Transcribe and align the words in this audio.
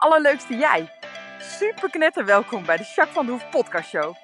allerleukste 0.00 0.56
jij. 0.56 0.88
Super 1.38 1.90
knetter 1.90 2.24
welkom 2.24 2.64
bij 2.64 2.76
de 2.76 2.82
Jacques 2.82 3.14
van 3.14 3.26
de 3.26 3.32
Hoef 3.32 3.50
podcast 3.50 3.88
show. 3.88 4.14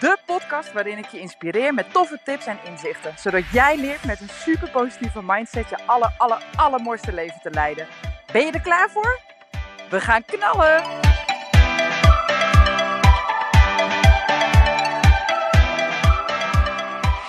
De 0.00 0.16
podcast 0.26 0.72
waarin 0.72 0.98
ik 0.98 1.06
je 1.06 1.20
inspireer 1.20 1.74
met 1.74 1.92
toffe 1.92 2.18
tips 2.24 2.46
en 2.46 2.58
inzichten. 2.64 3.14
Zodat 3.18 3.42
jij 3.52 3.76
leert 3.76 4.04
met 4.04 4.20
een 4.20 4.28
super 4.28 4.70
positieve 4.70 5.22
mindset 5.22 5.68
je 5.68 5.86
aller, 5.86 6.14
aller, 6.18 6.44
allermooiste 6.56 7.12
leven 7.12 7.40
te 7.42 7.50
leiden. 7.50 7.86
Ben 8.32 8.46
je 8.46 8.52
er 8.52 8.60
klaar 8.60 8.90
voor? 8.90 9.20
We 9.90 10.00
gaan 10.00 10.24
knallen! 10.24 10.82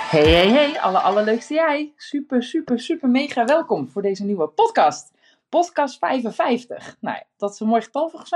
Hey, 0.10 0.30
hey, 0.32 0.50
hey, 0.50 0.80
alle 0.80 1.00
allerleukste 1.00 1.54
jij. 1.54 1.94
Super, 1.96 2.44
super, 2.44 2.80
super 2.80 3.10
mega 3.10 3.46
welkom 3.46 3.90
voor 3.90 4.02
deze 4.02 4.24
nieuwe 4.24 4.48
podcast. 4.48 5.16
Podcast 5.50 5.98
55. 5.98 6.98
Nou 7.00 7.24
dat 7.38 7.54
is 7.54 7.60
een 7.60 7.68
mooi 7.68 7.82
getal 7.82 8.10
volgens. 8.10 8.32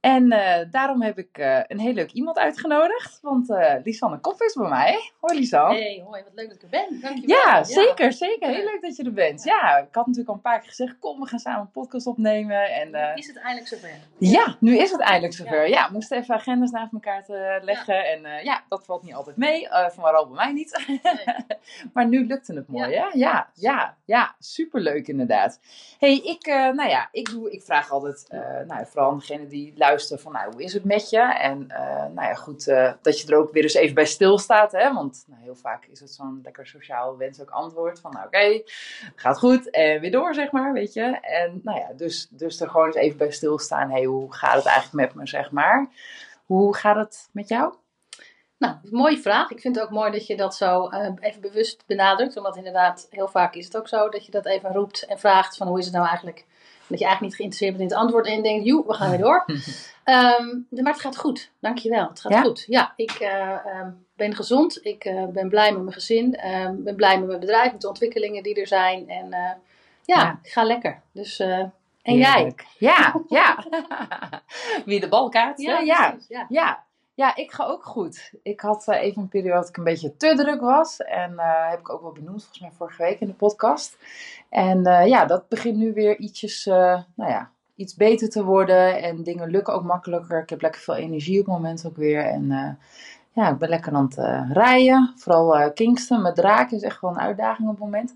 En 0.00 0.32
uh, 0.32 0.56
daarom 0.70 1.02
heb 1.02 1.18
ik 1.18 1.38
uh, 1.38 1.60
een 1.66 1.78
heel 1.78 1.92
leuk 1.92 2.12
iemand 2.12 2.38
uitgenodigd. 2.38 3.18
Want 3.22 3.50
uh, 3.50 3.74
Lisanne 3.84 4.18
Kop 4.18 4.42
is 4.42 4.54
bij 4.54 4.68
mij. 4.68 5.12
Hoi 5.20 5.38
Lisanne. 5.38 5.74
Hey, 5.74 6.02
hoi, 6.06 6.22
wat 6.22 6.32
leuk 6.34 6.48
dat 6.48 6.56
ik 6.56 6.62
er 6.62 6.68
ben. 6.68 7.00
Dankjewel. 7.00 7.36
Ja, 7.36 7.56
ja. 7.56 7.64
zeker, 7.64 8.12
zeker. 8.12 8.48
Heel 8.48 8.64
leuk 8.64 8.82
dat 8.82 8.96
je 8.96 9.04
er 9.04 9.12
bent. 9.12 9.44
Ja, 9.44 9.76
ik 9.76 9.94
had 9.94 10.06
natuurlijk 10.06 10.28
al 10.28 10.34
een 10.34 10.40
paar 10.40 10.58
keer 10.58 10.68
gezegd, 10.68 10.98
kom 10.98 11.20
we 11.20 11.26
gaan 11.26 11.38
samen 11.38 11.60
een 11.60 11.70
podcast 11.70 12.06
opnemen. 12.06 12.70
En, 12.70 12.90
nu 12.90 13.14
is 13.14 13.26
het 13.26 13.36
eindelijk 13.36 13.68
zover. 13.68 13.90
Ja, 14.18 14.56
nu 14.60 14.76
is 14.78 14.90
het 14.90 15.00
eindelijk 15.00 15.34
zover. 15.34 15.68
Ja, 15.68 15.80
ja 15.80 15.88
moest 15.92 16.12
even 16.12 16.34
agendas 16.34 16.70
naast 16.70 16.92
elkaar 16.92 17.24
te 17.24 17.58
leggen. 17.62 17.94
Ja. 17.94 18.04
En 18.04 18.44
ja, 18.44 18.62
dat 18.68 18.84
valt 18.84 19.02
niet 19.02 19.14
altijd 19.14 19.36
mee. 19.36 19.68
van 19.68 20.02
waarom 20.02 20.28
bij 20.28 20.44
mij 20.44 20.52
niet. 20.52 20.84
Nee. 20.86 21.00
maar 21.94 22.06
nu 22.06 22.26
lukte 22.26 22.54
het 22.54 22.68
mooi, 22.68 22.90
ja. 22.90 23.02
hè? 23.02 23.18
Ja, 23.18 23.50
ja, 23.54 23.96
ja. 24.04 24.34
Superleuk 24.38 25.08
inderdaad. 25.08 25.60
hey, 25.98 26.16
ik, 26.16 26.46
nou 26.46 26.88
ja, 26.88 27.08
ik, 27.12 27.30
doe, 27.30 27.50
ik 27.50 27.62
vraag 27.62 27.90
altijd, 27.90 28.26
nou, 28.66 28.86
vooral 28.86 29.10
aan 29.10 29.18
degene 29.18 29.46
die 29.46 29.66
luisteren 29.76 29.96
van, 30.06 30.32
nou, 30.32 30.52
hoe 30.52 30.62
is 30.62 30.72
het 30.72 30.84
met 30.84 31.10
je? 31.10 31.20
En 31.20 31.66
uh, 31.70 31.78
nou 32.14 32.28
ja, 32.28 32.34
goed, 32.34 32.66
uh, 32.66 32.92
dat 33.02 33.20
je 33.20 33.28
er 33.32 33.38
ook 33.38 33.52
weer 33.52 33.62
eens 33.62 33.74
even 33.74 33.94
bij 33.94 34.06
stilstaat, 34.06 34.72
hè? 34.72 34.92
Want 34.92 35.24
nou, 35.26 35.42
heel 35.42 35.54
vaak 35.54 35.84
is 35.84 36.00
het 36.00 36.10
zo'n 36.10 36.40
lekker 36.42 36.66
sociaal 36.66 37.16
wens 37.16 37.40
ook 37.40 37.50
antwoord 37.50 38.00
van, 38.00 38.12
nou 38.12 38.26
oké, 38.26 38.62
gaat 39.14 39.38
goed 39.38 39.70
en 39.70 40.00
weer 40.00 40.10
door, 40.10 40.34
zeg 40.34 40.50
maar, 40.50 40.72
weet 40.72 40.92
je. 40.92 41.18
En 41.20 41.60
nou 41.64 41.78
ja, 41.78 41.92
dus, 41.96 42.28
dus 42.30 42.60
er 42.60 42.70
gewoon 42.70 42.86
eens 42.86 42.96
even 42.96 43.18
bij 43.18 43.30
stilstaan, 43.30 43.90
hey, 43.90 44.04
hoe 44.04 44.34
gaat 44.34 44.54
het 44.54 44.66
eigenlijk 44.66 45.06
met 45.06 45.14
me, 45.14 45.28
zeg 45.28 45.50
maar. 45.50 45.88
Hoe 46.46 46.76
gaat 46.76 46.96
het 46.96 47.28
met 47.32 47.48
jou? 47.48 47.74
Nou, 48.58 48.76
mooie 48.90 49.18
vraag. 49.18 49.50
Ik 49.50 49.60
vind 49.60 49.76
het 49.76 49.84
ook 49.84 49.90
mooi 49.90 50.10
dat 50.10 50.26
je 50.26 50.36
dat 50.36 50.54
zo 50.54 50.90
uh, 50.90 51.08
even 51.20 51.40
bewust 51.40 51.84
benadrukt. 51.86 52.36
Omdat 52.36 52.56
inderdaad, 52.56 53.06
heel 53.10 53.28
vaak 53.28 53.54
is 53.54 53.64
het 53.64 53.76
ook 53.76 53.88
zo 53.88 54.08
dat 54.08 54.24
je 54.24 54.30
dat 54.30 54.46
even 54.46 54.72
roept 54.72 55.06
en 55.06 55.18
vraagt 55.18 55.56
van 55.56 55.66
hoe 55.66 55.78
is 55.78 55.84
het 55.84 55.94
nou 55.94 56.06
eigenlijk 56.06 56.46
dat 56.88 56.98
je 56.98 57.04
eigenlijk 57.04 57.20
niet 57.20 57.34
geïnteresseerd 57.34 57.76
bent 57.76 57.90
in 57.90 57.96
het 57.96 58.04
antwoord 58.04 58.26
en 58.26 58.36
je 58.36 58.42
denkt, 58.42 58.66
joe, 58.66 58.86
we 58.86 58.94
gaan 58.94 59.10
weer 59.10 59.18
door. 59.18 59.44
um, 60.40 60.66
maar 60.70 60.92
het 60.92 61.00
gaat 61.00 61.16
goed, 61.16 61.50
dankjewel. 61.58 62.08
Het 62.08 62.20
gaat 62.20 62.32
ja? 62.32 62.40
goed. 62.40 62.64
Ja, 62.66 62.92
ik 62.96 63.20
uh, 63.20 63.80
um, 63.80 64.06
ben 64.16 64.34
gezond, 64.34 64.84
ik 64.84 65.04
uh, 65.04 65.26
ben 65.26 65.48
blij 65.48 65.72
met 65.72 65.82
mijn 65.82 65.92
gezin, 65.92 66.34
ik 66.34 66.64
um, 66.66 66.82
ben 66.82 66.96
blij 66.96 67.18
met 67.18 67.26
mijn 67.26 67.40
bedrijf, 67.40 67.72
met 67.72 67.80
de 67.80 67.88
ontwikkelingen 67.88 68.42
die 68.42 68.60
er 68.60 68.66
zijn. 68.66 69.08
En 69.08 69.26
uh, 69.26 69.30
ja, 69.30 69.56
ja, 70.04 70.38
ik 70.42 70.50
ga 70.50 70.64
lekker. 70.64 71.00
Dus, 71.12 71.38
en 71.38 71.72
Heerlijk. 72.02 72.66
jij? 72.78 72.90
Ja, 72.90 73.20
ja. 73.28 73.64
Wie 74.84 75.00
de 75.00 75.08
bal 75.08 75.28
kaart. 75.28 75.60
Ja, 75.60 75.78
ja. 75.78 76.10
Precies, 76.10 76.46
ja. 76.48 76.86
Ja. 77.18 77.36
Ik 77.36 77.52
ga 77.52 77.64
ook 77.64 77.84
goed. 77.84 78.32
Ik 78.42 78.60
had 78.60 78.86
uh, 78.88 79.02
even 79.02 79.22
een 79.22 79.28
periode 79.28 79.60
dat 79.60 79.68
ik 79.68 79.76
een 79.76 79.84
beetje 79.84 80.16
te 80.16 80.34
druk 80.34 80.60
was. 80.60 80.96
En 80.96 81.32
uh, 81.32 81.70
heb 81.70 81.78
ik 81.78 81.90
ook 81.90 82.02
wel 82.02 82.12
benoemd, 82.12 82.42
volgens 82.42 82.60
mij 82.60 82.70
vorige 82.76 83.02
week 83.02 83.20
in 83.20 83.26
de 83.26 83.32
podcast. 83.32 83.98
En 84.48 84.88
uh, 84.88 85.06
ja, 85.06 85.24
dat 85.24 85.48
begint 85.48 85.76
nu 85.76 85.92
weer 85.92 86.18
ietsjes, 86.18 86.64
nou 86.64 87.04
ja, 87.14 87.50
iets 87.74 87.94
beter 87.94 88.28
te 88.28 88.44
worden. 88.44 89.02
En 89.02 89.22
dingen 89.22 89.50
lukken 89.50 89.74
ook 89.74 89.84
makkelijker. 89.84 90.42
Ik 90.42 90.50
heb 90.50 90.60
lekker 90.60 90.80
veel 90.80 90.96
energie 90.96 91.40
op 91.40 91.46
het 91.46 91.54
moment 91.54 91.86
ook 91.86 91.96
weer. 91.96 92.24
En 92.24 92.78
ja, 93.38 93.48
ik 93.48 93.58
ben 93.58 93.68
lekker 93.68 93.92
aan 93.92 94.04
het 94.04 94.16
uh, 94.16 94.50
rijden. 94.52 95.12
Vooral 95.16 95.60
uh, 95.60 95.66
Kingston 95.74 96.22
met 96.22 96.34
draken 96.34 96.76
is 96.76 96.82
echt 96.82 97.00
wel 97.00 97.10
een 97.10 97.18
uitdaging 97.18 97.68
op 97.68 97.74
het 97.74 97.84
moment. 97.84 98.14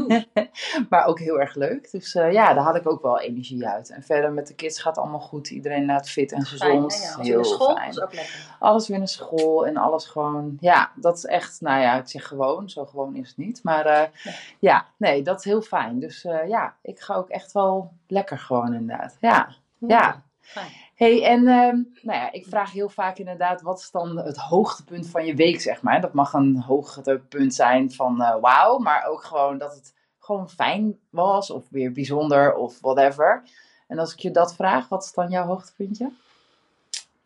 maar 0.90 1.06
ook 1.06 1.18
heel 1.18 1.40
erg 1.40 1.54
leuk. 1.54 1.90
Dus 1.90 2.14
uh, 2.14 2.32
ja, 2.32 2.54
daar 2.54 2.64
had 2.64 2.76
ik 2.76 2.88
ook 2.88 3.02
wel 3.02 3.20
energie 3.20 3.66
uit. 3.66 3.90
En 3.90 4.02
verder 4.02 4.32
met 4.32 4.46
de 4.46 4.54
kids 4.54 4.80
gaat 4.80 4.94
het 4.94 5.04
allemaal 5.04 5.20
goed. 5.20 5.50
Iedereen 5.50 5.86
laat 5.86 6.10
fit 6.10 6.32
en 6.32 6.44
gezond. 6.44 6.94
Fijn, 6.94 7.16
ja. 7.16 7.32
Heel 7.32 7.44
school, 7.44 7.74
fijn. 7.74 7.88
is 7.88 8.00
ook 8.00 8.14
lekker. 8.14 8.56
Alles 8.58 8.88
weer 8.88 8.98
naar 8.98 9.08
school 9.08 9.66
en 9.66 9.76
alles 9.76 10.06
gewoon. 10.06 10.56
Ja, 10.60 10.90
dat 10.94 11.16
is 11.16 11.24
echt, 11.24 11.60
nou 11.60 11.80
ja, 11.80 11.98
ik 11.98 12.08
zeg 12.08 12.26
gewoon. 12.26 12.70
Zo 12.70 12.86
gewoon 12.86 13.16
is 13.16 13.28
het 13.28 13.36
niet. 13.36 13.60
Maar 13.62 13.84
nee. 13.84 14.34
ja, 14.58 14.86
nee, 14.96 15.22
dat 15.22 15.38
is 15.38 15.44
heel 15.44 15.62
fijn. 15.62 15.98
Dus 15.98 16.22
ja, 16.46 16.74
ik 16.82 17.00
ga 17.00 17.14
ook 17.14 17.28
echt 17.28 17.52
wel 17.52 17.92
lekker 18.06 18.38
gewoon 18.38 18.74
inderdaad. 18.74 19.16
Ja, 19.20 19.48
ja. 19.78 20.22
Fijn. 20.40 20.70
Hey, 21.00 21.24
en 21.24 21.40
uh, 21.40 22.02
nou 22.02 22.18
ja, 22.18 22.32
ik 22.32 22.46
vraag 22.46 22.72
heel 22.72 22.88
vaak 22.88 23.18
inderdaad, 23.18 23.62
wat 23.62 23.78
is 23.78 23.90
dan 23.90 24.16
het 24.16 24.36
hoogtepunt 24.36 25.08
van 25.08 25.26
je 25.26 25.34
week, 25.34 25.60
zeg 25.60 25.82
maar? 25.82 26.00
Dat 26.00 26.12
mag 26.12 26.32
een 26.32 26.62
hoogtepunt 26.62 27.54
zijn 27.54 27.92
van 27.92 28.20
uh, 28.20 28.36
wauw, 28.40 28.78
maar 28.78 29.06
ook 29.06 29.24
gewoon 29.24 29.58
dat 29.58 29.74
het 29.74 29.94
gewoon 30.18 30.50
fijn 30.50 30.98
was 31.10 31.50
of 31.50 31.64
weer 31.70 31.92
bijzonder 31.92 32.54
of 32.54 32.80
whatever. 32.80 33.42
En 33.88 33.98
als 33.98 34.12
ik 34.12 34.18
je 34.18 34.30
dat 34.30 34.54
vraag, 34.54 34.88
wat 34.88 35.04
is 35.04 35.12
dan 35.12 35.30
jouw 35.30 35.46
hoogtepuntje? 35.46 36.10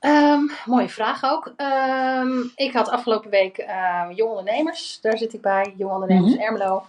Um, 0.01 0.51
mooie 0.65 0.89
vraag 0.89 1.25
ook. 1.25 1.53
Um, 1.57 2.53
ik 2.55 2.73
had 2.73 2.89
afgelopen 2.89 3.31
week 3.31 3.59
uh, 3.59 4.05
Jong 4.15 4.31
Ondernemers, 4.31 4.99
daar 5.01 5.19
zit 5.19 5.33
ik 5.33 5.41
bij, 5.41 5.75
Jong 5.77 5.93
Ondernemers 5.93 6.33
mm 6.33 6.39
-hmm. 6.39 6.47
Ermelo. 6.47 6.83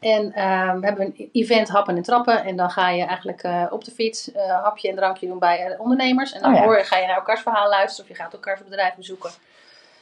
En 0.00 0.24
uh, 0.26 0.72
we 0.74 0.86
hebben 0.86 1.04
een 1.16 1.28
event 1.32 1.68
happen 1.68 1.96
en 1.96 2.02
trappen. 2.02 2.44
En 2.44 2.56
dan 2.56 2.70
ga 2.70 2.90
je 2.90 3.04
eigenlijk 3.04 3.42
uh, 3.44 3.66
op 3.70 3.84
de 3.84 3.90
fiets 3.90 4.32
uh, 4.34 4.62
hapje 4.62 4.88
en 4.88 4.96
drankje 4.96 5.26
doen 5.26 5.38
bij 5.38 5.70
uh, 5.70 5.80
ondernemers. 5.80 6.32
En 6.32 6.40
dan 6.40 6.50
Oh 6.52 6.56
ja. 6.58 6.64
hoor 6.64 6.76
je, 6.78 6.84
ga 6.84 6.96
je 6.96 7.06
naar 7.06 7.16
elkaars 7.16 7.40
verhaal 7.40 7.68
luisteren 7.68 8.10
of 8.10 8.16
je 8.16 8.22
gaat 8.22 8.32
elkaars 8.32 8.64
bedrijf 8.64 8.94
bezoeken. 8.94 9.30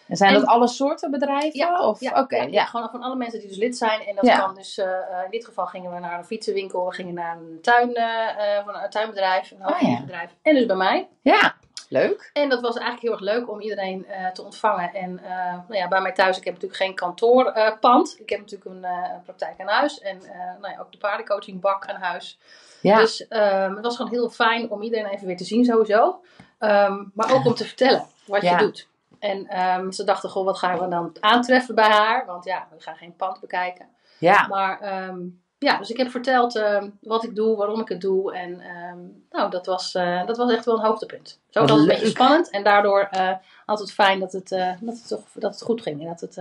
En 0.08 0.16
zijn 0.16 0.34
En- 0.34 0.40
dat 0.40 0.48
alle 0.48 0.68
soorten 0.68 1.10
bedrijven? 1.10 1.58
Ja, 1.58 1.86
of? 1.88 2.00
ja, 2.00 2.20
Oké, 2.20 2.36
ja, 2.36 2.64
gewoon 2.64 2.88
van 2.90 3.02
alle 3.02 3.16
mensen 3.16 3.38
die 3.38 3.48
dus 3.48 3.56
lid 3.56 3.76
zijn. 3.76 4.00
En 4.06 4.14
dat 4.14 4.36
kan 4.38 4.54
dus, 4.54 4.78
eh, 4.78 4.86
eh, 4.86 5.24
in 5.24 5.30
dit 5.30 5.44
geval 5.44 5.66
gingen 5.66 5.92
we 5.94 5.98
naar 5.98 6.18
een 6.18 6.24
fietsenwinkel, 6.24 6.86
we 6.86 6.94
gingen 6.94 7.14
naar 7.14 7.36
een, 7.36 7.58
tuin, 7.62 7.94
eh, 7.94 8.56
eh, 8.56 8.64
van 8.64 8.74
een 8.74 8.90
tuinbedrijf, 8.90 9.50
een 9.50 9.66
Oh 9.66 9.80
hoogtebedrijf. 9.80 10.30
En 10.42 10.54
dus 10.54 10.66
bij 10.66 10.76
mij. 10.76 11.08
Ja, 11.22 11.54
leuk. 11.94 12.30
En 12.32 12.48
dat 12.48 12.60
was 12.60 12.76
eigenlijk 12.76 13.02
heel 13.02 13.12
erg 13.12 13.36
leuk 13.38 13.50
om 13.50 13.60
iedereen 13.60 14.06
eh, 14.06 14.26
te 14.30 14.42
ontvangen. 14.42 14.94
En 14.94 15.18
eh, 15.24 15.52
nou 15.68 15.74
ja, 15.74 15.88
bij 15.88 16.00
mij 16.00 16.12
thuis, 16.12 16.38
ik 16.38 16.44
heb 16.44 16.54
natuurlijk 16.54 16.82
geen 16.82 16.94
kantoorpand. 16.94 18.16
ik 18.20 18.28
heb 18.30 18.38
natuurlijk 18.40 18.70
een, 18.70 18.84
eh, 18.84 19.10
praktijk 19.24 19.60
aan 19.60 19.66
huis. 19.66 20.00
En 20.00 20.18
nou 20.60 20.72
ja, 20.72 20.80
ook 20.80 20.92
de 20.92 20.98
paardencoachingbak 20.98 21.86
aan 21.86 22.00
huis. 22.00 22.38
Ja, 22.80 22.96
Dus 22.98 23.28
ehm, 23.28 23.74
het 23.74 23.84
was 23.84 23.96
gewoon 23.96 24.10
heel 24.10 24.30
fijn 24.30 24.70
om 24.70 24.82
iedereen 24.82 25.06
even 25.06 25.26
weer 25.26 25.36
te 25.36 25.44
zien 25.44 25.64
sowieso. 25.64 26.20
Ehm, 26.58 27.04
maar 27.14 27.32
ook 27.34 27.44
om 27.44 27.54
te 27.54 27.64
vertellen 27.64 28.06
wat 28.26 28.42
Ja. 28.42 28.50
je 28.50 28.56
doet. 28.64 28.88
En 29.18 29.46
ehm, 29.46 29.90
ze 29.90 30.04
dachten, 30.04 30.30
goh, 30.30 30.44
wat 30.44 30.58
gaan 30.58 30.78
we 30.78 30.88
dan 30.88 31.16
aantreffen 31.20 31.74
bij 31.74 31.88
haar? 31.90 32.26
Want 32.26 32.44
ja, 32.44 32.66
we 32.70 32.80
gaan 32.82 32.96
geen 32.96 33.16
pand 33.16 33.40
bekijken. 33.40 33.86
ja. 34.18 34.46
Maar 34.46 34.78
ja, 35.64 35.78
dus 35.78 35.90
ik 35.90 35.96
heb 35.96 36.10
verteld 36.10 36.56
ehm, 36.56 36.88
wat 37.00 37.24
ik 37.24 37.34
doe, 37.34 37.56
waarom 37.56 37.80
ik 37.80 37.88
het 37.88 38.00
doe. 38.00 38.34
En 38.34 38.60
ehm, 38.60 38.98
nou, 39.30 39.50
dat 39.50 39.66
was, 39.66 39.94
eh, 39.94 40.26
dat 40.26 40.36
was 40.36 40.52
echt 40.52 40.64
wel 40.64 40.74
een 40.78 40.84
hoogtepunt. 40.84 41.38
Zo 41.50 41.60
was 41.60 41.70
het 41.70 41.80
een 41.80 41.86
beetje 41.86 42.08
spannend. 42.08 42.50
En 42.50 42.64
daardoor 42.64 43.08
eh 43.10 43.32
altijd 43.66 43.92
fijn 43.92 44.20
dat 44.20 44.32
het, 44.32 44.52
eh, 44.52 44.72
dat, 44.80 44.94
het 44.94 45.08
toch, 45.08 45.20
dat 45.32 45.52
het 45.52 45.62
goed 45.62 45.82
ging. 45.82 46.00
En 46.00 46.06
dat 46.06 46.20
het, 46.20 46.38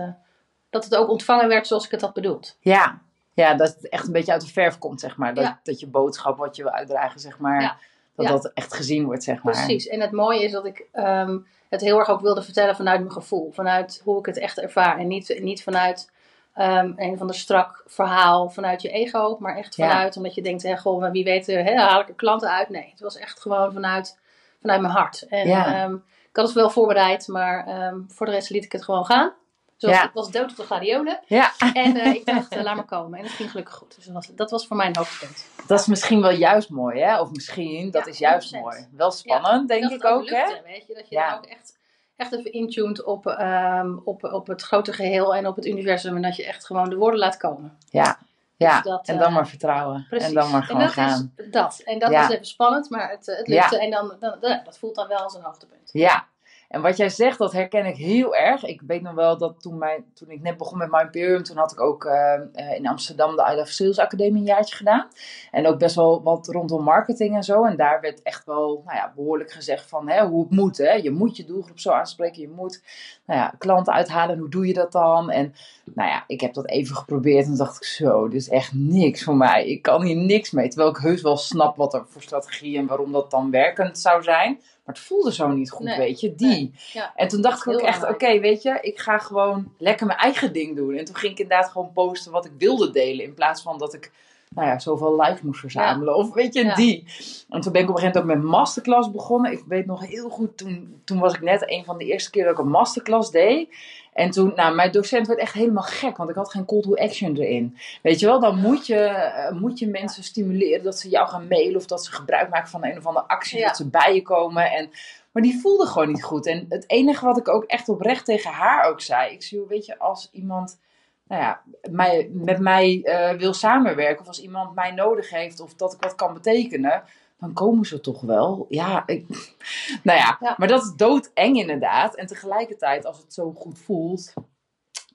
dat 0.70 0.84
het 0.84 0.94
ook 0.96 1.08
ontvangen 1.08 1.48
werd 1.48 1.66
zoals 1.66 1.84
ik 1.84 1.90
het 1.90 2.00
had 2.00 2.12
bedoeld. 2.12 2.56
Ja. 2.60 2.98
ja, 3.34 3.54
dat 3.54 3.68
het 3.68 3.88
echt 3.88 4.06
een 4.06 4.12
beetje 4.12 4.32
uit 4.32 4.40
de 4.40 4.46
verf 4.52 4.78
komt, 4.78 5.00
zeg 5.00 5.16
maar. 5.16 5.34
Dat, 5.34 5.44
Ja. 5.44 5.60
dat 5.62 5.80
je 5.80 5.86
boodschap, 5.86 6.36
wat 6.38 6.56
je 6.56 6.62
wil 6.62 6.72
uitdragen, 6.72 7.20
zeg 7.20 7.38
maar, 7.38 7.60
Ja. 7.60 7.76
dat 8.16 8.26
Ja. 8.26 8.32
dat 8.32 8.50
echt 8.54 8.74
gezien 8.74 9.04
wordt, 9.04 9.22
zeg 9.22 9.42
maar. 9.42 9.54
Precies. 9.54 9.86
En 9.86 10.00
het 10.00 10.12
mooie 10.12 10.44
is 10.44 10.52
dat 10.52 10.66
ik 10.66 10.86
ehm, 10.92 11.38
het 11.68 11.80
heel 11.80 11.98
erg 11.98 12.08
ook 12.08 12.20
wilde 12.20 12.42
vertellen 12.42 12.76
vanuit 12.76 13.00
mijn 13.00 13.12
gevoel. 13.12 13.50
Vanuit 13.52 14.00
hoe 14.04 14.18
ik 14.18 14.26
het 14.26 14.38
echt 14.38 14.58
ervaar. 14.58 14.98
En 14.98 15.06
niet, 15.06 15.38
niet 15.40 15.62
vanuit 15.62 16.10
ehm, 16.54 16.92
een 16.96 17.18
van 17.18 17.26
de 17.26 17.32
strak 17.32 17.82
verhaal 17.86 18.48
vanuit 18.50 18.82
je 18.82 18.88
ego. 18.90 19.36
Maar 19.40 19.56
echt 19.56 19.76
Ja. 19.76 19.88
vanuit 19.88 20.16
omdat 20.16 20.34
je 20.34 20.42
denkt, 20.42 20.62
hè, 20.62 20.76
goh, 20.76 21.10
wie 21.10 21.24
weet 21.24 21.46
hè, 21.46 21.76
haal 21.76 22.00
ik 22.00 22.08
er 22.08 22.14
klanten 22.14 22.50
uit. 22.50 22.68
Nee, 22.68 22.88
het 22.90 23.00
was 23.00 23.16
echt 23.16 23.40
gewoon 23.40 23.72
vanuit, 23.72 24.18
vanuit 24.60 24.80
mijn 24.80 24.92
hart. 24.92 25.26
En 25.28 25.48
Ja. 25.48 25.82
ehm, 25.82 25.94
ik 25.94 26.36
had 26.40 26.44
het 26.46 26.54
wel 26.54 26.70
voorbereid, 26.70 27.28
maar 27.28 27.66
ehm, 27.66 27.98
voor 28.08 28.26
de 28.26 28.32
rest 28.32 28.50
liet 28.50 28.64
ik 28.64 28.72
het 28.72 28.84
gewoon 28.84 29.04
gaan. 29.06 29.32
Zoals 29.76 29.96
Ja. 29.96 30.02
het 30.02 30.12
was 30.14 30.30
dood 30.30 30.50
op 30.50 30.56
de 30.56 30.62
gladiolen. 30.62 31.20
Ja, 31.26 31.52
En 31.72 31.96
eh, 31.96 32.14
ik 32.14 32.26
dacht, 32.26 32.52
eh, 32.52 32.62
laat 32.62 32.74
maar 32.74 32.84
komen. 32.84 33.18
En 33.18 33.24
het 33.24 33.32
ging 33.32 33.50
gelukkig 33.50 33.74
goed. 33.74 33.94
Dus 33.96 34.04
dat 34.04 34.14
was, 34.14 34.26
dat 34.26 34.50
was 34.50 34.66
voor 34.66 34.76
mij 34.76 34.86
een 34.86 34.96
hoogtepunt. 34.96 35.46
dat 35.66 35.80
is 35.80 35.86
misschien 35.86 36.20
wel 36.20 36.30
juist 36.30 36.70
mooi, 36.70 37.00
hè? 37.00 37.20
Of 37.20 37.30
misschien, 37.30 37.90
dat 37.90 38.04
Ja, 38.04 38.10
is 38.10 38.18
juist 38.18 38.50
100%. 38.54 38.60
mooi. 38.62 38.88
Wel 38.92 39.10
spannend, 39.10 39.68
denk 39.68 39.82
dat 39.82 39.90
ik 39.92 40.02
het 40.02 40.10
ook, 40.10 40.28
hè? 40.28 40.44
Weet 40.64 40.86
je? 40.86 40.94
Dat 40.94 41.08
je 41.08 41.14
Ja. 41.14 41.28
dan 41.30 41.38
ook 41.38 41.46
echt, 41.46 41.78
echt 42.16 42.32
even 42.32 42.52
intuned 42.52 43.04
op, 43.04 43.26
ehm, 43.26 43.96
op, 44.04 44.24
op 44.24 44.46
het 44.46 44.62
grote 44.62 44.92
geheel 44.92 45.34
en 45.34 45.46
op 45.46 45.56
het 45.56 45.66
universum. 45.66 46.16
En 46.16 46.22
dat 46.22 46.36
je 46.36 46.46
echt 46.46 46.66
gewoon 46.66 46.88
de 46.90 46.96
woorden 46.96 47.20
laat 47.20 47.36
komen. 47.36 47.76
Ja, 47.90 48.18
ja. 48.56 48.74
Dus 48.80 48.90
dat, 48.90 49.08
en 49.08 49.18
dan 49.18 49.28
eh, 49.28 49.34
maar 49.34 49.48
vertrouwen. 49.48 50.06
Precies. 50.08 50.28
En 50.28 50.34
dan 50.34 50.50
maar 50.50 50.62
gewoon 50.62 50.80
dat 50.82 50.90
gaan. 50.90 51.32
Is 51.36 51.50
dat. 51.50 51.80
En 51.84 51.98
dat 51.98 52.10
Ja. 52.10 52.20
was 52.20 52.30
even 52.30 52.46
spannend, 52.46 52.90
maar 52.90 53.10
het, 53.10 53.28
eh, 53.28 53.36
het 53.36 53.48
lukte. 53.48 53.78
En 53.78 53.90
dan, 53.90 54.16
dan, 54.20 54.36
dan- 54.40 54.60
dat 54.64 54.78
voelt 54.78 54.94
dan 54.94 55.08
wel 55.08 55.18
als 55.18 55.34
een 55.34 55.42
hoogtepunt. 55.42 55.90
Ja. 55.92 56.26
En 56.74 56.80
wat 56.80 56.96
jij 56.96 57.08
zegt, 57.08 57.38
dat 57.38 57.52
herken 57.52 57.86
ik 57.86 57.96
heel 57.96 58.34
erg. 58.34 58.64
Ik 58.64 58.82
weet 58.86 59.02
nog 59.02 59.14
wel 59.14 59.38
dat 59.38 59.62
toen, 59.62 59.78
mijn, 59.78 60.04
toen 60.14 60.30
ik 60.30 60.42
net 60.42 60.56
begon 60.56 60.78
met 60.78 60.90
mijn 60.90 61.04
Imperium, 61.04 61.42
toen 61.42 61.56
had 61.56 61.72
ik 61.72 61.80
ook 61.80 62.04
uh, 62.04 62.40
in 62.76 62.86
Amsterdam 62.86 63.36
de 63.36 63.48
I 63.52 63.56
Love 63.56 63.72
Sales 63.72 63.98
Academie 63.98 64.40
een 64.40 64.46
jaartje 64.46 64.76
gedaan. 64.76 65.08
En 65.50 65.66
ook 65.66 65.78
best 65.78 65.94
wel 65.94 66.22
wat 66.22 66.46
rondom 66.46 66.82
marketing 66.82 67.36
en 67.36 67.42
zo. 67.42 67.64
En 67.64 67.76
daar 67.76 68.00
werd 68.00 68.22
echt 68.22 68.44
wel 68.44 68.82
nou 68.84 68.96
ja, 68.96 69.12
behoorlijk 69.14 69.52
gezegd 69.52 69.88
van 69.88 70.08
hè, 70.08 70.26
hoe 70.26 70.42
het 70.42 70.50
moet. 70.50 70.78
Hè. 70.78 70.92
Je 70.92 71.10
moet 71.10 71.36
je 71.36 71.44
doelgroep 71.44 71.78
zo 71.78 71.90
aanspreken. 71.90 72.40
Je 72.40 72.48
moet 72.48 72.82
nou 73.26 73.40
ja, 73.40 73.54
klanten 73.58 73.92
uithalen. 73.92 74.38
Hoe 74.38 74.50
doe 74.50 74.66
je 74.66 74.74
dat 74.74 74.92
dan? 74.92 75.30
En 75.30 75.54
nou 75.84 76.08
ja, 76.08 76.24
ik 76.26 76.40
heb 76.40 76.54
dat 76.54 76.68
even 76.68 76.96
geprobeerd 76.96 77.46
en 77.46 77.56
dacht 77.56 77.76
ik 77.76 77.84
zo, 77.84 78.28
dit 78.28 78.40
is 78.40 78.48
echt 78.48 78.72
niks 78.74 79.24
voor 79.24 79.36
mij. 79.36 79.66
Ik 79.66 79.82
kan 79.82 80.02
hier 80.02 80.16
niks 80.16 80.50
mee. 80.50 80.68
Terwijl 80.68 80.90
ik 80.90 80.96
heus 80.96 81.22
wel 81.22 81.36
snap 81.36 81.76
wat 81.76 81.94
er 81.94 82.04
voor 82.08 82.22
strategie 82.22 82.78
en 82.78 82.86
waarom 82.86 83.12
dat 83.12 83.30
dan 83.30 83.50
werkend 83.50 83.98
zou 83.98 84.22
zijn. 84.22 84.60
Maar 84.84 84.94
het 84.94 85.04
voelde 85.04 85.32
zo 85.32 85.48
niet 85.48 85.70
goed, 85.70 85.96
weet 85.96 86.20
je, 86.20 86.34
die. 86.34 86.74
Ja. 86.92 87.12
En 87.16 87.28
toen 87.28 87.40
dacht 87.40 87.66
ik 87.66 87.72
ook 87.72 87.80
echt, 87.80 88.08
oké, 88.08 88.40
weet 88.40 88.62
je, 88.62 88.78
ik 88.80 88.98
ga 88.98 89.18
gewoon 89.18 89.72
lekker 89.78 90.06
mijn 90.06 90.18
eigen 90.18 90.52
ding 90.52 90.76
doen. 90.76 90.94
En 90.94 91.04
toen 91.04 91.16
ging 91.16 91.32
ik 91.32 91.38
inderdaad 91.38 91.70
gewoon 91.70 91.92
posten 91.92 92.32
wat 92.32 92.44
ik 92.44 92.52
wilde 92.58 92.90
delen. 92.90 93.24
In 93.24 93.34
plaats 93.34 93.62
van 93.62 93.78
dat 93.78 93.94
ik, 93.94 94.10
nou 94.54 94.68
ja, 94.68 94.78
zoveel 94.78 95.20
likes 95.20 95.42
moest 95.42 95.60
verzamelen. 95.60 96.16
Of 96.16 96.34
weet 96.34 96.54
je, 96.54 96.74
die. 96.74 97.04
En 97.48 97.60
toen 97.60 97.72
ben 97.72 97.82
ik 97.82 97.88
op 97.88 97.94
een 97.94 98.00
gegeven 98.00 98.20
moment 98.20 98.38
ook 98.38 98.42
met 98.42 98.58
masterclass 98.58 99.10
begonnen. 99.10 99.52
Ik 99.52 99.62
weet 99.68 99.86
nog 99.86 100.06
heel 100.06 100.28
goed, 100.28 100.56
toen, 100.56 101.00
toen 101.04 101.18
was 101.18 101.34
ik 101.34 101.40
net 101.40 101.70
een 101.70 101.84
van 101.84 101.98
de 101.98 102.04
eerste 102.04 102.30
keer 102.30 102.44
dat 102.44 102.52
ik 102.52 102.58
een 102.58 102.68
masterclass 102.68 103.30
deed. 103.30 103.68
En 104.12 104.30
toen, 104.30 104.52
nou, 104.56 104.74
mijn 104.74 104.92
docent 104.92 105.26
werd 105.26 105.38
echt 105.38 105.52
helemaal 105.52 105.82
gek, 105.82 106.16
want 106.16 106.30
ik 106.30 106.36
had 106.36 106.50
geen 106.50 106.64
call 106.64 106.80
to 106.80 106.94
action 106.94 107.36
erin. 107.36 107.76
Weet 108.02 108.20
je 108.20 108.26
wel, 108.26 108.40
dan 108.40 108.58
moet 108.58 108.86
je, 108.86 108.96
eh, 108.96 109.52
moet 109.52 109.78
je 109.78 109.86
mensen 109.86 110.22
stimuleren 110.24 110.84
dat 110.84 110.98
ze 110.98 111.08
jou 111.08 111.28
gaan 111.28 111.48
mailen 111.48 111.76
of 111.76 111.86
dat 111.86 112.04
ze 112.04 112.12
gebruik 112.12 112.50
maken 112.50 112.68
van 112.68 112.84
een 112.84 112.98
of 112.98 113.06
andere 113.06 113.28
actie, 113.28 113.62
dat 113.62 113.76
ze 113.76 113.88
bij 113.88 114.14
je 114.14 114.22
komen. 114.22 114.70
En, 114.70 114.90
maar 115.32 115.42
die 115.42 115.60
voelde 115.60 115.86
gewoon 115.86 116.08
niet 116.08 116.24
goed. 116.24 116.46
En 116.46 116.66
het 116.68 116.84
enige 116.86 117.24
wat 117.24 117.38
ik 117.38 117.48
ook 117.48 117.64
echt 117.64 117.88
oprecht 117.88 118.24
tegen 118.24 118.50
haar 118.50 118.88
ook 118.88 119.00
zei, 119.00 119.32
ik 119.32 119.42
zie, 119.42 119.60
weet 119.68 119.86
je, 119.86 119.98
als 119.98 120.28
iemand 120.32 120.78
nou 121.26 121.42
ja, 121.42 121.62
mij, 121.90 122.30
met 122.32 122.58
mij 122.58 123.00
uh, 123.04 123.38
wil 123.38 123.54
samenwerken, 123.54 124.20
of 124.20 124.26
als 124.26 124.42
iemand 124.42 124.74
mij 124.74 124.90
nodig 124.90 125.30
heeft, 125.30 125.60
of 125.60 125.74
dat 125.74 125.92
ik 125.92 126.00
wat 126.00 126.14
kan 126.14 126.34
betekenen, 126.34 127.02
dan 127.38 127.52
komen 127.52 127.84
ze 127.84 128.00
toch 128.00 128.20
wel. 128.20 128.66
Ja, 128.68 129.02
ik, 129.06 129.26
nou 130.02 130.18
ja, 130.18 130.54
maar 130.56 130.68
dat 130.68 130.82
is 130.82 130.92
doodeng 130.96 131.56
inderdaad. 131.56 132.14
En 132.14 132.26
tegelijkertijd, 132.26 133.06
als 133.06 133.18
het 133.18 133.34
zo 133.34 133.52
goed 133.52 133.78
voelt, 133.78 134.32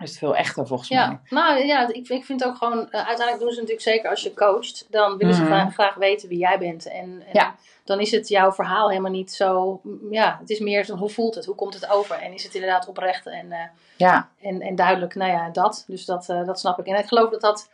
is 0.03 0.09
het 0.09 0.19
veel 0.19 0.35
echter 0.35 0.67
volgens 0.67 0.89
ja. 0.89 1.07
mij. 1.07 1.19
Nou 1.29 1.65
ja, 1.65 1.87
ik, 1.87 2.07
ik 2.07 2.25
vind 2.25 2.45
ook 2.45 2.55
gewoon, 2.55 2.77
uh, 2.77 2.85
uiteindelijk 2.91 3.39
doen 3.39 3.49
ze 3.49 3.55
natuurlijk 3.55 3.81
zeker 3.81 4.09
als 4.09 4.21
je 4.21 4.33
coacht, 4.33 4.87
dan 4.89 5.17
willen 5.17 5.33
ze 5.33 5.43
mhm. 5.43 5.69
graag, 5.69 5.95
weten 5.95 6.29
wie 6.29 6.37
jij 6.37 6.59
bent. 6.59 6.87
En, 6.87 7.23
en 7.25 7.33
ja. 7.33 7.55
dan 7.83 7.99
is 7.99 8.11
het 8.11 8.27
jouw 8.27 8.51
verhaal 8.51 8.89
helemaal 8.89 9.11
niet 9.11 9.31
zo, 9.31 9.81
ja, 10.09 10.37
het 10.39 10.49
is 10.49 10.59
meer 10.59 10.85
zo, 10.85 10.95
hoe 10.95 11.09
voelt 11.09 11.35
het, 11.35 11.45
hoe 11.45 11.55
komt 11.55 11.73
het 11.73 11.89
over? 11.89 12.15
En 12.15 12.33
is 12.33 12.43
het 12.43 12.53
inderdaad 12.53 12.87
oprecht 12.87 13.25
en, 13.25 13.45
uh, 13.45 13.57
ja. 13.97 14.29
en, 14.41 14.61
en 14.61 14.75
duidelijk, 14.75 15.15
nou 15.15 15.31
ja, 15.31 15.49
dat. 15.49 15.83
Dus 15.87 16.05
dat, 16.05 16.27
uh, 16.29 16.45
dat 16.45 16.59
snap 16.59 16.79
ik. 16.79 16.85
En 16.85 16.97
ik 16.97 17.07
geloof 17.07 17.29
dat 17.29 17.41
dat 17.41 17.69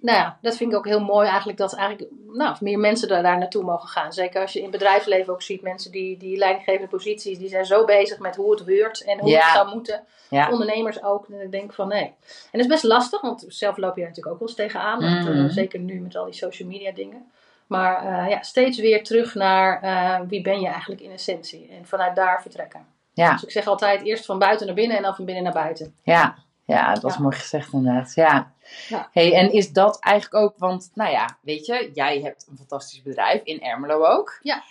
nou 0.00 0.18
ja, 0.18 0.38
dat 0.42 0.56
vind 0.56 0.72
ik 0.72 0.78
ook 0.78 0.86
heel 0.86 1.00
mooi 1.00 1.28
eigenlijk 1.28 1.58
dat 1.58 1.74
eigenlijk 1.74 2.10
nou, 2.26 2.56
meer 2.60 2.78
mensen 2.78 3.08
daar, 3.08 3.22
daar 3.22 3.38
naartoe 3.38 3.64
mogen 3.64 3.88
gaan. 3.88 4.12
Zeker 4.12 4.40
als 4.40 4.52
je 4.52 4.62
in 4.62 4.70
bedrijfsleven 4.70 5.32
ook 5.32 5.42
ziet 5.42 5.62
mensen 5.62 5.90
die, 5.90 6.16
die 6.16 6.36
leidinggevende 6.36 6.88
posities, 6.88 7.38
die 7.38 7.48
zijn 7.48 7.66
zo 7.66 7.84
bezig 7.84 8.18
met 8.18 8.36
hoe 8.36 8.50
het 8.50 8.66
heurt 8.66 9.04
en 9.04 9.18
hoe 9.18 9.34
het 9.34 9.52
zou 9.52 9.74
moeten. 9.74 10.04
Ondernemers 10.50 11.02
ook. 11.02 11.28
En 11.28 11.40
ik 11.40 11.50
denk 11.50 11.72
van 11.72 11.88
nee. 11.88 12.04
En 12.04 12.14
dat 12.50 12.60
is 12.60 12.66
best 12.66 12.82
lastig, 12.82 13.20
want 13.20 13.44
zelf 13.48 13.76
loop 13.76 13.96
je 13.96 14.02
er 14.02 14.08
natuurlijk 14.08 14.34
ook 14.34 14.38
wel 14.38 14.48
eens 14.48 14.56
tegenaan. 14.56 14.98
Mm 14.98 15.26
-hmm. 15.26 15.50
zeker 15.50 15.78
nu 15.78 16.00
met 16.00 16.16
al 16.16 16.24
die 16.24 16.34
social 16.34 16.68
media 16.68 16.92
dingen. 16.92 17.30
Maar 17.66 18.04
uh, 18.04 18.30
ja, 18.30 18.42
steeds 18.42 18.78
weer 18.78 19.04
terug 19.04 19.34
naar 19.34 19.84
uh, 19.84 20.28
wie 20.28 20.42
ben 20.42 20.60
je 20.60 20.68
eigenlijk 20.68 21.00
in 21.00 21.10
essentie. 21.10 21.68
En 21.70 21.86
vanuit 21.86 22.16
daar 22.16 22.42
vertrekken. 22.42 22.86
Ja. 23.12 23.32
Dus 23.32 23.42
ik 23.42 23.50
zeg 23.50 23.66
altijd 23.66 24.02
eerst 24.02 24.24
van 24.24 24.38
buiten 24.38 24.66
naar 24.66 24.74
binnen 24.74 24.96
en 24.96 25.02
dan 25.02 25.14
van 25.14 25.24
binnen 25.24 25.44
naar 25.44 25.52
buiten. 25.52 25.94
Ja, 26.02 26.36
ja 26.74 26.94
dat 26.94 27.10
is 27.10 27.18
mooi 27.18 27.36
gezegd 27.36 27.72
inderdaad. 27.72 28.14
Ja. 28.14 28.52
Ja. 28.88 29.08
Hey, 29.12 29.34
en 29.34 29.52
is 29.52 29.72
dat 29.72 29.98
eigenlijk 30.00 30.44
ook, 30.44 30.54
want 30.58 30.90
nou 30.94 31.10
ja, 31.10 31.38
weet 31.40 31.66
je, 31.66 31.90
jij 31.94 32.20
hebt 32.20 32.46
een 32.50 32.56
fantastisch 32.56 33.02
bedrijf 33.02 33.42
in 33.42 33.60
Ermelo 33.62 34.04
ook. 34.04 34.38
Ja. 34.42 34.62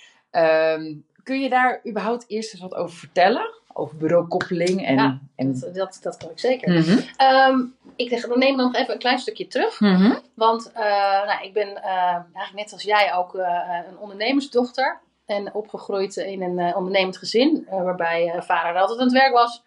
Um, 0.74 1.06
kun 1.24 1.42
je 1.42 1.50
daar 1.50 1.82
überhaupt 1.88 2.26
eerst 2.28 2.54
eens 2.54 2.62
wat 2.62 2.76
over 2.76 2.98
vertellen? 2.98 3.56
Over 3.74 3.98
bureaukoppeling 3.98 4.86
en... 4.86 4.96
Ja, 4.96 5.20
en... 5.36 5.60
Dat, 5.60 5.74
dat, 5.76 6.00
dat 6.02 6.18
kan 6.18 6.30
ik 6.30 6.40
zeker. 6.40 6.72
Mm 6.72 6.82
-hmm. 6.82 7.04
um, 7.52 7.76
ik 7.96 8.10
denk, 8.10 8.28
dan 8.28 8.40
neem 8.40 8.58
dan 8.58 8.66
nog 8.66 8.76
even 8.76 8.94
een 8.94 9.00
klein 9.00 9.20
stukje 9.20 9.48
terug. 9.48 9.80
Mm 9.80 9.96
-hmm. 9.96 10.20
Want 10.34 10.72
uh, 10.74 10.82
nou, 11.26 11.44
ik 11.44 11.54
ben 11.54 11.68
uh, 11.68 12.14
eigenlijk 12.14 12.54
net 12.54 12.74
als 12.74 12.84
jij 12.84 13.14
ook 13.14 13.36
uh, 13.36 13.80
een 13.90 13.98
ondernemersdochter. 13.98 15.00
En 15.26 15.54
opgegroeid 15.54 16.16
in 16.16 16.42
een 16.42 16.76
ondernemend 16.76 17.18
gezin. 17.18 17.68
waarbij 17.70 18.34
vader 18.38 18.82
altijd 18.82 19.00
aan 19.00 19.06
het 19.06 19.14
werk 19.14 19.34
was. 19.34 19.64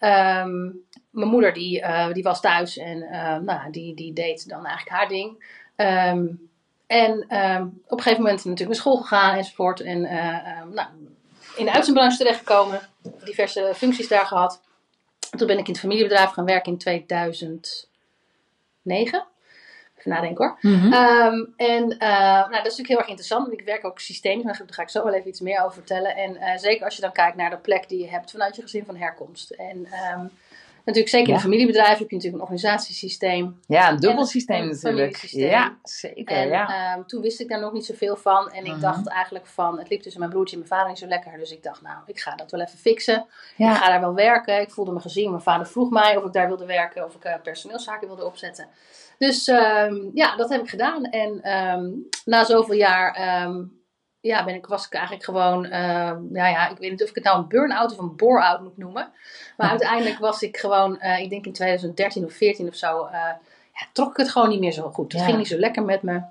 Um, 0.00 0.85
mijn 1.16 1.30
moeder 1.30 1.52
die, 1.52 1.80
uh, 1.80 2.12
die 2.12 2.22
was 2.22 2.40
thuis 2.40 2.76
en 2.76 2.96
uh, 2.96 3.36
nou, 3.36 3.70
die, 3.70 3.94
die 3.94 4.12
deed 4.12 4.48
dan 4.48 4.66
eigenlijk 4.66 4.96
haar 4.96 5.08
ding. 5.08 5.44
Um, 5.76 6.50
en 6.86 7.36
um, 7.36 7.82
op 7.84 7.98
een 7.98 8.02
gegeven 8.02 8.22
moment 8.22 8.44
natuurlijk 8.44 8.66
naar 8.66 8.74
school 8.74 8.96
gegaan 8.96 9.36
enzovoort. 9.36 9.80
En 9.80 9.98
uh, 9.98 10.60
um, 10.60 10.74
nou, 10.74 10.88
in 11.56 11.64
de 11.64 11.72
uitzendbranche 11.72 12.16
terechtgekomen. 12.16 12.80
Diverse 13.24 13.72
functies 13.74 14.08
daar 14.08 14.26
gehad. 14.26 14.60
Toen 15.36 15.46
ben 15.46 15.58
ik 15.58 15.66
in 15.66 15.72
het 15.72 15.80
familiebedrijf 15.80 16.30
gaan 16.30 16.44
werken 16.44 16.72
in 16.72 16.78
2009. 16.78 17.86
Even 19.96 20.10
nadenken 20.10 20.44
hoor. 20.44 20.58
Mm 20.60 20.80
-hmm. 20.80 20.92
en 21.56 21.88
nou, 21.98 22.50
dat 22.50 22.56
is 22.56 22.62
natuurlijk 22.62 22.88
heel 22.88 22.98
erg 22.98 23.08
interessant. 23.08 23.46
Want 23.46 23.60
ik 23.60 23.66
werk 23.66 23.84
ook 23.84 24.00
systemisch. 24.00 24.44
Daar 24.44 24.66
ga 24.66 24.82
ik 24.82 24.88
zo 24.88 25.04
wel 25.04 25.14
even 25.14 25.28
iets 25.28 25.40
meer 25.40 25.60
over 25.60 25.72
vertellen. 25.72 26.16
En 26.16 26.58
zeker 26.58 26.84
als 26.84 26.94
je 26.94 27.02
dan 27.02 27.12
kijkt 27.12 27.36
naar 27.36 27.50
de 27.50 27.58
plek 27.58 27.88
die 27.88 28.00
je 28.00 28.08
hebt 28.08 28.30
vanuit 28.30 28.56
je 28.56 28.62
gezin 28.62 28.84
van 28.84 28.96
herkomst. 28.96 29.50
En 29.50 29.86
Natuurlijk, 30.86 31.14
zeker 31.14 31.28
in 31.28 31.34
een 31.34 31.40
familiebedrijf 31.40 31.98
heb 31.98 32.10
je 32.10 32.14
natuurlijk 32.14 32.34
een 32.34 32.48
organisatiesysteem. 32.48 33.60
Ja, 33.66 33.90
een 33.90 33.96
dubbel 33.96 34.26
systeem 34.26 34.66
natuurlijk. 34.66 35.16
Ja, 35.16 35.78
zeker. 35.82 36.36
En 36.36 36.48
ja. 36.48 36.96
Um, 36.96 37.06
toen 37.06 37.20
wist 37.20 37.40
ik 37.40 37.48
daar 37.48 37.60
nog 37.60 37.72
niet 37.72 37.84
zoveel 37.84 38.16
van. 38.16 38.50
En 38.50 38.64
ik 38.64 38.72
-huh. 38.72 38.80
dacht 38.80 39.08
eigenlijk 39.08 39.46
van, 39.46 39.78
het 39.78 39.88
liep 39.88 40.02
tussen 40.02 40.20
mijn 40.20 40.32
broertje 40.32 40.56
en 40.56 40.58
mijn 40.58 40.72
vader 40.72 40.88
niet 40.88 40.98
zo 40.98 41.06
lekker. 41.06 41.38
Dus 41.38 41.50
ik 41.50 41.62
dacht, 41.62 41.82
nou, 41.82 41.96
ik 42.06 42.20
ga 42.20 42.34
dat 42.34 42.50
wel 42.50 42.60
even 42.60 42.78
fixen. 42.78 43.26
Ja. 43.56 43.70
Ik 43.70 43.76
ga 43.76 43.88
daar 43.88 44.00
wel 44.00 44.14
werken. 44.14 44.60
Ik 44.60 44.70
voelde 44.70 44.92
me 44.92 45.00
gezien. 45.00 45.30
Mijn 45.30 45.42
vader 45.42 45.66
vroeg 45.66 45.90
mij 45.90 46.16
of 46.16 46.24
ik 46.24 46.32
daar 46.32 46.46
wilde 46.46 46.66
werken. 46.66 47.04
Of 47.04 47.14
ik 47.14 47.24
uh, 47.24 47.34
personeelszaken 47.42 48.06
wilde 48.06 48.24
opzetten. 48.24 48.68
Dus 49.18 49.48
um, 49.48 50.10
ja, 50.14 50.36
dat 50.36 50.48
heb 50.48 50.60
ik 50.60 50.68
gedaan. 50.68 51.04
En 51.04 51.52
um, 51.52 52.08
na 52.24 52.44
zoveel 52.44 52.74
jaar 52.74 53.46
ja, 54.26 54.44
ben 54.44 54.54
ik, 54.54 54.66
was 54.66 54.86
ik 54.86 54.92
eigenlijk 54.92 55.24
gewoon, 55.24 55.64
uh, 55.64 55.70
ja, 56.32 56.48
ja, 56.48 56.68
ik 56.68 56.78
weet 56.78 56.90
niet 56.90 57.02
of 57.02 57.08
ik 57.08 57.14
het 57.14 57.24
nou 57.24 57.38
een 57.38 57.48
burn-out 57.48 57.92
of 57.92 57.98
een 57.98 58.16
bore-out 58.16 58.60
moet 58.60 58.76
noemen. 58.76 59.12
Maar 59.56 59.70
uiteindelijk 59.76 60.18
was 60.18 60.42
ik 60.42 60.56
gewoon, 60.56 60.98
uh, 61.02 61.18
ik 61.20 61.30
denk 61.30 61.46
in 61.46 61.52
2013 61.52 62.24
of 62.24 62.32
14 62.32 62.68
of 62.68 62.74
zo, 62.74 63.04
uh, 63.06 63.12
ja, 63.12 63.86
trok 63.92 64.10
ik 64.10 64.16
het 64.16 64.30
gewoon 64.30 64.48
niet 64.48 64.60
meer 64.60 64.72
zo 64.72 64.90
goed. 64.90 65.12
Het 65.12 65.20
ja. 65.20 65.26
ging 65.26 65.38
niet 65.38 65.48
zo 65.48 65.58
lekker 65.58 65.82
met 65.82 66.02
me. 66.02 66.22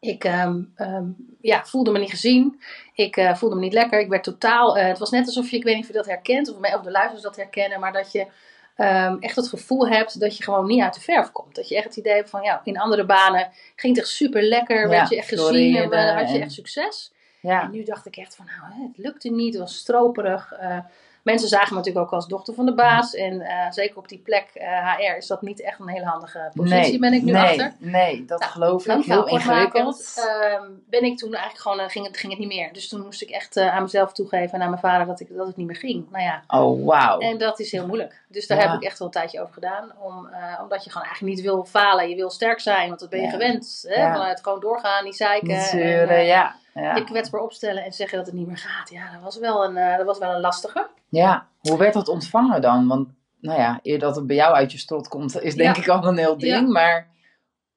Ik 0.00 0.24
um, 0.24 0.72
um, 0.76 1.36
ja, 1.40 1.64
voelde 1.64 1.90
me 1.90 1.98
niet 1.98 2.10
gezien. 2.10 2.60
Ik 2.94 3.30
voelde 3.34 3.54
me 3.54 3.60
niet 3.60 3.72
lekker. 3.72 4.00
Ik 4.00 4.08
werd 4.08 4.24
totaal. 4.24 4.76
het 4.76 4.98
was 4.98 5.10
net 5.10 5.26
alsof 5.26 5.50
je, 5.50 5.56
ik 5.56 5.64
weet 5.64 5.74
niet 5.74 5.82
of 5.82 5.90
je 5.90 5.96
dat 5.96 6.06
herkent, 6.06 6.52
of, 6.52 6.58
mij, 6.58 6.74
of 6.74 6.82
de 6.82 6.90
luisteraars 6.90 7.22
dat 7.22 7.36
herkennen, 7.36 7.80
maar 7.80 7.92
dat 7.92 8.12
je 8.12 8.26
um, 8.76 9.16
echt 9.20 9.36
het 9.36 9.48
gevoel 9.48 9.88
hebt 9.88 10.20
dat 10.20 10.36
je 10.36 10.44
gewoon 10.44 10.66
niet 10.66 10.82
uit 10.82 10.94
de 10.94 11.00
verf 11.00 11.32
komt. 11.32 11.54
Dat 11.54 11.68
je 11.68 11.76
echt 11.76 11.84
het 11.84 11.96
idee 11.96 12.14
hebt 12.14 12.30
van 12.30 12.42
ja, 12.42 12.60
in 12.64 12.78
andere 12.78 13.04
banen 13.04 13.48
ging 13.76 13.94
het 13.94 14.04
echt 14.04 14.14
super 14.14 14.42
lekker, 14.42 14.80
ja, 14.80 14.88
werd 14.88 15.08
je 15.08 15.16
echt 15.16 15.28
gezien 15.28 15.92
en 15.92 16.14
had 16.14 16.30
je 16.30 16.38
echt 16.38 16.52
succes. 16.52 17.12
Ja. 17.40 17.62
En 17.62 17.70
nu 17.70 17.84
dacht 17.84 18.06
ik 18.06 18.16
echt 18.16 18.34
van 18.34 18.44
nou, 18.44 18.88
het 18.88 18.98
lukte 18.98 19.28
niet, 19.28 19.52
het 19.52 19.62
was 19.62 19.76
stroperig. 19.76 20.52
Uh, 20.60 20.78
mensen 21.22 21.48
zagen 21.48 21.68
me 21.68 21.76
natuurlijk 21.76 22.06
ook 22.06 22.12
als 22.12 22.26
dochter 22.26 22.54
van 22.54 22.66
de 22.66 22.74
baas. 22.74 23.14
En 23.14 23.34
uh, 23.34 23.70
zeker 23.70 23.96
op 23.96 24.08
die 24.08 24.18
plek 24.18 24.50
uh, 24.54 24.94
HR 24.96 25.16
is 25.16 25.26
dat 25.26 25.42
niet 25.42 25.62
echt 25.62 25.78
een 25.78 25.88
hele 25.88 26.04
handige 26.04 26.50
positie, 26.54 26.90
nee, 26.90 26.98
ben 26.98 27.12
ik 27.12 27.22
nu 27.22 27.32
nee, 27.32 27.42
achter. 27.42 27.72
Nee, 27.78 28.24
dat 28.24 28.40
nou, 28.40 28.52
geloof 28.52 28.86
ik. 28.86 29.04
Heel 29.04 29.26
ingewikkeld. 29.26 30.14
Uh, 30.18 30.60
ben 30.88 31.02
ik 31.02 31.18
toen 31.18 31.34
eigenlijk 31.34 31.62
gewoon, 31.62 31.90
ging, 31.90 32.06
het, 32.06 32.16
ging 32.16 32.32
het 32.32 32.40
niet 32.40 32.52
meer. 32.52 32.72
Dus 32.72 32.88
toen 32.88 33.02
moest 33.02 33.22
ik 33.22 33.30
echt 33.30 33.56
aan 33.56 33.82
mezelf 33.82 34.12
toegeven 34.12 34.54
en 34.54 34.62
aan 34.62 34.70
mijn 34.70 34.80
vader 34.80 35.06
dat, 35.06 35.20
ik, 35.20 35.36
dat 35.36 35.46
het 35.46 35.56
niet 35.56 35.66
meer 35.66 35.76
ging. 35.76 36.10
Nou 36.10 36.24
ja. 36.24 36.42
Oh, 36.46 36.86
wauw. 36.86 37.18
En 37.18 37.38
dat 37.38 37.60
is 37.60 37.72
heel 37.72 37.86
moeilijk. 37.86 38.22
Dus 38.28 38.46
daar 38.46 38.58
ja. 38.58 38.70
heb 38.70 38.80
ik 38.80 38.86
echt 38.86 38.98
wel 38.98 39.06
een 39.08 39.14
tijdje 39.14 39.40
over 39.40 39.54
gedaan. 39.54 39.92
Om, 39.98 40.28
omdat 40.62 40.84
je 40.84 40.90
gewoon 40.90 41.06
eigenlijk 41.06 41.36
niet 41.36 41.44
wil 41.44 41.64
falen. 41.64 42.08
Je 42.08 42.16
wil 42.16 42.30
sterk 42.30 42.60
zijn, 42.60 42.88
want 42.88 43.00
dat 43.00 43.08
ben 43.08 43.20
je 43.20 43.26
ja. 43.26 43.32
gewend. 43.32 43.84
Hè? 43.88 44.12
Vanuit 44.12 44.42
gewoon 44.42 44.60
doorgaan, 44.60 45.04
niet 45.04 45.16
zeiken. 45.16 45.60
Zeuren, 45.60 46.16
en, 46.16 46.24
ja. 46.24 46.54
Ja. 46.74 46.96
je 46.96 47.04
kwetsbaar 47.04 47.40
opstellen 47.40 47.84
en 47.84 47.92
zeggen 47.92 48.18
dat 48.18 48.26
het 48.26 48.34
niet 48.34 48.46
meer 48.46 48.58
gaat. 48.58 48.90
Ja, 48.90 49.12
dat 49.12 49.22
was 49.22 49.38
wel 49.38 49.64
een, 49.64 49.76
uh, 49.76 49.96
dat 49.96 50.06
was 50.06 50.18
wel 50.18 50.34
een 50.34 50.40
lastige. 50.40 50.88
Ja, 51.08 51.46
hoe 51.60 51.78
werd 51.78 51.94
dat 51.94 52.08
ontvangen 52.08 52.60
dan? 52.60 52.88
Want 52.88 53.08
nou 53.40 53.60
ja, 53.60 53.78
eer 53.82 53.98
dat 53.98 54.16
het 54.16 54.26
bij 54.26 54.36
jou 54.36 54.54
uit 54.54 54.72
je 54.72 54.78
strot 54.78 55.08
komt, 55.08 55.40
is 55.40 55.54
denk 55.54 55.76
ja. 55.76 55.82
ik 55.82 55.88
al 55.88 56.06
een 56.06 56.16
heel 56.16 56.38
ding. 56.38 56.66
Ja. 56.66 56.72
Maar... 56.72 57.06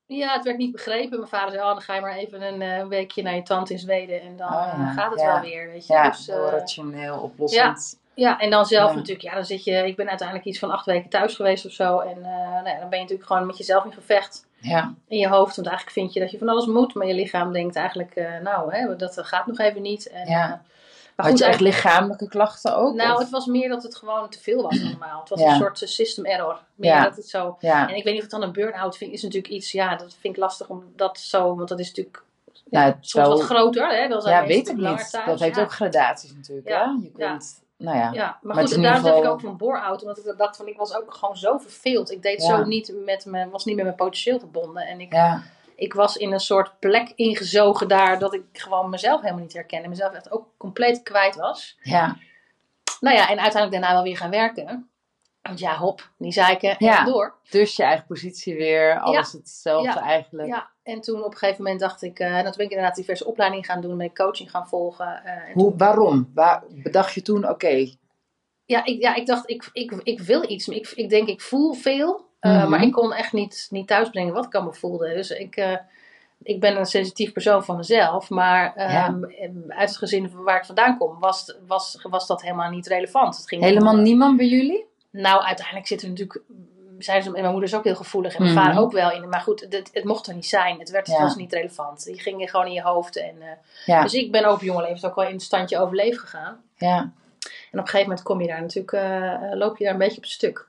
ja, 0.05 0.33
het 0.33 0.43
werd 0.43 0.57
niet 0.57 0.71
begrepen. 0.71 1.17
Mijn 1.17 1.29
vader 1.29 1.51
zei, 1.51 1.63
oh, 1.63 1.69
dan 1.69 1.81
ga 1.81 1.95
je 1.95 2.01
maar 2.01 2.15
even 2.15 2.41
een 2.41 2.61
uh, 2.61 2.87
weekje 2.87 3.23
naar 3.23 3.35
je 3.35 3.43
tante 3.43 3.73
in 3.73 3.79
Zweden 3.79 4.21
en 4.21 4.37
dan 4.37 4.53
oh, 4.53 4.73
uh, 4.79 4.93
gaat 4.93 5.11
het 5.11 5.21
wel 5.21 5.39
weer. 5.39 5.67
Weet 5.67 5.87
je? 5.87 5.93
Ja, 5.93 6.09
dus, 6.09 6.27
rationeel, 6.27 7.19
oplossend. 7.19 8.03
Ja, 8.13 8.39
en 8.39 8.49
dan 8.49 8.65
zelf 8.65 8.95
natuurlijk, 8.95 9.21
ja, 9.21 9.33
dan 9.33 9.45
zit 9.45 9.63
je, 9.63 9.87
ik 9.87 9.95
ben 9.95 10.09
uiteindelijk 10.09 10.47
iets 10.47 10.59
van 10.59 10.71
acht 10.71 10.85
weken 10.85 11.09
thuis 11.09 11.35
geweest 11.35 11.65
of 11.65 11.71
zo. 11.71 11.99
En 11.99 12.21
nou 12.21 12.67
ja, 12.67 12.79
dan 12.79 12.89
ben 12.89 12.97
je 12.97 13.03
natuurlijk 13.03 13.27
gewoon 13.27 13.45
met 13.45 13.57
jezelf 13.57 13.85
in 13.85 13.93
gevecht 13.93 14.47
ja. 14.67 14.93
in 15.07 15.17
je 15.17 15.27
hoofd. 15.27 15.55
Want 15.55 15.67
eigenlijk 15.67 15.97
vind 15.97 16.13
je 16.13 16.19
dat 16.19 16.31
je 16.31 16.37
van 16.37 16.49
alles 16.49 16.65
moet, 16.65 16.93
maar 16.93 17.07
je 17.07 17.13
lichaam 17.13 17.53
denkt 17.53 17.75
eigenlijk, 17.75 18.15
uh, 18.15 18.39
nou, 18.43 18.75
hè, 18.75 18.95
dat 18.95 19.17
gaat 19.21 19.45
nog 19.47 19.57
even 19.59 19.81
niet. 19.81 20.07
En, 20.09 20.29
ja. 20.29 20.47
uh, 20.47 20.53
Maar 21.15 21.25
goed, 21.25 21.41
echt 21.41 21.59
lichamelijke 21.59 22.27
klachten 22.27 22.75
ook? 22.75 22.95
Nou, 22.95 23.13
of? 23.13 23.19
het 23.19 23.29
was 23.29 23.45
meer 23.45 23.69
dat 23.69 23.83
het 23.83 23.95
gewoon 23.95 24.29
te 24.29 24.39
veel 24.39 24.61
was 24.61 24.81
allemaal. 24.81 25.19
Het 25.19 25.29
was 25.29 25.39
Ja. 25.39 25.49
een 25.49 25.55
soort 25.59 25.81
eh, 25.81 25.87
system 25.87 26.25
error. 26.25 26.59
Meer 26.75 26.91
Ja. 26.91 27.03
dat 27.03 27.15
het 27.15 27.27
zo... 27.29 27.57
Ja, 27.59 27.89
En 27.89 27.95
ik 27.95 28.03
weet 28.03 28.13
niet 28.13 28.23
of 28.23 28.31
het 28.31 28.39
dan 28.39 28.41
een 28.41 28.51
burn-out 28.51 28.97
vind, 28.97 29.11
is 29.13 29.21
natuurlijk 29.21 29.53
iets, 29.53 29.71
ja, 29.71 29.95
dat 29.95 30.15
vind 30.19 30.33
ik 30.35 30.39
lastig 30.39 30.67
om 30.69 30.83
dat 30.95 31.19
zo, 31.19 31.55
want 31.55 31.69
dat 31.69 31.79
is 31.79 31.87
natuurlijk 31.87 32.23
nou, 32.69 32.93
soms 33.01 33.27
wel- 33.27 33.37
wat 33.37 33.45
groter, 33.45 33.87
hè? 33.87 34.21
Zijn 34.21 34.35
ja 34.35 34.47
weet 34.47 34.67
ik 34.69 34.75
niet. 34.75 35.09
thuis. 35.09 35.25
Dat 35.25 35.39
heeft 35.39 35.59
ook 35.59 35.71
gradaties 35.71 36.33
natuurlijk. 36.33 36.67
Ja. 36.67 36.79
Hè? 36.79 37.03
Je 37.03 37.11
kunt, 37.11 37.63
nou 37.77 37.97
ja. 37.97 38.11
Ja, 38.11 38.37
maar 38.41 38.55
Maar 38.55 38.63
goed, 38.67 38.75
en 38.75 38.81
daarom 38.81 39.01
zeg 39.03 39.11
ik 39.11 39.17
geval- 39.17 39.33
ook 39.33 39.41
van 39.41 39.57
bore-out, 39.57 40.01
omdat 40.01 40.17
ik 40.17 40.37
dacht 40.37 40.57
van, 40.57 40.67
ik 40.67 40.77
was 40.77 40.95
ook 40.95 41.13
gewoon 41.13 41.37
zo 41.37 41.57
verveeld. 41.57 42.11
Ik 42.11 42.21
deed 42.21 42.41
Ja. 42.41 42.47
zo 42.57 42.63
niet 42.63 42.93
met 43.05 43.25
me, 43.25 43.49
was 43.49 43.65
niet 43.65 43.75
met 43.75 43.83
mijn 43.85 43.97
potentieel 43.97 44.39
verbonden. 44.39 44.87
En 44.87 44.99
ik, 44.99 45.13
Ja, 45.13 45.41
ik 45.75 45.93
was 45.93 46.17
in 46.17 46.31
een 46.31 46.39
soort 46.39 46.79
plek 46.79 47.11
ingezogen 47.15 47.87
daar, 47.87 48.19
dat 48.19 48.33
ik 48.33 48.43
gewoon 48.53 48.89
mezelf 48.89 49.21
helemaal 49.21 49.41
niet 49.43 49.53
herkende. 49.53 49.87
Mezelf 49.87 50.13
echt 50.13 50.31
ook 50.31 50.47
compleet 50.57 51.03
kwijt 51.03 51.35
was. 51.35 51.77
ja, 51.81 52.15
Nou 52.99 53.15
ja, 53.15 53.21
en 53.29 53.39
uiteindelijk 53.39 53.71
daarna 53.71 53.93
wel 53.93 54.03
weer 54.03 54.17
gaan 54.17 54.29
werken. 54.29 54.89
Want 55.47 55.59
ja, 55.59 55.77
hop, 55.77 56.09
die 56.17 56.31
zeiken 56.31 56.75
Ja. 56.79 56.99
en 56.99 57.05
door. 57.05 57.33
dus 57.49 57.75
je 57.75 57.83
eigen 57.83 58.05
positie 58.05 58.55
weer, 58.55 58.99
alles 58.99 59.31
hetzelfde 59.31 59.89
Ja. 59.89 60.01
eigenlijk. 60.01 60.47
Ja, 60.47 60.69
en 60.83 61.01
toen 61.01 61.23
op 61.23 61.31
een 61.31 61.37
gegeven 61.37 61.63
moment 61.63 61.81
dacht 61.81 62.01
ik, 62.01 62.19
en 62.19 62.43
toen 62.43 62.53
ben 62.57 62.65
ik 62.65 62.71
inderdaad 62.71 62.95
diverse 62.95 63.25
opleidingen 63.25 63.65
gaan 63.65 63.81
doen, 63.81 63.97
ben 63.97 64.05
ik 64.05 64.15
coaching 64.15 64.49
gaan 64.51 64.67
volgen. 64.67 65.21
eh, 65.23 65.31
en 65.49 65.53
Hoe, 65.53 65.73
waarom? 65.77 66.31
Waar, 66.33 66.63
bedacht 66.83 67.13
je 67.13 67.21
toen, 67.21 67.49
oké, 67.49 67.89
ja, 68.65 68.85
ik, 68.85 69.01
ja, 69.01 69.15
ik 69.15 69.25
dacht, 69.25 69.49
ik, 69.49 69.69
ik, 69.73 69.91
ik 70.03 70.19
wil 70.21 70.49
iets. 70.49 70.67
Ik, 70.67 70.91
ik 70.95 71.09
denk, 71.09 71.27
ik 71.27 71.41
voel 71.41 71.73
veel. 71.73 72.25
eh, 72.39 72.51
Mhm. 72.61 72.69
Maar 72.69 72.81
ik 72.83 72.91
kon 72.91 73.13
echt 73.13 73.33
niet, 73.33 73.67
niet 73.69 73.87
thuisbrengen 73.87 74.33
wat 74.33 74.45
ik 74.45 74.55
allemaal 74.55 74.73
voelde. 74.73 75.13
Dus 75.13 75.29
ik, 75.31 75.77
ik 76.43 76.59
ben 76.59 76.77
een 76.77 76.85
sensitief 76.85 77.31
persoon 77.31 77.63
van 77.65 77.75
mezelf. 77.75 78.29
Maar 78.29 78.75
ehm, 78.75 79.23
uit 79.67 79.89
het 79.89 79.97
gezin 79.97 80.31
waar 80.43 80.57
ik 80.57 80.65
vandaan 80.65 80.97
kom, 80.97 81.19
was, 81.19 81.57
was, 81.67 81.99
was 82.09 82.27
dat 82.27 82.41
helemaal 82.41 82.69
niet 82.69 82.87
relevant. 82.87 83.37
Het 83.37 83.47
ging 83.47 83.61
helemaal 83.63 83.93
om- 83.93 84.01
niemand 84.01 84.37
bij 84.37 84.45
jullie? 84.47 84.85
Nou, 85.21 85.43
uiteindelijk 85.43 85.87
zitten 85.87 86.07
er 86.07 86.13
natuurlijk... 86.13 86.43
Zijn 86.99 87.21
ze, 87.23 87.27
en 87.27 87.33
mijn 87.41 87.51
moeder 87.51 87.69
is 87.69 87.75
ook 87.75 87.83
heel 87.83 87.95
gevoelig 87.95 88.35
en 88.35 88.41
mijn 88.43 88.53
Mhm. 88.55 88.63
vader 88.65 88.81
ook 88.81 88.91
wel 88.91 89.11
in. 89.11 89.29
Maar 89.29 89.39
goed, 89.41 89.65
het, 89.69 89.89
het 89.93 90.03
mocht 90.03 90.27
er 90.27 90.33
niet 90.33 90.45
zijn. 90.45 90.79
Het, 90.79 90.89
werd, 90.89 91.07
het 91.07 91.15
Ja. 91.15 91.21
was 91.23 91.35
niet 91.35 91.53
relevant. 91.53 92.03
Die 92.05 92.19
gingen 92.19 92.47
gewoon 92.47 92.65
in 92.65 92.71
je 92.71 92.81
hoofd. 92.81 93.17
En, 93.17 93.35
eh, 93.41 93.47
Ja, 93.85 94.01
Dus 94.01 94.13
ik 94.13 94.31
ben 94.31 94.51
op 94.51 94.61
jonge 94.61 94.81
leeftijd 94.81 95.05
ook 95.05 95.15
wel 95.15 95.25
in 95.27 95.33
het 95.33 95.41
standje 95.41 95.79
overleven 95.79 96.19
gegaan. 96.19 96.61
ja, 96.77 96.97
En 96.97 97.11
op 97.71 97.77
een 97.79 97.79
gegeven 97.87 98.07
moment 98.07 98.21
kom 98.23 98.41
je 98.41 98.47
daar 98.47 98.61
natuurlijk, 98.61 98.91
eh, 98.91 99.33
eh, 99.33 99.57
loop 99.57 99.77
je 99.77 99.83
daar 99.83 99.93
een 99.93 99.99
beetje 99.99 100.17
op 100.17 100.25
stuk. 100.25 100.67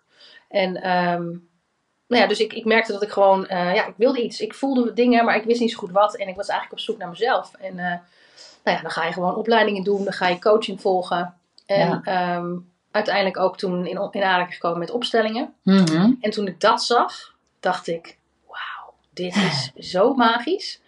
En 0.48 0.76
ehm, 0.82 1.22
nou 2.08 2.22
ja, 2.22 2.26
dus 2.26 2.40
ik, 2.40 2.52
ik 2.52 2.64
merkte 2.64 2.92
dat 2.92 3.02
ik 3.02 3.10
gewoon, 3.10 3.44
ja, 3.48 3.86
ik 3.86 3.94
wilde 3.96 4.22
iets. 4.22 4.40
Ik 4.40 4.54
voelde 4.54 4.92
dingen, 4.92 5.24
maar 5.24 5.36
ik 5.36 5.44
wist 5.44 5.60
niet 5.60 5.70
zo 5.72 5.78
goed 5.78 5.90
wat. 5.90 6.16
En 6.16 6.28
ik 6.28 6.36
was 6.36 6.48
eigenlijk 6.48 6.78
op 6.80 6.86
zoek 6.86 6.98
naar 6.98 7.08
mezelf. 7.08 7.52
En 7.60 7.74
nou 7.74 7.98
ja, 8.64 8.80
dan 8.82 8.90
ga 8.90 9.04
je 9.04 9.12
gewoon 9.12 9.34
opleidingen 9.36 9.82
doen, 9.84 10.04
dan 10.04 10.12
ga 10.12 10.28
je 10.28 10.38
coaching 10.38 10.80
volgen. 10.80 11.34
En 11.66 11.88
Ja. 11.88 12.00
ehm, 12.04 12.54
uiteindelijk 12.96 13.38
ook 13.38 13.56
toen 13.58 13.86
in, 13.86 14.08
in 14.10 14.22
aanraking 14.22 14.54
gekomen 14.54 14.78
met 14.78 14.90
opstellingen. 14.90 15.54
Mhm. 15.62 16.12
En 16.20 16.30
toen 16.30 16.46
ik 16.46 16.60
dat 16.60 16.82
zag, 16.82 17.34
dacht 17.60 17.86
ik, 17.86 18.18
wauw, 18.46 18.94
dit 19.10 19.36
is 19.36 19.72
zo 19.92 20.14
magisch. 20.14 20.80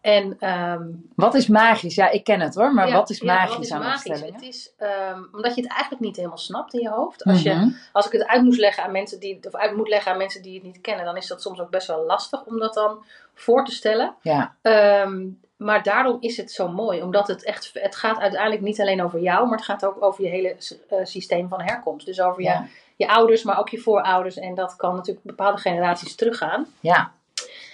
En 0.00 0.36
ehm, 0.40 0.86
Wat 1.14 1.34
is 1.34 1.46
magisch? 1.46 1.94
Ja, 1.94 2.10
ik 2.10 2.24
ken 2.24 2.40
het 2.40 2.54
hoor, 2.54 2.74
maar 2.74 2.88
ja, 2.88 2.94
wat 2.94 3.10
is 3.10 3.18
ja, 3.18 3.34
magisch 3.34 3.54
wat 3.56 3.64
is 3.64 3.72
aan 3.72 3.78
magisch? 3.80 3.96
opstellingen? 4.10 4.34
Het 4.40 4.48
is 4.48 4.72
ehm, 4.78 5.22
omdat 5.32 5.54
je 5.54 5.60
het 5.62 5.70
eigenlijk 5.70 6.00
niet 6.02 6.16
helemaal 6.16 6.38
snapt 6.38 6.74
in 6.74 6.80
je 6.80 6.88
hoofd. 6.90 7.24
Als, 7.24 7.42
je, 7.42 7.52
Mhm. 7.54 7.68
als 7.92 8.06
ik 8.06 8.12
het 8.12 8.26
uit 8.26 8.42
moest 8.42 8.58
leggen 8.58 8.84
aan 8.84 8.92
mensen 8.92 9.20
die 9.20 9.38
of 9.46 9.54
uit 9.54 9.76
moet 9.76 9.88
leggen 9.88 10.12
aan 10.12 10.18
mensen 10.18 10.42
die 10.42 10.54
het 10.54 10.62
niet 10.62 10.80
kennen, 10.80 11.04
dan 11.04 11.16
is 11.16 11.26
dat 11.26 11.42
soms 11.42 11.60
ook 11.60 11.70
best 11.70 11.86
wel 11.86 12.04
lastig 12.06 12.44
om 12.44 12.58
dat 12.58 12.74
dan 12.74 13.04
voor 13.34 13.64
te 13.64 13.72
stellen. 13.72 14.14
Ja, 14.22 14.54
Ehm, 14.62 15.26
maar 15.58 15.82
daarom 15.82 16.16
is 16.20 16.36
het 16.36 16.52
zo 16.52 16.68
mooi, 16.68 17.02
omdat 17.02 17.28
het 17.28 17.44
echt, 17.44 17.70
het 17.72 17.96
gaat 17.96 18.18
uiteindelijk 18.18 18.62
niet 18.62 18.80
alleen 18.80 19.02
over 19.02 19.20
jou, 19.20 19.48
maar 19.48 19.56
het 19.56 19.66
gaat 19.66 19.84
ook 19.84 20.02
over 20.02 20.24
je 20.24 20.30
hele 20.30 20.56
eh, 20.88 20.98
systeem 21.02 21.48
van 21.48 21.60
herkomst. 21.60 22.06
Dus 22.06 22.20
over 22.20 22.42
je, 22.42 22.48
ja, 22.48 22.66
je 22.96 23.08
ouders, 23.08 23.42
maar 23.42 23.58
ook 23.58 23.68
je 23.68 23.78
voorouders. 23.78 24.36
En 24.36 24.54
dat 24.54 24.76
kan 24.76 24.94
natuurlijk 24.94 25.26
bepaalde 25.26 25.58
generaties 25.58 26.14
teruggaan. 26.14 26.66
ja, 26.80 27.12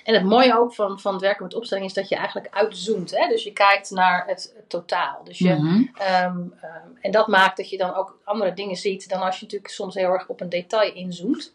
En 0.05 0.14
het 0.14 0.25
mooie 0.25 0.59
ook 0.59 0.75
van, 0.75 1.00
van 1.00 1.12
het 1.12 1.23
werken 1.23 1.45
met 1.45 1.55
opstelling 1.55 1.87
is 1.87 1.93
dat 1.93 2.09
je 2.09 2.17
eigenlijk 2.17 2.55
uitzoomt. 2.55 3.11
Hè? 3.11 3.29
Dus 3.29 3.45
je 3.45 3.53
kijkt 3.53 3.91
naar 3.91 4.26
het, 4.26 4.53
het 4.57 4.69
totaal. 4.69 5.25
Dus 5.25 5.38
je, 5.38 5.55
Mhm. 5.55 5.83
Ehm, 5.95 6.38
ehm, 6.61 6.88
en 7.00 7.11
dat 7.11 7.26
maakt 7.26 7.57
dat 7.57 7.71
je 7.71 7.76
dan 7.76 7.95
ook 7.95 8.19
andere 8.25 8.55
dingen 8.55 8.76
ziet 8.76 9.09
dan 9.09 9.21
als 9.23 9.37
je 9.37 9.45
natuurlijk 9.45 9.73
soms 9.73 9.95
heel 9.95 10.11
erg 10.11 10.29
op 10.29 10.41
een 10.41 10.49
detail 10.49 10.93
inzoomt. 10.95 11.53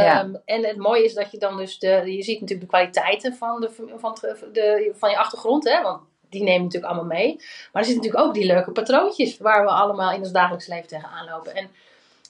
Ehm. 0.00 0.34
En 0.44 0.64
het 0.64 0.76
mooie 0.76 1.04
is 1.04 1.14
dat 1.14 1.30
je 1.30 1.38
dan 1.38 1.56
dus 1.56 1.78
de, 1.78 1.88
je 2.16 2.22
ziet 2.22 2.40
natuurlijk 2.40 2.70
de 2.70 2.76
kwaliteiten 2.76 3.34
van, 3.34 3.60
de, 3.60 3.70
van, 3.96 4.16
de, 4.52 4.92
van 4.96 5.10
je 5.10 5.16
achtergrond, 5.18 5.64
hè, 5.64 5.82
want 5.82 6.00
die 6.28 6.42
neem 6.42 6.54
je 6.56 6.62
natuurlijk 6.62 6.92
allemaal 6.92 7.16
mee. 7.18 7.34
Maar 7.36 7.82
er 7.82 7.84
zitten 7.84 7.96
natuurlijk 7.96 8.24
ook 8.24 8.34
die 8.34 8.46
leuke 8.46 8.70
patroontjes 8.70 9.38
waar 9.38 9.64
we 9.64 9.70
allemaal 9.70 10.12
in 10.12 10.18
ons 10.20 10.32
dagelijks 10.32 10.66
leven 10.66 10.88
tegenaan 10.88 11.28
lopen. 11.30 11.54
En, 11.54 11.68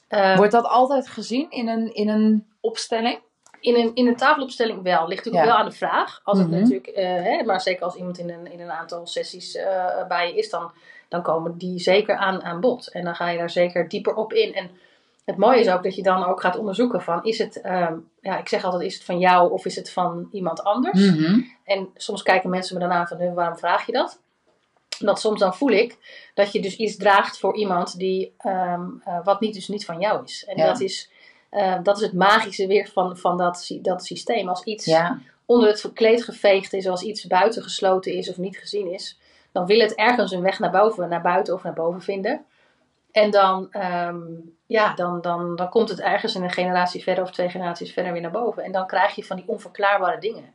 ehm, 0.07 0.37
Wordt 0.37 0.51
dat 0.51 0.65
altijd 0.65 1.07
gezien 1.07 1.45
in 1.49 1.67
een, 1.67 1.93
in 1.93 2.09
een 2.09 2.47
opstelling? 2.59 3.19
in, 3.59 3.75
een, 3.75 3.91
in 3.95 4.07
een 4.07 4.15
tafelopstelling 4.15 4.81
wel. 4.81 5.07
Ligt 5.07 5.25
natuurlijk 5.25 5.43
Ja. 5.45 5.49
wel 5.51 5.59
aan 5.63 5.69
de 5.69 5.75
vraag. 5.75 6.21
Als 6.23 6.37
het 6.37 6.47
Mhm. 6.49 6.59
natuurlijk, 6.59 6.87
eh, 6.87 7.05
hè, 7.05 7.43
maar 7.43 7.61
zeker 7.61 7.83
als 7.83 7.95
iemand 7.95 8.17
in 8.17 8.29
een, 8.29 8.51
in 8.51 8.59
een 8.59 8.71
aantal 8.71 9.07
sessies 9.07 9.55
eh, 9.55 10.07
bij 10.07 10.27
je 10.27 10.37
is, 10.37 10.49
dan, 10.49 10.71
dan 11.07 11.21
komen 11.21 11.57
die 11.57 11.79
zeker 11.79 12.15
aan, 12.15 12.43
aan 12.43 12.59
bod. 12.59 12.91
En 12.91 13.03
dan 13.03 13.15
ga 13.15 13.29
je 13.29 13.37
daar 13.37 13.49
zeker 13.49 13.89
dieper 13.89 14.15
op 14.15 14.33
in. 14.33 14.53
En 14.53 14.69
het 15.25 15.37
mooie 15.37 15.59
is 15.59 15.69
ook 15.69 15.83
dat 15.83 15.95
je 15.95 16.03
dan 16.03 16.25
ook 16.25 16.41
gaat 16.41 16.57
onderzoeken 16.57 17.01
van, 17.01 17.23
is 17.23 17.37
het, 17.37 17.61
ehm, 17.61 17.95
ja, 18.21 18.37
ik 18.37 18.47
zeg 18.49 18.63
altijd, 18.63 18.83
is 18.83 18.93
het 18.93 19.03
van 19.03 19.19
jou 19.19 19.51
of 19.51 19.65
is 19.65 19.75
het 19.75 19.91
van 19.91 20.27
iemand 20.31 20.63
anders? 20.63 20.99
Mhm. 21.11 21.39
En 21.63 21.89
soms 21.95 22.23
kijken 22.23 22.49
mensen 22.49 22.75
me 22.77 22.81
dan 22.81 22.91
aan 22.91 23.07
van, 23.07 23.17
"Huh, 23.17 23.33
waarom 23.33 23.57
vraag 23.57 23.85
je 23.85 23.91
dat? 23.91 24.19
Dat 24.99 25.19
soms 25.19 25.39
dan 25.39 25.55
voel 25.55 25.69
ik 25.71 25.97
dat 26.33 26.51
je 26.51 26.61
dus 26.61 26.75
iets 26.75 26.97
draagt 26.97 27.39
voor 27.39 27.55
iemand 27.55 27.97
die, 27.97 28.33
ehm, 28.37 28.81
eh, 29.03 29.19
wat 29.23 29.39
niet, 29.39 29.53
dus 29.53 29.67
niet 29.67 29.85
van 29.85 29.99
jou 29.99 30.23
is. 30.23 30.45
En 30.47 30.57
Ja. 30.57 30.65
dat, 30.65 30.79
is, 30.79 31.09
eh, 31.49 31.75
dat 31.83 31.97
is 31.97 32.03
het 32.03 32.13
magische 32.13 32.67
weer 32.67 32.89
van, 32.93 33.17
van 33.17 33.37
dat, 33.37 33.69
dat 33.81 34.05
systeem. 34.05 34.49
Als 34.49 34.63
iets 34.63 34.85
Ja, 34.85 35.19
onder 35.45 35.67
het 35.67 35.79
verkleed 35.81 36.23
geveegd 36.23 36.73
is, 36.73 36.87
als 36.87 37.01
iets 37.03 37.27
buitengesloten 37.27 38.13
is 38.13 38.29
of 38.29 38.37
niet 38.37 38.57
gezien 38.57 38.91
is, 38.93 39.19
dan 39.51 39.65
wil 39.65 39.79
het 39.79 39.95
ergens 39.95 40.31
een 40.31 40.41
weg 40.41 40.59
naar 40.59 40.71
boven, 40.71 41.09
naar 41.09 41.21
buiten 41.21 41.53
of 41.53 41.63
naar 41.63 41.73
boven 41.73 42.01
vinden. 42.01 42.45
En 43.13 43.31
dan, 43.31 43.67
ehm, 43.71 44.21
ja, 44.65 44.93
dan, 44.93 45.21
dan, 45.21 45.55
dan 45.55 45.69
komt 45.69 45.89
het 45.89 45.99
ergens 45.99 46.35
in 46.35 46.43
een 46.43 46.51
generatie 46.51 47.03
verder 47.03 47.23
of 47.23 47.31
twee 47.31 47.49
generaties 47.49 47.93
verder 47.93 48.11
weer 48.11 48.21
naar 48.21 48.31
boven. 48.31 48.63
En 48.63 48.71
dan 48.71 48.87
krijg 48.87 49.15
je 49.15 49.23
van 49.23 49.35
die 49.35 49.47
onverklaarbare 49.47 50.19
dingen. 50.19 50.53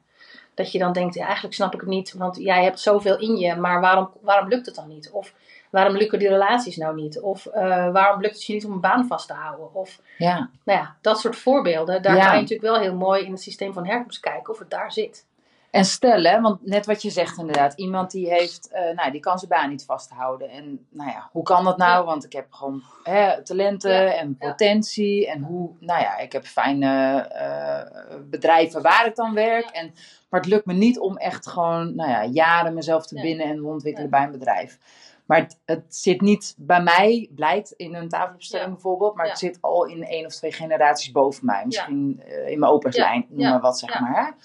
Dat 0.55 0.73
je 0.73 0.79
dan 0.79 0.93
denkt, 0.93 1.15
ja, 1.15 1.25
eigenlijk 1.25 1.55
snap 1.55 1.75
ik 1.75 1.81
het 1.81 1.89
niet, 1.89 2.13
want 2.13 2.37
jij 2.37 2.63
hebt 2.65 2.81
zoveel 2.81 3.19
in 3.19 3.37
je, 3.37 3.55
maar 3.57 3.81
waarom, 3.81 4.11
waarom 4.21 4.49
lukt 4.49 4.67
het 4.67 4.75
dan 4.75 4.89
niet? 4.89 5.11
Of 5.11 5.35
waarom 5.71 5.97
lukken 5.97 6.19
die 6.19 6.29
relaties 6.29 6.77
nou 6.77 6.95
niet? 6.95 7.21
Of 7.21 7.47
eh, 7.47 7.91
waarom 7.91 8.21
lukt 8.21 8.35
het 8.35 8.45
je 8.45 8.53
niet 8.53 8.65
om 8.65 8.73
een 8.73 8.81
baan 8.81 9.07
vast 9.07 9.27
te 9.27 9.33
houden? 9.35 9.75
Of 9.75 10.01
ja. 10.19 10.51
nou 10.65 10.79
ja, 10.79 10.97
dat 11.01 11.21
soort 11.21 11.37
voorbeelden, 11.37 12.03
daar 12.03 12.17
Ja. 12.17 12.25
kan 12.25 12.35
je 12.35 12.41
natuurlijk 12.41 12.71
wel 12.71 12.81
heel 12.81 12.95
mooi 12.95 13.25
in 13.25 13.33
het 13.33 13.41
systeem 13.43 13.73
van 13.73 13.87
herkomst 13.87 14.21
kijken 14.21 14.53
of 14.53 14.59
het 14.59 14.71
daar 14.71 14.93
zit. 14.93 15.27
En 15.71 15.85
stel, 15.85 16.23
hè, 16.23 16.41
want 16.41 16.67
net 16.67 16.87
wat 16.87 17.03
je 17.03 17.11
zegt 17.11 17.39
inderdaad, 17.39 17.73
iemand 17.75 18.11
die 18.11 18.29
heeft, 18.29 18.69
eh, 18.73 18.95
nou, 18.95 19.11
die 19.11 19.21
kan 19.21 19.39
zijn 19.39 19.51
baan 19.51 19.69
niet 19.71 19.85
vasthouden. 19.85 20.51
En 20.51 20.87
nou 20.91 21.11
ja, 21.11 21.29
hoe 21.33 21.43
kan 21.43 21.65
dat 21.65 21.77
nou? 21.77 22.05
Want 22.05 22.25
ik 22.25 22.33
heb 22.33 22.53
gewoon 22.53 22.83
hè, 23.03 23.43
talenten 23.43 23.91
Ja, 24.03 24.13
en 24.13 24.37
potentie. 24.37 25.29
En 25.29 25.43
hoe, 25.43 25.71
nou 25.81 26.01
ja, 26.01 26.19
ik 26.19 26.33
heb 26.33 26.45
fijne 26.45 27.19
eh, 27.21 28.17
bedrijven 28.31 28.83
waar 28.83 29.07
ik 29.07 29.15
dan 29.17 29.35
werk. 29.35 29.65
En, 29.71 29.95
maar 30.31 30.41
het 30.41 30.49
lukt 30.49 30.67
me 30.67 30.73
niet 30.73 30.99
om 30.99 31.17
echt 31.17 31.47
gewoon, 31.49 31.95
nou 31.95 32.11
ja, 32.11 32.25
jaren 32.25 32.75
mezelf 32.75 33.07
te 33.07 33.15
Nee. 33.15 33.23
binden 33.23 33.47
en 33.47 33.65
ontwikkelen 33.65 34.11
bij 34.11 34.23
een 34.23 34.31
bedrijf. 34.33 34.79
Maar 35.27 35.39
het, 35.39 35.59
het 35.65 35.97
zit 35.97 36.21
niet 36.21 36.55
bij 36.59 36.83
mij, 36.83 37.31
blijkt 37.35 37.71
in 37.73 37.95
een 37.95 38.09
tafelopstelling 38.09 38.67
Ja. 38.69 38.73
bijvoorbeeld, 38.73 39.15
maar 39.15 39.25
Ja. 39.25 39.31
het 39.31 39.41
zit 39.41 39.59
al 39.61 39.85
in 39.85 40.05
één 40.05 40.27
of 40.27 40.35
twee 40.35 40.53
generaties 40.53 41.11
boven 41.13 41.47
mij. 41.47 41.63
Misschien 41.67 42.23
eh, 42.27 42.49
in 42.49 42.59
mijn 42.59 42.73
opa's 42.73 42.97
lijn, 42.97 43.27
noem 43.29 43.49
maar 43.49 43.61
wat, 43.61 43.79
zeg 43.79 44.01
maar. 44.01 44.37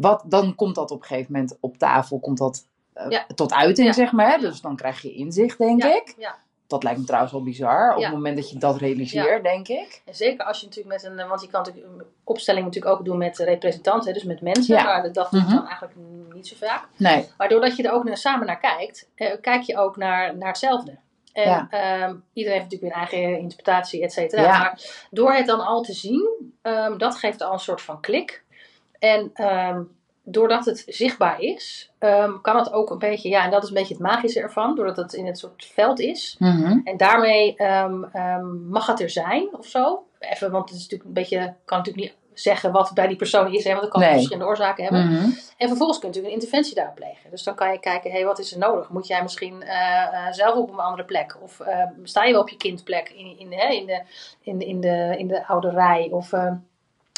Wat, 0.00 0.22
dan 0.26 0.54
komt 0.54 0.74
dat 0.74 0.90
op 0.90 1.00
een 1.00 1.06
gegeven 1.06 1.32
moment 1.32 1.56
op 1.60 1.76
tafel, 1.78 2.18
komt 2.20 2.38
dat 2.38 2.66
eh, 2.92 3.06
Ja. 3.08 3.26
tot 3.34 3.52
uiting, 3.52 3.86
Ja. 3.86 3.92
zeg 3.92 4.12
maar. 4.12 4.38
Dus 4.38 4.60
dan 4.60 4.76
krijg 4.76 5.02
je 5.02 5.12
inzicht, 5.12 5.58
denk 5.58 5.84
ik. 5.84 6.14
Ja. 6.18 6.36
Dat 6.66 6.82
lijkt 6.82 6.98
me 6.98 7.04
trouwens 7.04 7.32
wel 7.32 7.42
bizar, 7.42 7.96
op 7.96 8.02
het 8.02 8.12
moment 8.12 8.36
dat 8.36 8.50
je 8.50 8.58
dat 8.58 8.76
realiseert, 8.76 9.42
denk 9.42 9.68
ik. 9.68 10.02
En 10.04 10.14
zeker 10.14 10.44
als 10.44 10.60
je 10.60 10.66
natuurlijk 10.66 11.02
met 11.02 11.12
een, 11.18 11.28
want 11.28 11.40
je 11.40 11.48
kan 11.48 11.62
natuurlijk 11.62 11.86
een 11.98 12.04
opstelling 12.24 12.64
natuurlijk 12.64 12.94
ook 12.98 13.04
doen 13.04 13.18
met 13.18 13.38
representanten, 13.38 14.14
dus 14.14 14.24
met 14.24 14.40
mensen, 14.40 14.76
Ja. 14.76 14.82
maar 14.84 15.02
dat 15.12 15.14
doe 15.30 15.40
je 15.40 15.46
Mhm. 15.46 15.54
dan 15.54 15.66
eigenlijk 15.66 15.96
niet 16.34 16.46
zo 16.48 16.56
vaak. 16.58 16.88
Nee, 16.96 17.28
Maar 17.38 17.48
doordat 17.48 17.76
je 17.76 17.82
er 17.82 17.92
ook 17.92 18.04
naar, 18.04 18.16
samen 18.16 18.46
naar 18.46 18.60
kijkt, 18.60 19.08
eh, 19.14 19.36
kijk 19.40 19.62
je 19.62 19.76
ook 19.78 19.96
naar, 19.96 20.36
naar 20.36 20.48
hetzelfde. 20.48 20.98
En 21.32 21.48
Ja. 21.48 21.66
ehm, 21.70 22.14
iedereen 22.32 22.58
heeft 22.60 22.70
natuurlijk 22.72 22.94
een 22.94 23.00
eigen 23.08 23.38
interpretatie, 23.38 24.02
et 24.02 24.12
cetera. 24.12 24.42
Ja. 24.42 24.58
Maar 24.58 25.06
door 25.10 25.32
het 25.32 25.46
dan 25.46 25.60
al 25.66 25.82
te 25.82 25.92
zien, 25.92 26.54
ehm, 26.62 26.98
dat 26.98 27.16
geeft 27.16 27.42
al 27.42 27.52
een 27.52 27.58
soort 27.58 27.82
van 27.82 28.00
klik. 28.00 28.44
En 29.00 29.30
ehm, 29.34 29.82
doordat 30.24 30.64
het 30.64 30.84
zichtbaar 30.86 31.40
is, 31.40 31.90
ehm, 31.98 32.40
kan 32.42 32.56
het 32.56 32.72
ook 32.72 32.90
een 32.90 32.98
beetje, 32.98 33.28
ja, 33.28 33.44
en 33.44 33.50
dat 33.50 33.62
is 33.62 33.68
een 33.68 33.74
beetje 33.74 33.94
het 33.94 34.02
magische 34.02 34.40
ervan, 34.40 34.74
doordat 34.74 34.96
het 34.96 35.12
in 35.12 35.26
het 35.26 35.38
soort 35.38 35.64
veld 35.74 36.00
is. 36.00 36.36
Mhm. 36.38 36.78
En 36.84 36.96
daarmee 36.96 37.56
ehm, 37.56 38.68
mag 38.68 38.86
het 38.86 39.00
er 39.00 39.10
zijn 39.10 39.48
of 39.58 39.66
zo. 39.66 40.04
Even, 40.18 40.50
want 40.50 40.68
het 40.68 40.78
is 40.78 40.82
natuurlijk 40.82 41.08
een 41.08 41.14
beetje, 41.14 41.54
kan 41.64 41.78
natuurlijk 41.78 42.06
niet 42.06 42.18
zeggen 42.34 42.72
wat 42.72 42.90
bij 42.94 43.06
die 43.06 43.16
persoon 43.16 43.52
is. 43.52 43.64
Hè, 43.64 43.70
want 43.70 43.82
dat 43.82 43.90
kan 43.90 44.00
Nee. 44.00 44.12
verschillende 44.12 44.46
oorzaken 44.46 44.84
hebben. 44.84 45.06
Mhm. 45.06 45.30
En 45.56 45.68
vervolgens 45.68 45.98
kun 45.98 46.08
je 46.08 46.14
natuurlijk 46.14 46.24
een 46.24 46.40
interventie 46.40 46.74
daarop 46.74 46.94
plegen. 46.94 47.30
Dus 47.30 47.42
dan 47.42 47.54
kan 47.54 47.72
je 47.72 47.80
kijken, 47.80 48.10
hey, 48.10 48.24
wat 48.24 48.38
is 48.38 48.52
er 48.52 48.58
nodig? 48.58 48.88
Moet 48.88 49.06
jij 49.06 49.22
misschien 49.22 49.62
eh, 49.62 50.02
eh, 50.02 50.32
zelf 50.32 50.54
op 50.54 50.72
een 50.72 50.78
andere 50.78 51.04
plek? 51.04 51.36
Of 51.42 51.60
sta 52.02 52.24
je 52.24 52.32
wel 52.32 52.40
op 52.40 52.48
je 52.48 52.56
kindplek 52.56 53.08
in, 53.08 53.38
in, 53.38 53.52
in, 53.52 53.86
de, 53.86 54.02
in, 54.42 54.58
de, 54.58 54.66
in, 54.66 54.80
de, 54.80 55.14
in 55.18 55.26
de 55.28 55.46
oude 55.46 55.70
rij? 55.70 56.08
Of, 56.10 56.32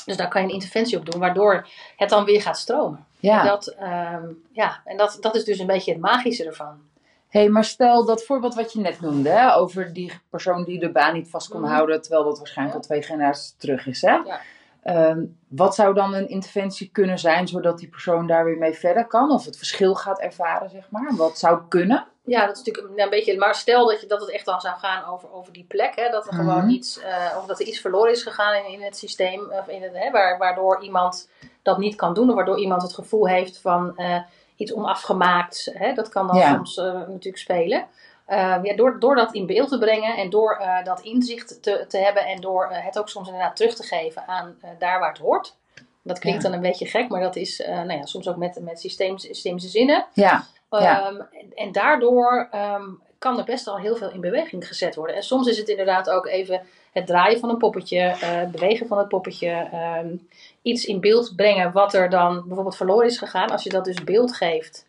dus 0.05 0.17
daar 0.17 0.29
kan 0.29 0.41
je 0.43 0.47
een 0.49 0.55
interventie 0.55 0.99
op 0.99 1.11
doen, 1.11 1.21
waardoor 1.21 1.69
het 1.97 2.09
dan 2.09 2.25
weer 2.25 2.43
gaat 2.43 2.59
stromen. 2.59 3.07
Ja. 3.19 3.43
Dat, 3.45 3.67
ehm, 3.67 4.25
ja, 4.53 4.81
en 4.85 4.97
dat, 4.97 5.19
dat 5.21 5.35
is 5.35 5.45
dus 5.45 5.59
een 5.59 5.67
beetje 5.67 5.93
het 5.93 6.01
magische 6.01 6.45
ervan. 6.45 6.91
hey, 7.29 7.49
maar 7.49 7.65
stel 7.65 8.05
dat 8.05 8.25
voorbeeld 8.25 8.55
wat 8.55 8.73
je 8.73 8.81
net 8.81 9.01
noemde, 9.01 9.29
hè, 9.29 9.55
over 9.57 9.93
die 9.93 10.13
persoon 10.31 10.65
die 10.65 10.79
de 10.79 10.91
baan 10.91 11.15
niet 11.15 11.29
vast 11.31 11.49
kon 11.49 11.61
Mhm. 11.61 11.71
houden, 11.71 12.03
terwijl 12.03 12.25
dat 12.25 12.39
waarschijnlijk 12.39 12.77
Ja. 12.77 12.83
al 12.83 12.87
twee 12.89 13.03
generaties 13.03 13.55
terug 13.59 13.87
is. 13.87 14.01
Hè? 14.01 14.15
Ja. 14.15 14.41
Ehm, 14.83 15.25
wat 15.49 15.75
zou 15.75 15.95
dan 15.95 16.15
een 16.15 16.29
interventie 16.29 16.89
kunnen 16.93 17.19
zijn, 17.19 17.49
zodat 17.49 17.79
die 17.79 17.89
persoon 17.89 18.27
daar 18.27 18.45
weer 18.45 18.59
mee 18.59 18.75
verder 18.75 19.07
kan? 19.07 19.31
Of 19.33 19.45
het 19.45 19.57
verschil 19.57 19.95
gaat 19.95 20.21
ervaren, 20.21 20.71
zeg 20.71 20.91
maar? 20.91 21.17
Wat 21.17 21.39
zou 21.39 21.61
kunnen? 21.69 22.07
Ja, 22.25 22.47
dat 22.47 22.57
is 22.57 22.63
natuurlijk 22.63 22.95
een, 22.99 23.03
een 23.05 23.11
beetje. 23.11 23.39
Maar 23.39 23.55
stel 23.55 23.87
dat, 23.87 24.01
je, 24.01 24.07
dat 24.07 24.21
het 24.21 24.31
echt 24.31 24.45
dan 24.45 24.61
zou 24.61 24.79
gaan 24.79 25.05
over, 25.05 25.33
over 25.33 25.53
die 25.53 25.65
plek. 25.69 25.93
Hè, 25.97 26.11
dat 26.11 26.27
er 26.27 26.35
Mhm. 26.35 26.43
gewoon 26.49 26.69
iets. 26.71 27.01
eh, 27.01 27.37
of 27.39 27.47
dat 27.47 27.61
er 27.61 27.67
iets 27.67 27.81
verloren 27.81 28.11
is 28.13 28.23
gegaan 28.23 28.55
in, 28.55 28.73
in 28.73 28.83
het 28.83 28.97
systeem. 28.97 29.51
Of 29.51 29.69
in 29.69 29.83
het, 29.83 29.93
hè, 29.95 30.11
waar, 30.11 30.39
waardoor 30.39 30.83
iemand 30.83 31.29
dat 31.63 31.79
niet 31.79 31.95
kan 31.97 32.15
doen. 32.15 32.29
Of 32.29 32.35
waardoor 32.35 32.59
iemand 32.59 32.83
het 32.83 32.95
gevoel 32.95 33.29
heeft 33.29 33.59
van 33.61 33.97
eh, 33.97 34.19
iets 34.57 34.75
onafgemaakt. 34.75 35.71
Hè, 35.73 35.93
dat 35.93 36.09
kan 36.09 36.27
dan 36.27 36.37
Ja. 36.37 36.53
soms 36.55 36.77
eh, 36.79 36.85
natuurlijk 36.93 37.39
spelen. 37.39 37.87
Eh, 38.33 38.59
ja, 38.63 38.77
door, 38.77 39.01
door 39.01 39.15
dat 39.15 39.35
in 39.35 39.47
beeld 39.47 39.69
te 39.69 39.79
brengen 39.79 40.17
en 40.17 40.31
door 40.31 40.57
eh, 40.61 40.85
dat 40.85 41.01
inzicht 41.01 41.63
te, 41.63 41.85
te 41.89 41.99
hebben 41.99 42.27
en 42.27 42.41
door 42.41 42.69
eh, 42.71 42.85
het 42.85 42.99
ook 42.99 43.09
soms 43.09 43.29
inderdaad 43.29 43.57
terug 43.57 43.75
te 43.75 43.83
geven 43.83 44.27
aan 44.27 44.57
daar 44.79 45.01
waar 45.01 45.09
het 45.09 45.19
hoort. 45.19 45.57
Dat 46.03 46.19
klinkt 46.19 46.43
Ja. 46.43 46.49
dan 46.49 46.57
een 46.57 46.65
beetje 46.65 46.87
gek, 46.87 47.09
maar 47.09 47.21
dat 47.21 47.37
is 47.37 47.59
nou 47.67 47.93
ja, 47.93 48.07
soms 48.07 48.29
ook 48.29 48.37
met, 48.37 48.59
met 48.61 48.81
systeem, 48.81 49.19
systemische 49.19 49.69
zinnen. 49.69 50.07
Ja, 50.15 50.45
Ja. 50.71 51.07
Ehm, 51.07 51.17
en, 51.17 51.53
en 51.55 51.73
daardoor 51.73 52.49
ehm, 52.51 52.85
kan 53.19 53.39
er 53.39 53.45
best 53.45 53.67
al 53.69 53.79
heel 53.79 53.97
veel 53.97 54.11
in 54.11 54.21
beweging 54.21 54.67
gezet 54.67 54.95
worden. 54.95 55.17
En 55.17 55.23
soms 55.23 55.47
is 55.49 55.59
het 55.59 55.69
inderdaad 55.69 56.11
ook 56.11 56.27
even 56.27 56.63
het 56.93 57.07
draaien 57.07 57.39
van 57.41 57.49
een 57.49 57.57
poppetje, 57.57 58.01
het 58.01 58.51
bewegen 58.51 58.87
van 58.87 58.99
het 58.99 59.09
poppetje, 59.09 59.69
ehm, 59.73 60.17
iets 60.63 60.85
in 60.85 61.01
beeld 61.01 61.33
brengen 61.37 61.73
wat 61.73 61.95
er 61.95 62.11
dan 62.11 62.43
bijvoorbeeld 62.47 62.77
verloren 62.77 63.07
is 63.07 63.19
gegaan. 63.19 63.51
Als 63.51 63.63
je 63.63 63.71
dat 63.71 63.85
dus 63.85 64.05
beeld 64.05 64.37
geeft, 64.37 64.87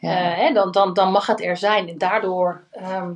ja. 0.00 0.30
eh, 0.32 0.36
hè, 0.38 0.52
dan, 0.52 0.70
dan, 0.72 0.94
dan 0.94 1.10
mag 1.10 1.26
het 1.26 1.40
er 1.42 1.56
zijn. 1.56 1.88
En 1.88 1.98
daardoor 1.98 2.64
ehm, 2.70 3.12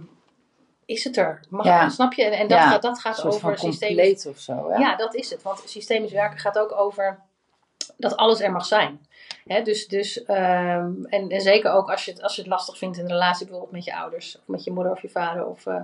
is 0.84 1.04
het 1.04 1.16
er. 1.16 1.40
Mag, 1.48 1.64
Ja. 1.64 1.88
Snap 1.88 2.12
je? 2.12 2.24
En, 2.24 2.32
en 2.32 2.48
dat 2.48 2.58
Ja, 2.58 2.68
gaat, 2.70 2.82
dat 2.82 3.00
gaat 3.00 3.24
over 3.24 3.58
systeem. 3.58 4.14
of 4.28 4.38
zo. 4.38 4.70
Hè? 4.70 4.78
Ja, 4.78 4.96
dat 4.96 5.14
is 5.14 5.30
het. 5.30 5.42
Want 5.42 5.62
systemisch 5.64 6.12
werken 6.12 6.38
gaat 6.38 6.58
ook 6.58 6.72
over 6.72 7.18
dat 7.96 8.16
alles 8.16 8.40
er 8.40 8.52
mag 8.52 8.66
zijn. 8.66 9.06
Hè, 9.46 9.62
dus, 9.62 9.88
dus, 9.88 10.24
ehm, 10.24 11.04
en, 11.04 11.28
en 11.28 11.40
zeker 11.40 11.70
ook 11.72 11.90
als 11.90 12.04
je, 12.04 12.10
het, 12.10 12.22
als 12.22 12.34
je 12.36 12.40
het 12.40 12.50
lastig 12.50 12.78
vindt 12.78 12.96
in 12.96 13.04
een 13.04 13.10
relatie, 13.10 13.44
bijvoorbeeld 13.46 13.72
met 13.74 13.84
je 13.84 13.96
ouders, 13.96 14.36
of 14.36 14.42
met 14.46 14.64
je 14.64 14.70
moeder 14.72 14.92
of 14.92 15.02
je 15.02 15.08
vader, 15.08 15.46
of, 15.46 15.66
eh, 15.66 15.80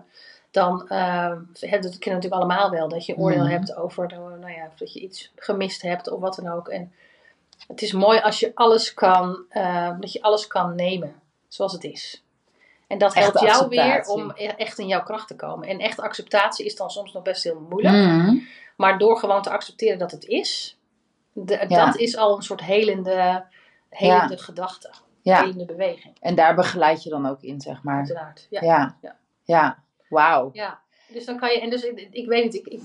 dan 0.51 0.85
hè, 0.89 1.29
dat 1.79 1.99
kennen 1.99 2.21
natuurlijk 2.21 2.33
allemaal 2.33 2.71
wel, 2.71 2.89
dat 2.89 3.07
je 3.07 3.17
oordeel 3.17 3.43
Mhm. 3.43 3.51
hebt 3.53 3.77
over 3.77 4.07
nou 4.41 4.53
ja, 4.53 4.71
dat 4.77 4.93
je 4.93 5.01
iets 5.01 5.33
gemist 5.37 5.83
hebt 5.83 6.11
of 6.11 6.21
wat 6.21 6.35
dan 6.35 6.49
ook. 6.53 6.69
En 6.69 6.93
het 7.69 7.83
is 7.83 7.93
mooi 7.93 8.21
als 8.21 8.41
je 8.41 8.51
alles 8.55 8.95
kan, 8.95 9.45
ehm, 9.49 10.01
dat 10.01 10.13
je 10.13 10.23
alles 10.23 10.47
kan 10.47 10.75
nemen 10.75 11.15
zoals 11.49 11.73
het 11.73 11.85
is. 11.85 12.23
En 12.87 12.99
dat 12.99 13.15
Echte 13.15 13.39
helpt 13.39 13.57
jou 13.57 13.69
weer 13.69 14.07
om 14.07 14.33
e- 14.35 14.45
echt 14.47 14.79
in 14.79 14.87
jouw 14.87 15.03
kracht 15.03 15.29
te 15.29 15.37
komen. 15.37 15.69
En 15.69 15.79
echt 15.79 16.01
acceptatie 16.01 16.65
is 16.65 16.77
dan 16.77 16.91
soms 16.91 17.13
nog 17.13 17.23
best 17.23 17.45
heel 17.45 17.61
moeilijk. 17.69 17.95
Mhm. 17.95 18.37
Maar 18.77 18.99
door 18.99 19.17
gewoon 19.19 19.43
te 19.43 19.51
accepteren 19.51 19.99
dat 19.99 20.11
het 20.11 20.25
is, 20.25 20.79
de- 21.33 21.65
Ja. 21.69 21.85
dat 21.87 21.97
is 21.97 22.17
al 22.17 22.37
een 22.37 22.43
soort 22.43 22.61
helende, 22.61 23.45
helende 23.89 24.39
gedachte, 24.39 24.91
Ja, 25.23 25.41
helende 25.41 25.65
beweging, 25.65 26.17
en 26.21 26.35
daar 26.35 26.55
begeleid 26.55 27.03
je 27.03 27.11
dan 27.11 27.27
ook 27.27 27.43
in, 27.43 27.61
zeg 27.61 27.83
maar. 27.83 27.97
uiteraard. 27.97 28.47
Ja. 28.51 28.61
Ja, 28.63 28.97
Ja. 29.03 29.17
ja. 29.45 29.83
Wauw. 30.09 30.51
Ja. 30.53 30.81
Dus 31.09 31.25
dan 31.25 31.39
kan 31.39 31.51
je, 31.53 31.61
en 31.61 31.71
dus 31.71 31.83
ik, 31.85 32.09
ik 32.11 32.27
weet 32.27 32.45
niet, 32.45 32.55
ik, 32.55 32.67
ik 32.67 32.83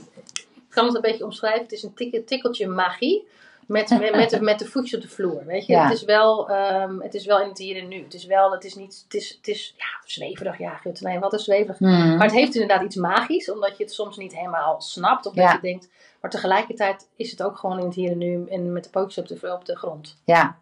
kan 0.69 0.85
het 0.85 0.95
een 0.95 1.01
beetje 1.01 1.23
omschrijven. 1.25 1.61
Het 1.61 1.71
is 1.71 1.83
een 1.83 1.93
tik- 1.93 2.27
tikkeltje 2.27 2.67
magie. 2.67 3.27
Met, 3.67 3.89
met, 3.89 4.15
met, 4.15 4.29
de, 4.29 4.41
met 4.41 4.59
de 4.59 4.65
voetjes 4.65 4.95
op 4.95 5.01
de 5.01 5.07
vloer. 5.15 5.45
Weet 5.45 5.65
je? 5.65 5.73
Ja. 5.73 5.83
Het, 5.83 5.93
is 5.93 6.03
wel, 6.03 6.49
ehm, 6.49 6.99
het 6.99 7.13
is 7.13 7.25
wel 7.25 7.41
in 7.41 7.47
het 7.49 7.57
hier 7.57 7.77
en 7.77 7.87
nu. 7.87 8.03
Het 8.03 8.13
is 8.13 8.25
wel, 8.25 8.51
het 8.51 8.63
is 8.63 8.75
niet, 8.75 9.01
het 9.03 9.13
is, 9.13 9.29
het 9.37 9.47
is 9.47 9.73
ja, 9.77 9.85
zweverig. 10.05 10.57
Ja, 10.57 10.75
gut, 10.75 11.01
nee, 11.01 11.19
wat 11.19 11.33
is 11.33 11.43
zweverig. 11.43 11.79
Mhm. 11.79 12.15
Maar 12.17 12.27
het 12.27 12.35
heeft 12.35 12.53
inderdaad 12.53 12.83
iets 12.83 12.95
magisch, 12.95 13.51
omdat 13.51 13.77
je 13.77 13.83
het 13.83 13.93
soms 13.93 14.17
niet 14.17 14.35
helemaal 14.35 14.81
snapt. 14.81 15.25
Of 15.25 15.33
dat 15.33 15.43
Ja. 15.43 15.51
je 15.51 15.59
denkt, 15.61 15.89
maar 16.21 16.31
tegelijkertijd 16.31 17.09
is 17.15 17.31
het 17.31 17.43
ook 17.43 17.57
gewoon 17.57 17.79
in 17.79 17.85
het 17.85 17.95
hier 17.95 18.11
en 18.11 18.17
nu 18.17 18.45
en 18.49 18.73
met 18.73 18.83
de 18.83 18.89
pootjes 18.89 19.31
op 19.31 19.41
de, 19.41 19.53
op 19.53 19.65
de 19.65 19.77
grond. 19.77 20.17
Ja. 20.25 20.57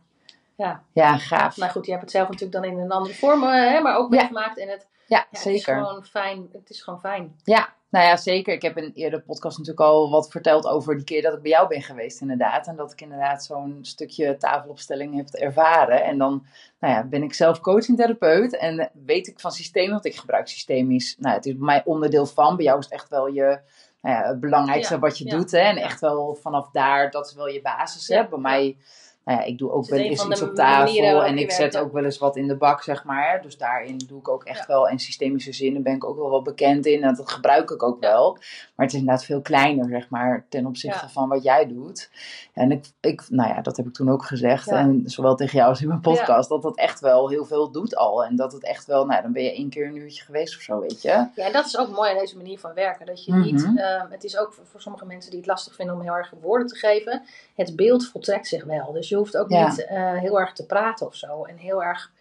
Ja. 0.56 0.84
Ja, 0.94 1.18
gaaf. 1.18 1.58
Maar 1.58 1.70
goed, 1.70 1.86
je 1.86 1.92
hebt 1.92 2.04
het 2.04 2.12
zelf 2.12 2.30
natuurlijk 2.30 2.64
dan 2.64 2.72
in 2.72 2.80
een 2.80 2.92
andere 2.92 3.16
vorm, 3.16 3.44
eh, 3.44 3.50
hè, 3.50 3.82
maar 3.82 3.98
ook 3.98 4.10
meegemaakt. 4.10 4.58
En 4.58 4.68
het, 4.70 4.88
Ja, 5.08 5.18
het 5.18 5.28
is 5.32 5.42
zeker. 5.42 5.76
gewoon 5.78 6.06
fijn. 6.06 6.50
Het 6.52 6.70
is 6.70 6.82
gewoon 6.82 7.00
fijn. 7.00 7.40
Ja, 7.44 7.74
nou 7.94 8.06
ja, 8.06 8.18
zeker. 8.18 8.54
Ik 8.54 8.62
heb 8.62 8.78
in 8.78 8.84
een 8.84 8.94
eerdere 8.94 9.22
podcast 9.22 9.58
natuurlijk 9.58 9.86
al 9.86 10.10
wat 10.10 10.32
verteld 10.32 10.66
over 10.66 10.96
die 10.96 11.04
keer 11.04 11.22
dat 11.22 11.34
ik 11.34 11.42
bij 11.42 11.52
jou 11.52 11.68
ben 11.68 11.82
geweest, 11.82 12.22
inderdaad. 12.22 12.68
En 12.68 12.76
dat 12.76 12.92
ik 12.92 13.02
inderdaad 13.02 13.46
zo'n 13.46 13.78
stukje 13.82 14.38
tafelopstelling 14.38 15.16
heb 15.16 15.30
ervaren. 15.30 16.04
En 16.04 16.18
dan 16.18 16.46
nou 16.80 16.94
ja, 16.94 17.04
ben 17.04 17.24
ik 17.24 17.34
zelf 17.34 17.60
coach 17.60 17.88
en 17.88 17.96
therapeut. 17.96 18.58
En 18.58 18.92
weet 19.06 19.28
ik 19.28 19.40
van 19.40 19.52
systeem, 19.52 19.90
want 19.90 20.06
ik 20.06 20.16
gebruik 20.16 20.48
systemisch. 20.48 21.16
Nou, 21.20 21.36
het 21.36 21.46
is 21.46 21.54
bij 21.58 21.66
mij 21.66 21.82
onderdeel 21.86 22.26
van. 22.26 22.56
Bij 22.56 22.66
jou 22.66 22.80
is 22.80 22.86
het 22.86 22.94
echt 22.94 23.10
wel 23.10 23.28
je, 23.28 23.60
nou 24.02 24.16
ja, 24.16 24.28
het 24.28 24.40
belangrijkste 24.40 24.94
Ja, 24.94 25.00
wat 25.00 25.18
je 25.18 25.26
ja, 25.26 25.36
doet. 25.36 25.52
Hè? 25.52 25.60
En 25.60 25.78
echt 25.78 26.00
wel 26.00 26.36
vanaf 26.42 26.70
daar, 26.72 27.12
dat 27.12 27.28
is 27.28 27.34
wel 27.34 27.48
je 27.48 27.62
basis. 27.62 28.08
Hè? 28.08 28.28
Bij 28.28 28.40
mij, 28.40 28.78
nou 29.26 29.40
ja, 29.40 29.46
ik 29.46 29.58
doe 29.58 29.72
ook 29.72 29.86
wel 29.90 30.00
een 30.00 30.06
eens 30.06 30.26
iets 30.26 30.42
op 30.42 30.56
tafel. 30.56 31.24
En 31.24 31.38
ik 31.38 31.52
zet 31.52 31.78
ook 31.78 31.92
wel 31.94 32.04
eens 32.04 32.18
wat 32.18 32.36
in 32.36 32.48
de 32.48 32.56
bak, 32.56 32.82
zeg 32.84 33.04
maar. 33.04 33.42
Dus 33.42 33.58
daarin 33.58 33.98
doe 34.08 34.20
ik 34.20 34.28
ook 34.30 34.44
echt 34.44 34.60
Ja. 34.60 34.66
wel. 34.68 34.88
En 34.88 35.00
systemische 35.00 35.54
zinnen 35.54 35.84
ben 35.84 35.96
ik 35.96 36.06
ook 36.06 36.18
wel 36.18 36.30
wel 36.30 36.42
bekend 36.42 36.86
in. 36.86 37.04
En 37.04 37.16
dat 37.16 37.32
gebruik 37.32 37.70
ik 37.70 37.84
ook 37.84 38.00
wel. 38.00 38.32
Maar 38.34 38.86
het 38.86 38.94
is 38.94 39.00
inderdaad 39.00 39.26
veel 39.26 39.42
kleiner, 39.42 39.90
zeg 39.90 40.10
maar, 40.10 40.46
ten 40.50 40.66
opzichte 40.66 41.06
Ja. 41.06 41.10
van 41.12 41.30
wat 41.30 41.44
jij 41.44 41.68
doet. 41.68 42.10
En 42.54 42.72
ik, 42.72 42.86
ik, 43.02 43.24
nou 43.30 43.50
ja, 43.50 43.62
dat 43.62 43.78
heb 43.78 43.86
ik 43.86 43.94
toen 43.94 44.10
ook 44.12 44.26
gezegd. 44.26 44.68
En 44.68 45.02
zowel 45.06 45.36
tegen 45.36 45.58
jou 45.58 45.70
als 45.70 45.82
in 45.82 45.88
mijn 45.88 46.00
podcast. 46.00 46.50
Dat 46.50 46.62
dat 46.62 46.78
echt 46.78 47.00
wel 47.00 47.30
heel 47.30 47.46
veel 47.46 47.72
doet 47.72 47.96
al. 47.96 48.26
En 48.26 48.36
dat 48.36 48.52
het 48.54 48.64
echt 48.64 48.86
wel, 48.86 49.06
nou 49.06 49.22
dan 49.22 49.32
ben 49.32 49.44
je 49.44 49.54
één 49.54 49.70
keer 49.70 49.88
een 49.88 49.96
uurtje 49.96 50.24
geweest 50.24 50.56
of 50.56 50.62
zo, 50.62 50.80
weet 50.80 51.02
je. 51.02 51.10
Ja, 51.10 51.32
en 51.36 51.52
dat 51.54 51.66
is 51.66 51.78
ook 51.78 51.90
mooi 51.90 52.12
aan 52.12 52.18
deze 52.18 52.38
manier 52.38 52.60
van 52.60 52.74
werken. 52.74 53.06
Dat 53.06 53.26
je 53.26 53.32
Mhm. 53.32 53.42
niet, 53.42 53.64
ehm, 53.76 54.06
het 54.10 54.24
is 54.24 54.38
ook 54.38 54.54
voor, 54.54 54.66
voor 54.66 54.82
sommige 54.82 55.06
mensen 55.06 55.30
die 55.32 55.40
het 55.40 55.50
lastig 55.50 55.76
vinden 55.76 55.96
om 55.96 56.02
heel 56.02 56.14
erg 56.16 56.34
woorden 56.42 56.68
te 56.68 56.76
geven. 56.76 57.22
Het 57.56 57.76
beeld 57.76 58.08
voltrekt 58.08 58.48
zich 58.48 58.64
wel. 58.64 58.92
Dus 58.92 59.10
je 59.14 59.20
hoeft 59.20 59.38
ook 59.38 59.50
Ja. 59.50 59.68
niet 59.68 59.86
eh, 59.86 60.18
heel 60.18 60.40
erg 60.40 60.54
te 60.54 60.66
praten 60.66 61.06
of 61.08 61.16
zo. 61.16 61.44
En 61.44 61.58
heel 61.58 61.84
erg 61.84 62.12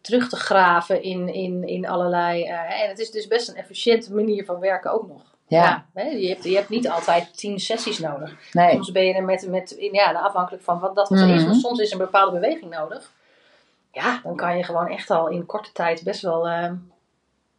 terug 0.00 0.28
te 0.28 0.36
graven 0.36 1.02
in, 1.02 1.34
in, 1.34 1.64
in 1.68 1.88
allerlei. 1.88 2.44
eh, 2.44 2.82
en 2.82 2.88
het 2.88 2.98
is 2.98 3.10
dus 3.10 3.26
best 3.26 3.48
een 3.48 3.56
efficiënte 3.56 4.14
manier 4.14 4.44
van 4.44 4.58
werken 4.58 4.92
ook 4.92 5.08
nog. 5.08 5.22
Ja. 5.46 5.86
je, 5.94 6.28
hebt, 6.28 6.44
je 6.44 6.54
hebt 6.56 6.68
niet 6.68 6.88
altijd 6.88 7.36
tien 7.38 7.60
sessies 7.60 7.98
nodig. 7.98 8.34
Nee. 8.52 8.70
Soms 8.72 8.92
ben 8.92 9.04
je 9.04 9.14
er 9.14 9.24
met, 9.24 9.46
met 9.48 9.76
ja, 9.92 10.12
afhankelijk 10.12 10.62
van 10.62 10.78
wat 10.78 10.94
dat 10.94 11.08
wat 11.08 11.18
is. 11.18 11.24
Mhm. 11.40 11.44
Maar 11.46 11.54
soms 11.54 11.78
is 11.78 11.92
een 11.92 11.98
bepaalde 11.98 12.32
beweging 12.32 12.70
nodig. 12.70 13.12
Ja, 13.92 14.20
dan 14.22 14.36
kan 14.36 14.56
je 14.56 14.64
gewoon 14.64 14.88
echt 14.88 15.10
al 15.10 15.28
in 15.28 15.46
korte 15.46 15.72
tijd 15.72 16.02
best 16.04 16.22
wel 16.22 16.48
een 16.48 16.90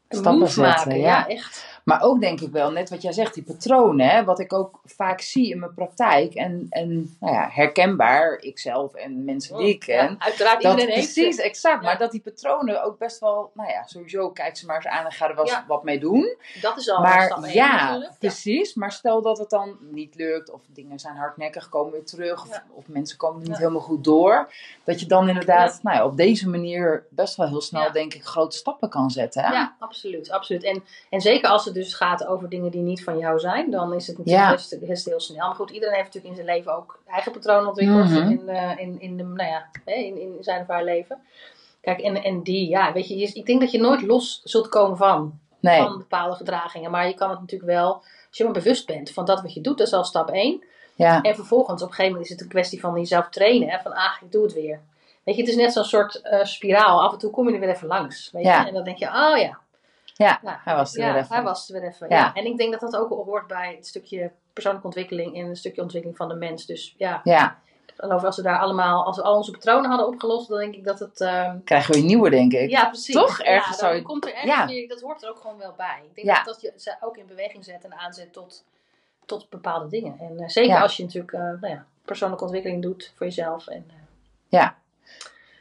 Stappen 0.10 0.48
zetten, 0.48 0.62
maken. 0.88 0.98
ja. 1.00 1.08
ja, 1.08 1.28
echt. 1.28 1.73
Maar 1.84 2.02
ook 2.02 2.20
denk 2.20 2.42
ik 2.42 2.52
wel, 2.52 2.72
net 2.72 2.90
wat 2.90 3.02
jij 3.02 3.12
zegt, 3.12 3.34
die 3.34 3.44
patronen, 3.44 4.10
hè, 4.10 4.24
wat 4.24 4.40
ik 4.40 4.54
ook 4.54 4.80
vaak 4.86 5.22
zie 5.22 5.50
in 5.50 5.60
mijn 5.60 5.74
praktijk. 5.74 6.34
En, 6.34 6.68
en 6.70 7.16
nou 7.20 7.34
ja, 7.34 7.50
herkenbaar, 7.52 8.38
ikzelf 8.40 8.94
en 8.94 9.24
mensen 9.24 9.58
die 9.58 9.68
ik 9.68 9.80
ken. 9.80 9.96
Ja, 10.10 10.16
uiteraard, 10.20 10.62
Dat, 10.62 10.72
iedereen 10.72 10.96
heeft 10.96 11.14
precies, 11.14 11.36
ze. 11.36 11.44
exact. 11.44 11.82
Ja. 11.82 11.88
Maar 11.90 11.98
dat 11.98 12.12
die 12.12 12.22
patronen 12.22 12.84
ook 12.84 12.98
best 12.98 13.20
wel, 13.20 13.52
nou 13.54 13.70
ja, 13.70 13.84
sowieso 13.86 14.30
kijk 14.30 14.58
ze 14.58 14.66
maar 14.66 14.76
eens 14.76 14.88
aan 14.88 15.06
en 15.06 15.12
ga 15.12 15.30
er 15.30 15.36
wel 15.36 15.44
eens 15.44 15.54
Ja. 15.54 15.66
wat 15.68 15.84
mee 15.84 16.00
doen. 16.00 16.36
Dat 16.62 16.78
is 16.78 16.90
al 16.90 17.02
maar 17.02 17.26
stap 17.26 17.44
één 17.44 17.54
ja, 17.54 18.12
precies. 18.20 18.74
Maar 18.74 18.92
stel 18.92 19.22
dat 19.22 19.38
het 19.38 19.50
dan 19.50 19.78
niet 19.80 20.16
lukt, 20.16 20.52
of 20.52 20.62
dingen 20.74 21.00
zijn 21.00 21.16
hardnekkig, 21.16 21.70
komen 21.70 21.92
weer 21.92 22.06
terug, 22.06 22.42
of, 22.42 22.62
of 22.70 22.88
mensen 22.88 23.18
komen 23.18 23.42
er 23.42 23.48
niet 23.48 23.58
helemaal 23.58 23.82
goed 23.82 24.04
door. 24.04 24.52
Dat 24.84 25.00
je 25.00 25.06
dan 25.06 25.28
inderdaad, 25.28 25.80
nou 25.84 25.98
ja, 25.98 26.06
op 26.06 26.18
deze 26.18 26.50
manier 26.50 27.06
best 27.10 27.36
wel 27.36 27.48
heel 27.48 27.62
snel, 27.62 27.92
denk 27.92 28.14
ik, 28.14 28.24
grote 28.26 28.58
stappen 28.58 28.90
kan 28.90 29.10
zetten. 29.12 29.44
Hè? 29.44 29.52
Ja, 29.54 29.76
absoluut. 29.80 30.32
absoluut. 30.32 30.64
En, 30.64 30.84
en 31.10 31.22
zeker 31.22 31.50
als 31.50 31.66
het 31.66 31.73
dus 31.74 31.94
gaat 31.94 32.26
over 32.26 32.50
dingen 32.50 32.72
die 32.72 32.82
niet 32.82 33.04
van 33.04 33.18
jou 33.18 33.40
zijn, 33.40 33.72
dan 33.72 33.94
is 33.94 34.08
het 34.08 34.18
natuurlijk 34.18 34.46
Ja. 34.48 34.52
best, 34.56 34.80
best 34.88 35.06
heel 35.06 35.20
snel. 35.20 35.46
Maar 35.48 35.56
goed, 35.56 35.70
iedereen 35.72 35.96
heeft 35.96 36.06
natuurlijk 36.14 36.36
in 36.40 36.44
zijn 36.46 36.56
leven 36.58 36.76
ook 36.76 37.00
eigen 37.08 37.32
patronen 37.32 37.68
ontwikkeld 37.68 38.10
Mhm. 38.10 38.30
in, 38.30 38.50
eh, 38.50 38.72
in, 38.80 39.00
in, 39.02 39.18
de, 39.18 39.24
nou 39.24 39.50
ja, 39.50 39.66
in, 39.86 40.18
in 40.22 40.38
zijn 40.40 40.62
of 40.62 40.68
haar 40.68 40.84
leven. 40.84 41.18
Kijk, 41.82 42.00
en, 42.00 42.24
en 42.24 42.44
die, 42.44 42.70
ja, 42.70 42.94
weet 42.94 43.08
je, 43.08 43.16
ik 43.16 43.46
denk 43.46 43.60
dat 43.60 43.72
je 43.72 43.80
nooit 43.80 44.02
los 44.02 44.42
zult 44.44 44.70
komen 44.70 44.98
van, 44.98 45.40
Nee, 45.60 45.82
van 45.82 45.98
bepaalde 45.98 46.36
gedragingen. 46.36 46.92
Maar 46.92 47.08
je 47.08 47.14
kan 47.14 47.30
het 47.30 47.40
natuurlijk 47.40 47.72
wel, 47.72 47.94
als 48.28 48.38
je 48.38 48.44
maar 48.44 48.54
bewust 48.54 48.86
bent 48.88 49.12
van 49.12 49.26
dat 49.26 49.42
wat 49.42 49.54
je 49.54 49.62
doet, 49.62 49.78
dat 49.78 49.88
is 49.88 49.94
al 49.94 50.04
stap 50.04 50.30
1. 50.30 50.64
ja, 50.96 51.22
En 51.22 51.36
vervolgens, 51.36 51.82
op 51.82 51.88
een 51.88 51.94
gegeven 51.94 52.12
moment 52.12 52.26
is 52.26 52.36
het 52.36 52.42
een 52.42 52.52
kwestie 52.54 52.80
van 52.80 52.94
jezelf 52.96 53.30
trainen. 53.30 53.70
Hè? 53.70 53.80
Van, 53.80 53.94
ah, 53.94 54.12
ik 54.22 54.32
doe 54.32 54.44
het 54.44 54.54
weer. 54.54 54.80
Weet 55.24 55.36
je, 55.36 55.42
het 55.42 55.50
is 55.50 55.56
net 55.58 55.74
zo'n 55.74 55.84
soort 55.84 56.22
eh, 56.22 56.44
spiraal. 56.44 57.02
Af 57.02 57.12
en 57.14 57.18
toe 57.18 57.32
kom 57.32 57.48
je 57.48 57.54
er 57.54 57.60
weer 57.60 57.70
even 57.70 57.88
langs. 57.88 58.30
Weet 58.32 58.44
Ja. 58.46 58.62
je? 58.62 58.68
En 58.68 58.74
dan 58.74 58.84
denk 58.84 58.98
je, 58.98 59.06
oh 59.08 59.38
ja. 59.38 59.58
Ja, 60.14 60.40
Nou, 60.42 60.58
hij 60.64 60.76
was 60.76 60.96
er 60.96 61.02
ja, 61.06 61.12
weer 61.14 61.22
even. 61.22 61.36
hij 61.36 61.44
was 61.44 61.70
er 61.70 61.80
weer 61.80 61.90
even. 61.90 62.10
Ja. 62.10 62.16
Ja. 62.18 62.34
En 62.34 62.46
ik 62.46 62.58
denk 62.58 62.72
dat 62.72 62.80
dat 62.92 62.96
ook 62.96 63.10
hoort 63.10 63.48
bij 63.48 63.74
het 63.76 63.88
stukje 63.88 64.32
persoonlijke 64.54 64.88
ontwikkeling 64.88 65.36
en 65.38 65.46
een 65.46 65.56
stukje 65.56 65.82
ontwikkeling 65.82 66.18
van 66.20 66.28
de 66.28 66.36
mens. 66.36 66.66
Dus 66.66 66.96
ja, 66.98 67.22
Ja, 67.24 67.60
ik 67.86 67.94
geloof 68.00 68.24
als 68.24 68.36
we 68.36 68.42
daar 68.42 68.60
allemaal, 68.60 69.06
als 69.06 69.16
we 69.18 69.24
al 69.24 69.36
onze 69.36 69.52
patronen 69.52 69.90
hadden 69.90 70.08
opgelost, 70.08 70.48
dan 70.50 70.60
denk 70.60 70.76
ik 70.76 70.84
dat 70.84 71.00
het... 71.00 71.22
ehm, 71.22 71.58
krijgen 71.64 71.94
we 71.94 72.00
een 72.00 72.06
nieuwe, 72.06 72.30
denk 72.30 72.54
ik. 72.54 72.70
ja, 72.70 72.86
precies. 72.88 73.16
Toch? 73.16 73.38
Ja, 73.38 73.44
Ergens 73.44 73.78
dan 73.78 73.88
zou 73.88 73.96
je- 73.96 74.02
komt 74.02 74.26
er 74.26 74.34
ergens 74.34 74.52
ja. 74.54 74.66
weer, 74.68 74.88
dat 74.88 75.02
hoort 75.02 75.24
er 75.24 75.30
ook 75.30 75.40
gewoon 75.40 75.58
wel 75.58 75.74
bij. 75.78 76.02
Ik 76.10 76.16
denk 76.16 76.28
Ja. 76.28 76.36
dat 76.36 76.46
dat 76.46 76.62
je 76.62 76.74
ze 76.78 76.96
ook 77.02 77.18
in 77.18 77.26
beweging 77.26 77.64
zet 77.66 77.84
en 77.84 77.94
aanzet 77.94 78.34
tot, 78.34 78.64
tot 79.26 79.50
bepaalde 79.50 79.88
dingen. 79.88 80.20
En 80.20 80.40
eh, 80.40 80.48
zeker 80.50 80.72
Ja. 80.74 80.82
als 80.82 80.98
je 80.98 81.04
natuurlijk 81.04 81.34
eh, 81.34 81.40
nou 81.40 81.68
ja, 81.68 81.86
persoonlijke 82.06 82.44
ontwikkeling 82.44 82.82
doet 82.82 83.12
voor 83.16 83.26
jezelf. 83.26 83.68
En, 83.68 83.86
eh, 83.90 83.96
Ja. 84.48 84.76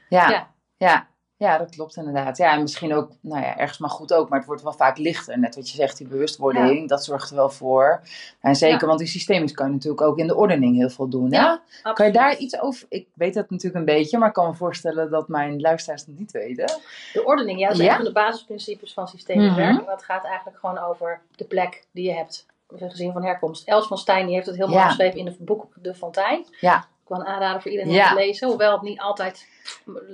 Ja. 0.08 0.50
Ja. 0.76 1.06
Ja. 1.42 1.58
Dat 1.58 1.70
klopt 1.70 1.96
inderdaad. 1.96 2.36
Ja, 2.36 2.52
en 2.52 2.60
misschien 2.62 2.94
ook, 2.94 3.10
nou 3.20 3.42
ja, 3.42 3.56
ergens 3.58 3.78
maar 3.78 3.90
goed 3.90 4.12
ook, 4.14 4.28
maar 4.28 4.38
het 4.38 4.46
wordt 4.46 4.62
wel 4.62 4.72
vaak 4.72 4.98
lichter. 4.98 5.38
Net 5.38 5.54
wat 5.54 5.70
je 5.70 5.76
zegt, 5.76 5.98
die 5.98 6.06
bewustwording, 6.06 6.88
dat 6.88 7.04
zorgt 7.04 7.30
er 7.30 7.36
wel 7.36 7.50
voor. 7.50 8.00
En 8.40 8.56
zeker, 8.56 8.80
Ja. 8.80 8.86
want 8.86 8.98
die 8.98 9.08
systemisch 9.08 9.52
kan 9.52 9.66
je 9.66 9.72
natuurlijk 9.72 10.02
ook 10.02 10.18
in 10.18 10.26
de 10.26 10.36
ordening 10.36 10.76
heel 10.76 10.90
veel 10.90 11.08
doen. 11.08 11.30
Ja? 11.30 11.60
Kan 11.94 12.06
je 12.06 12.12
daar 12.12 12.36
iets 12.36 12.60
over? 12.60 12.86
Ik 12.88 13.06
weet 13.14 13.34
dat 13.34 13.50
natuurlijk 13.50 13.78
een 13.78 13.94
beetje, 13.94 14.18
maar 14.18 14.28
ik 14.28 14.34
kan 14.34 14.46
me 14.48 14.54
voorstellen 14.54 15.10
dat 15.10 15.28
mijn 15.28 15.60
luisteraars 15.60 16.06
het 16.06 16.18
niet 16.18 16.30
weten. 16.30 16.80
De 17.12 17.24
ordening, 17.24 17.58
ja, 17.58 17.68
dat 17.68 17.78
is 17.78 17.84
Ja. 17.84 17.90
een 17.90 17.96
van 17.96 18.04
de 18.04 18.12
basisprincipes 18.12 18.92
van 18.92 19.08
systemisch 19.08 19.46
Mhm. 19.50 19.56
werk. 19.56 19.86
Dat 19.86 20.02
gaat 20.04 20.24
eigenlijk 20.24 20.58
gewoon 20.58 20.78
over 20.78 21.20
de 21.36 21.44
plek 21.44 21.84
die 21.92 22.04
je 22.04 22.12
hebt, 22.14 22.46
gezien 22.76 23.12
van 23.12 23.24
herkomst. 23.24 23.68
Els 23.68 23.86
van 23.86 23.98
Stein 23.98 24.26
die 24.26 24.34
heeft 24.34 24.46
het 24.46 24.56
heel 24.56 24.66
mooi 24.68 24.78
Ja. 24.78 24.86
geschreven 24.86 25.18
in 25.18 25.26
het 25.26 25.38
boek 25.38 25.66
De 25.74 25.94
Fontein. 25.94 26.46
Ja. 26.60 26.84
Kan 27.12 27.26
aanraden 27.26 27.62
voor 27.62 27.70
iedereen 27.70 27.92
Ja. 27.92 28.10
om 28.10 28.16
te 28.16 28.22
lezen, 28.24 28.48
hoewel 28.48 28.72
het 28.72 28.82
niet 28.82 29.00
altijd 29.00 29.48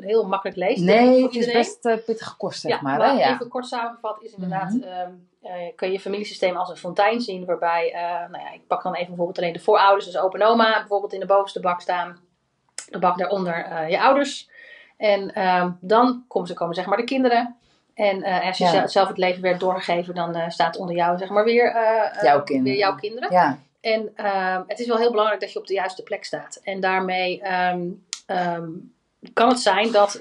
heel 0.00 0.26
makkelijk 0.26 0.56
leest. 0.58 0.80
Nee, 0.82 1.22
het 1.22 1.34
is 1.34 1.52
best 1.52 1.84
eh, 1.86 1.96
pittige 2.06 2.36
kost, 2.36 2.60
zeg 2.60 2.70
ja, 2.72 2.78
maar. 2.82 2.98
maar 2.98 3.08
hè? 3.08 3.18
Ja. 3.18 3.32
even 3.34 3.48
kort 3.48 3.66
samengevat 3.66 4.18
is 4.22 4.32
inderdaad, 4.34 4.72
Mhm. 4.72 4.82
ehm, 4.82 5.10
eh, 5.42 5.52
kun 5.76 5.86
je 5.86 5.92
je 5.92 6.00
familiesysteem 6.00 6.56
als 6.56 6.68
een 6.70 6.76
fontein 6.76 7.20
zien, 7.20 7.44
waarbij, 7.44 7.92
eh, 7.92 8.02
nou 8.02 8.38
ja, 8.44 8.52
ik 8.52 8.66
pak 8.66 8.82
dan 8.82 8.94
even 8.94 9.06
bijvoorbeeld 9.06 9.38
alleen 9.38 9.52
de 9.52 9.58
voorouders, 9.58 10.04
dus 10.04 10.18
opa 10.18 10.38
en 10.38 10.46
oma, 10.46 10.78
bijvoorbeeld 10.78 11.12
in 11.12 11.20
de 11.20 11.26
bovenste 11.26 11.60
bak 11.60 11.80
staan, 11.80 12.18
de 12.90 12.98
bak 12.98 13.18
daaronder 13.18 13.86
je 13.90 14.00
ouders. 14.00 14.50
En 14.96 15.34
ehm, 15.34 15.70
dan 15.80 16.24
komen, 16.28 16.48
ze, 16.48 16.54
komen 16.54 16.74
zeg 16.74 16.86
maar 16.86 16.96
de 16.98 17.04
kinderen. 17.04 17.56
En 17.94 18.24
als 18.24 18.58
je 18.58 18.64
Ja. 18.64 18.86
zelf- 18.86 19.08
het 19.08 19.18
leven 19.18 19.42
werd 19.42 19.60
doorgegeven, 19.60 20.14
dan 20.14 20.50
staat 20.50 20.76
onder 20.76 20.94
jou 20.96 21.18
zeg 21.18 21.28
maar 21.28 21.44
weer, 21.44 21.72
Jouw 22.22 22.42
kinderen. 22.42 22.62
weer 22.62 22.76
jouw 22.76 22.94
kinderen. 22.94 23.32
Ja. 23.32 23.58
En 23.80 24.10
ehm, 24.14 24.62
het 24.66 24.78
is 24.78 24.86
wel 24.86 24.96
heel 24.96 25.10
belangrijk 25.10 25.40
dat 25.40 25.52
je 25.52 25.58
op 25.58 25.66
de 25.66 25.74
juiste 25.74 26.02
plek 26.02 26.24
staat. 26.24 26.60
En 26.62 26.80
daarmee 26.80 27.40
ehm, 27.42 27.86
ehm, 28.26 28.68
kan 29.32 29.48
het 29.48 29.60
zijn 29.60 29.92
dat, 29.92 30.20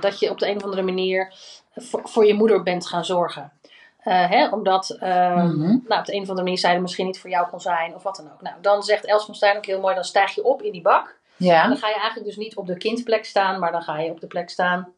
dat 0.00 0.18
je 0.18 0.30
op 0.30 0.38
de 0.38 0.48
een 0.48 0.56
of 0.56 0.62
andere 0.64 0.82
manier 0.82 1.32
voor, 1.74 2.00
voor 2.04 2.26
je 2.26 2.34
moeder 2.34 2.62
bent 2.62 2.86
gaan 2.86 3.04
zorgen. 3.04 3.52
Eh, 3.98 4.30
hè, 4.30 4.48
omdat 4.48 4.96
Mhm. 5.00 5.78
nou, 5.86 6.00
op 6.00 6.04
de 6.04 6.14
een 6.14 6.22
of 6.22 6.28
andere 6.28 6.42
manier 6.42 6.58
zij 6.58 6.74
er 6.74 6.80
misschien 6.80 7.06
niet 7.06 7.20
voor 7.20 7.30
jou 7.30 7.48
kon 7.48 7.60
zijn 7.60 7.94
of 7.94 8.02
wat 8.02 8.16
dan 8.16 8.32
ook. 8.32 8.42
Nou, 8.42 8.56
dan 8.60 8.82
zegt 8.82 9.04
Els 9.04 9.24
van 9.24 9.34
Stein 9.34 9.56
ook 9.56 9.66
heel 9.66 9.80
mooi, 9.80 9.94
dan 9.94 10.04
stijg 10.04 10.34
je 10.34 10.44
op 10.44 10.62
in 10.62 10.72
die 10.72 10.82
bak. 10.82 11.06
En 11.38 11.44
Ja. 11.46 11.68
dan 11.68 11.76
ga 11.76 11.88
je 11.88 11.94
eigenlijk 11.94 12.24
dus 12.26 12.36
niet 12.36 12.56
op 12.56 12.66
de 12.66 12.76
kindplek 12.76 13.24
staan, 13.24 13.58
maar 13.60 13.72
dan 13.72 13.82
ga 13.82 13.98
je 13.98 14.10
op 14.10 14.20
de 14.20 14.26
plek 14.26 14.50
staan 14.50 14.92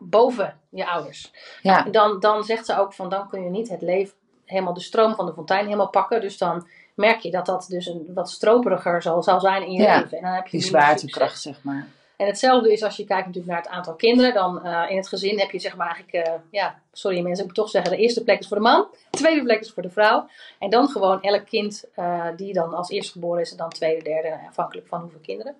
boven 0.00 0.60
je 0.70 0.86
ouders. 0.86 1.32
Ja. 1.62 1.82
Dan, 1.82 2.20
dan 2.20 2.44
zegt 2.44 2.66
ze 2.66 2.78
ook 2.78 2.92
van 2.92 3.08
dan 3.08 3.28
kun 3.28 3.42
je 3.44 3.50
niet 3.50 3.68
het 3.68 3.82
leven, 3.82 4.14
helemaal 4.44 4.74
de 4.74 4.80
stroom 4.80 5.14
van 5.14 5.26
de 5.26 5.32
fontein 5.32 5.64
helemaal 5.64 5.88
pakken. 5.90 6.20
Dus 6.20 6.38
dan 6.38 6.68
merk 6.96 7.20
je 7.20 7.30
dat 7.30 7.46
dat 7.46 7.66
dus 7.68 7.86
een 7.86 8.10
wat 8.14 8.30
stroperiger 8.30 9.02
zal, 9.02 9.22
zal 9.22 9.40
zijn 9.40 9.62
in 9.62 9.72
je 9.72 9.82
Ja, 9.82 9.98
leven. 10.00 10.16
En 10.16 10.22
dan 10.22 10.32
heb 10.32 10.46
je 10.46 10.58
Die 10.58 10.66
zwaartekracht, 10.66 11.40
zeg 11.40 11.62
maar. 11.62 11.86
En 12.16 12.26
hetzelfde 12.26 12.72
is 12.72 12.82
als 12.82 12.96
je 12.96 13.04
kijkt 13.04 13.26
natuurlijk 13.26 13.52
naar 13.52 13.62
het 13.62 13.72
aantal 13.72 13.94
kinderen. 13.94 14.34
Dan 14.34 14.64
eh, 14.64 14.90
in 14.90 14.96
het 14.96 15.08
gezin 15.08 15.38
heb 15.38 15.50
je 15.50 15.58
zeg 15.58 15.76
maar 15.76 15.86
eigenlijk, 15.86 16.26
eh, 16.26 16.34
ja, 16.50 16.80
sorry 16.92 17.20
mensen, 17.20 17.40
ik 17.40 17.46
moet 17.46 17.54
toch 17.54 17.70
zeggen, 17.70 17.90
de 17.90 17.96
eerste 17.96 18.24
plek 18.24 18.38
is 18.38 18.48
voor 18.48 18.56
de 18.56 18.62
man. 18.62 18.86
De 19.10 19.18
tweede 19.18 19.42
plek 19.42 19.60
is 19.60 19.70
voor 19.70 19.82
de 19.82 19.90
vrouw. 19.90 20.28
En 20.58 20.70
dan 20.70 20.88
gewoon 20.88 21.22
elk 21.22 21.46
kind 21.46 21.84
eh, 21.94 22.26
die 22.36 22.52
dan 22.52 22.74
als 22.74 22.90
eerste 22.90 23.12
geboren 23.12 23.40
is 23.40 23.50
en 23.50 23.56
dan 23.56 23.68
tweede, 23.68 24.02
derde, 24.02 24.38
afhankelijk 24.48 24.86
van 24.86 25.00
hoeveel 25.00 25.20
kinderen. 25.20 25.56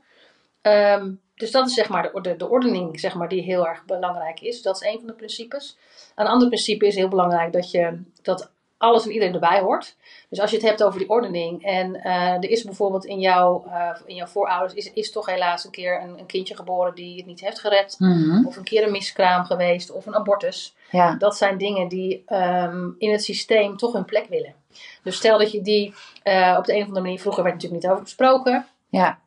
Ehm, 0.63 1.13
dus 1.35 1.51
dat 1.51 1.67
is 1.67 1.75
zeg 1.75 1.89
maar 1.89 2.03
de, 2.03 2.13
orde- 2.13 2.37
de 2.37 2.49
ordening 2.49 3.01
zeg 3.01 3.15
maar, 3.15 3.29
die 3.29 3.43
heel 3.43 3.67
erg 3.67 3.85
belangrijk 3.85 4.41
is. 4.41 4.63
Dat 4.63 4.83
is 4.83 4.89
een 4.89 4.99
van 4.99 5.07
de 5.07 5.13
principes. 5.13 5.77
Een 6.15 6.27
ander 6.27 6.49
principe 6.49 6.87
is 6.87 6.95
heel 6.95 7.09
belangrijk 7.09 7.53
dat, 7.53 7.71
je, 7.71 8.01
dat 8.23 8.51
alles 8.87 9.05
en 9.05 9.13
iedereen 9.13 9.35
erbij 9.35 9.61
hoort. 9.61 9.97
Dus 10.29 10.41
als 10.41 10.51
je 10.51 10.57
het 10.57 10.67
hebt 10.67 10.83
over 10.83 10.99
die 10.99 11.09
ordening 11.09 11.65
en 11.65 11.95
eh, 11.95 12.33
er 12.33 12.51
is 12.51 12.65
bijvoorbeeld 12.65 13.05
in, 13.05 13.21
jouw 13.21 13.65
eh, 13.67 13.91
in 14.07 14.15
jouw 14.15 14.27
voorouders 14.27 14.75
is, 14.75 14.93
is 14.93 15.13
toch 15.13 15.27
helaas 15.27 15.65
een 15.65 15.71
keer 15.71 16.03
een, 16.03 16.19
een 16.19 16.27
kindje 16.27 16.57
geboren 16.57 16.95
die 16.95 17.17
het 17.17 17.27
niet 17.27 17.41
heeft 17.41 17.61
gered. 17.61 17.97
Mhm. 17.99 18.47
Of 18.47 18.57
een 18.57 18.65
keer 18.65 18.83
een 18.83 18.91
miskraam 18.91 19.45
geweest 19.45 19.93
of 19.93 20.07
een 20.07 20.15
abortus. 20.15 20.75
Ja. 20.91 21.15
Dat 21.15 21.37
zijn 21.37 21.59
dingen 21.59 21.89
die 21.89 22.23
ehm, 22.27 22.89
in 22.99 23.11
het 23.13 23.25
systeem 23.25 23.77
toch 23.77 23.93
hun 23.93 24.05
plek 24.05 24.27
willen. 24.29 24.55
Dus 25.03 25.17
stel 25.17 25.39
dat 25.39 25.53
je 25.53 25.61
die 25.63 25.95
eh, 26.23 26.55
op 26.59 26.65
de 26.65 26.73
een 26.73 26.81
of 26.81 26.87
andere 26.87 27.05
manier, 27.05 27.21
vroeger 27.21 27.43
werd 27.43 27.55
natuurlijk 27.55 27.83
niet 27.83 27.93
over 27.93 28.05
gesproken. 28.05 28.67
Ja. 28.89 29.19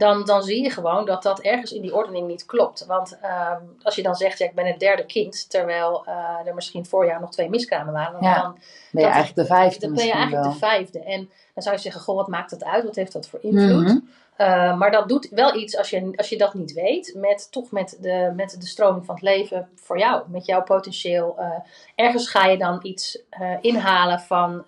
Dan, 0.00 0.24
dan 0.24 0.42
zie 0.42 0.62
je 0.62 0.70
gewoon 0.70 1.04
dat 1.06 1.22
dat 1.22 1.40
ergens 1.40 1.72
in 1.72 1.82
die 1.82 1.94
ordening 1.94 2.26
niet 2.26 2.46
klopt. 2.46 2.86
Want 2.86 3.18
ehm, 3.22 3.60
als 3.82 3.94
je 3.94 4.02
dan 4.02 4.14
zegt, 4.14 4.38
ja, 4.38 4.46
ik 4.46 4.54
ben 4.54 4.66
het 4.66 4.80
derde 4.80 5.06
kind, 5.06 5.50
terwijl 5.50 6.02
eh, 6.06 6.46
er 6.46 6.54
misschien 6.54 6.86
voor 6.86 7.06
jou 7.06 7.20
nog 7.20 7.30
twee 7.30 7.48
miskramen 7.48 7.92
waren, 7.92 8.12
dan, 8.12 8.22
Ja. 8.22 8.42
dan, 8.42 8.58
Ben 8.92 9.02
je 9.02 9.08
eigenlijk 9.08 9.48
de 9.48 9.54
vijfde 9.54 9.80
dan 9.86 9.94
ben 9.94 10.04
je 10.04 10.12
misschien 10.12 10.20
eigenlijk 10.20 10.42
wel. 10.44 10.52
de 10.52 10.58
vijfde. 10.58 11.00
En 11.04 11.30
dan 11.54 11.62
zou 11.62 11.74
je 11.74 11.80
zeggen, 11.80 12.00
goh, 12.00 12.16
wat 12.16 12.28
maakt 12.28 12.50
dat 12.50 12.64
uit? 12.64 12.84
Wat 12.84 12.94
heeft 12.96 13.12
dat 13.12 13.28
voor 13.28 13.38
invloed? 13.42 13.84
Mhm. 13.86 13.98
Uh, 14.40 14.76
maar 14.76 14.90
dat 14.90 15.08
doet 15.08 15.28
wel 15.30 15.54
iets 15.54 15.76
als 15.76 15.90
je, 15.90 16.12
als 16.16 16.28
je 16.28 16.38
dat 16.38 16.54
niet 16.54 16.72
weet, 16.72 17.12
met, 17.16 17.52
toch 17.52 17.70
met 17.70 17.98
de, 18.00 18.32
met 18.36 18.56
de 18.60 18.66
stroming 18.66 19.04
van 19.04 19.14
het 19.14 19.24
leven 19.24 19.68
voor 19.74 19.98
jou, 19.98 20.22
met 20.28 20.46
jouw 20.46 20.62
potentieel. 20.62 21.36
Uh, 21.38 21.46
ergens 21.94 22.28
ga 22.28 22.46
je 22.46 22.58
dan 22.58 22.78
iets 22.82 23.22
uh, 23.40 23.56
inhalen 23.60 24.20
van, 24.20 24.64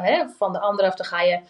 hè, 0.00 0.24
van 0.38 0.52
de 0.52 0.60
andere, 0.60 0.88
of 0.88 0.94
dan 0.94 1.06
ga 1.06 1.20
je 1.22 1.40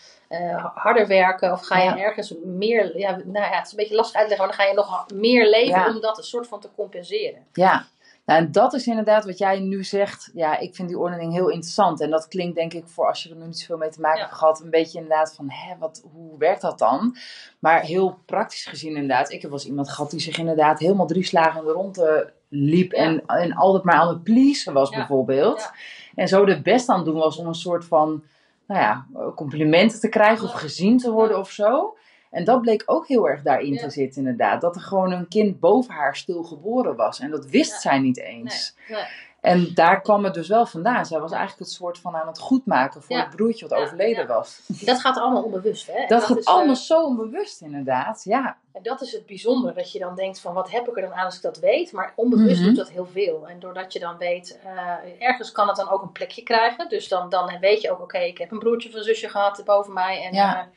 harder 0.75 1.07
werken, 1.07 1.53
of 1.53 1.61
ga 1.61 1.79
je 1.79 1.85
Ja. 1.85 1.99
ergens 1.99 2.35
meer, 2.45 2.99
ja, 2.99 3.11
nou 3.25 3.47
ja, 3.47 3.57
het 3.57 3.67
is 3.67 3.71
een 3.73 3.77
beetje 3.79 3.95
lastig 3.95 4.21
uitleggen, 4.21 4.47
maar 4.47 4.57
dan 4.57 4.65
ga 4.67 4.71
je 4.71 4.77
nog 4.77 5.07
meer 5.15 5.49
leven 5.51 5.81
Ja. 5.81 5.89
om 5.89 6.01
dat 6.01 6.19
een 6.19 6.25
soort 6.25 6.47
van 6.49 6.61
te 6.61 6.69
compenseren. 6.77 7.47
Ja, 7.53 7.85
nou, 8.31 8.43
en 8.45 8.53
dat 8.53 8.73
is 8.75 8.87
inderdaad 8.87 9.25
wat 9.25 9.39
jij 9.39 9.59
nu 9.61 9.85
zegt. 9.85 10.31
Ja, 10.35 10.59
ik 10.59 10.75
vind 10.75 10.89
die 10.89 10.99
ordening 10.99 11.33
heel 11.33 11.49
interessant. 11.49 12.01
En 12.01 12.11
dat 12.11 12.29
klinkt 12.29 12.55
denk 12.57 12.73
ik 12.73 12.85
voor 12.87 13.07
als 13.07 13.23
je 13.23 13.31
er 13.31 13.37
nog 13.37 13.47
niet 13.47 13.59
zoveel 13.59 13.77
mee 13.77 13.91
te 13.91 14.01
maken 14.01 14.19
Ja. 14.19 14.25
hebt 14.27 14.39
gehad, 14.39 14.61
een 14.61 14.71
beetje 14.71 14.99
inderdaad 14.99 15.35
van, 15.35 15.51
hè, 15.51 15.75
wat, 15.79 16.05
hoe 16.13 16.39
werkt 16.39 16.61
dat 16.61 16.79
dan? 16.79 17.17
Maar 17.59 17.81
heel 17.81 18.19
praktisch 18.27 18.67
gezien 18.67 18.95
inderdaad. 18.95 19.33
Ik 19.33 19.41
heb 19.41 19.51
wel 19.51 19.59
eens 19.59 19.69
iemand 19.69 19.91
gehad 19.91 20.11
die 20.11 20.21
zich 20.21 20.39
inderdaad 20.39 20.79
helemaal 20.79 21.07
drie 21.07 21.25
slagen 21.25 21.61
in 21.61 21.67
de 21.67 21.73
ronde 21.73 22.33
liep. 22.49 22.93
En, 22.93 23.27
en 23.27 23.55
altijd 23.55 23.85
maar 23.85 23.95
aan 23.95 24.09
het 24.09 24.23
pleasen 24.23 24.73
was 24.73 24.91
Ja. 24.91 24.97
bijvoorbeeld. 24.97 25.61
Ja. 25.61 25.75
En 26.15 26.29
zo 26.29 26.45
de 26.45 26.63
best 26.63 26.89
aan 26.89 26.97
het 26.97 27.05
doen 27.05 27.19
was 27.19 27.37
om 27.39 27.47
een 27.47 27.55
soort 27.55 27.85
van, 27.85 28.23
nou 28.67 28.81
ja, 28.81 29.07
complimenten 29.35 30.01
te 30.01 30.09
krijgen 30.09 30.45
of 30.45 30.53
gezien 30.53 30.99
te 30.99 31.11
worden 31.11 31.39
of 31.39 31.51
zo. 31.51 31.97
En 32.31 32.45
dat 32.45 32.61
bleek 32.61 32.83
ook 32.87 33.07
heel 33.09 33.29
erg 33.29 33.43
daarin 33.43 33.73
Ja. 33.73 33.81
te 33.83 33.91
zitten, 33.91 34.21
inderdaad. 34.21 34.61
Dat 34.61 34.75
er 34.75 34.81
gewoon 34.83 35.13
een 35.13 35.29
kind 35.29 35.61
boven 35.61 35.95
haar 35.95 36.17
stil 36.17 36.43
geboren 36.43 36.97
was. 36.97 37.21
En 37.21 37.31
dat 37.31 37.47
wist 37.47 37.73
Ja. 37.73 37.79
zij 37.79 37.99
niet 37.99 38.19
eens. 38.19 38.75
Nee, 38.89 38.99
nee. 38.99 39.07
En 39.41 39.71
daar 39.75 40.01
kwam 40.01 40.25
het 40.25 40.35
dus 40.35 40.49
wel 40.49 40.67
vandaan. 40.67 41.07
Zij 41.07 41.21
was 41.21 41.31
eigenlijk 41.33 41.61
het 41.61 41.71
soort 41.71 41.99
van 41.99 42.17
aan 42.17 42.27
het 42.27 42.39
goedmaken 42.39 43.03
voor 43.03 43.17
Ja. 43.17 43.23
het 43.27 43.37
broertje 43.37 43.69
wat 43.69 43.79
overleden 43.79 44.27
was. 44.27 44.61
Dat 44.67 45.01
gaat 45.01 45.19
allemaal 45.19 45.43
onbewust. 45.43 45.87
Hè? 45.87 46.07
Dat, 46.09 46.25
gaat 46.25 46.37
is, 46.39 46.45
eh, 46.45 46.55
allemaal 46.55 46.77
zo 46.77 47.05
onbewust, 47.05 47.61
inderdaad. 47.61 48.25
Ja, 48.25 48.57
En 48.73 48.83
dat 48.83 49.01
is 49.01 49.13
het 49.13 49.27
bijzondere, 49.27 49.75
dat 49.75 49.93
je 49.93 49.99
dan 49.99 50.15
denkt 50.15 50.41
van 50.41 50.55
wat 50.55 50.71
heb 50.71 50.89
ik 50.89 50.97
er 50.97 51.03
dan 51.03 51.15
aan 51.15 51.25
als 51.25 51.37
ik 51.37 51.43
dat 51.43 51.59
weet, 51.59 51.93
maar 51.93 52.13
onbewust 52.17 52.59
Mhm. 52.59 52.69
doet 52.69 52.77
dat 52.77 52.91
heel 52.91 53.07
veel. 53.13 53.49
En 53.49 53.61
doordat 53.61 53.93
je 53.93 53.99
dan 53.99 54.17
weet, 54.19 54.59
eh, 54.65 55.27
ergens 55.29 55.53
kan 55.53 55.67
het 55.69 55.77
dan 55.77 55.91
ook 55.91 56.03
een 56.03 56.13
plekje 56.13 56.43
krijgen. 56.43 56.89
Dus 56.89 57.09
dan, 57.09 57.29
dan 57.29 57.59
weet 57.61 57.81
je 57.81 57.91
ook, 57.91 58.01
oké, 58.01 58.19
ik 58.19 58.39
heb 58.39 58.51
een 58.51 58.59
broertje 58.59 58.89
of 58.89 58.95
een 58.95 59.03
zusje 59.03 59.29
gehad 59.29 59.63
boven 59.65 59.93
mij. 59.93 60.23
En 60.25 60.35
Ja. 60.35 60.45
ja, 60.53 60.69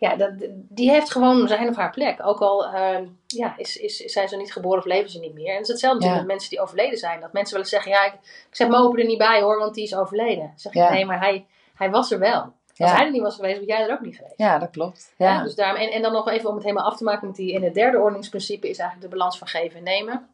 ja 0.00 0.16
dat, 0.16 0.30
die 0.52 0.90
heeft 0.90 1.10
gewoon 1.10 1.48
zijn 1.48 1.68
of 1.68 1.76
haar 1.76 1.90
plek. 1.90 2.26
Ook 2.26 2.40
al 2.40 2.66
eh, 2.66 2.98
ja, 3.26 3.54
is, 3.56 3.76
is, 3.76 3.96
zijn 3.96 4.28
ze 4.28 4.36
niet 4.36 4.52
geboren 4.52 4.78
of 4.78 4.84
leven 4.84 5.10
ze 5.10 5.18
niet 5.18 5.34
meer. 5.34 5.48
En 5.48 5.52
het 5.54 5.62
is 5.62 5.68
hetzelfde 5.68 6.06
Ja. 6.06 6.14
met 6.14 6.26
mensen 6.26 6.50
die 6.50 6.60
overleden 6.60 6.98
zijn. 6.98 7.20
Dat 7.20 7.32
mensen 7.32 7.52
wel 7.54 7.62
eens 7.62 7.72
zeggen, 7.72 7.90
ja, 7.90 8.04
ik, 8.06 8.12
ik 8.14 8.56
zet 8.56 8.68
mijn 8.68 8.82
opa 8.82 8.98
er 8.98 9.04
niet 9.06 9.18
bij 9.18 9.40
hoor, 9.42 9.58
want 9.58 9.74
die 9.74 9.84
is 9.84 9.94
overleden. 9.96 10.44
Dan 10.44 10.52
zeg 10.56 10.72
ik, 10.72 10.78
Ja. 10.78 10.90
nee, 10.92 11.04
maar 11.04 11.18
hij, 11.20 11.46
hij 11.74 11.90
was 11.90 12.10
er 12.10 12.18
wel. 12.18 12.40
Als 12.76 12.90
Ja. 12.90 12.96
hij 12.96 13.04
er 13.04 13.10
niet 13.12 13.22
was 13.22 13.34
geweest, 13.34 13.56
was 13.58 13.66
jij 13.66 13.82
er 13.86 13.92
ook 13.92 14.00
niet 14.00 14.16
geweest. 14.16 14.34
ja 14.36 14.58
dat 14.58 14.70
klopt. 14.70 15.14
Ja. 15.16 15.32
Ja. 15.34 15.42
dus 15.42 15.54
daarom, 15.54 15.80
en, 15.80 15.90
en 15.90 16.02
dan 16.02 16.12
nog 16.12 16.28
even 16.30 16.48
om 16.48 16.54
het 16.54 16.64
helemaal 16.64 16.84
af 16.90 16.96
te 16.96 17.04
maken 17.04 17.26
met 17.26 17.36
die 17.36 17.52
in 17.52 17.62
het 17.62 17.74
derde 17.74 17.98
ordeningsprincipe 17.98 18.68
is 18.68 18.78
eigenlijk 18.78 19.10
de 19.10 19.16
balans 19.16 19.38
van 19.38 19.46
geven 19.48 19.76
en 19.78 19.82
nemen. 19.84 20.28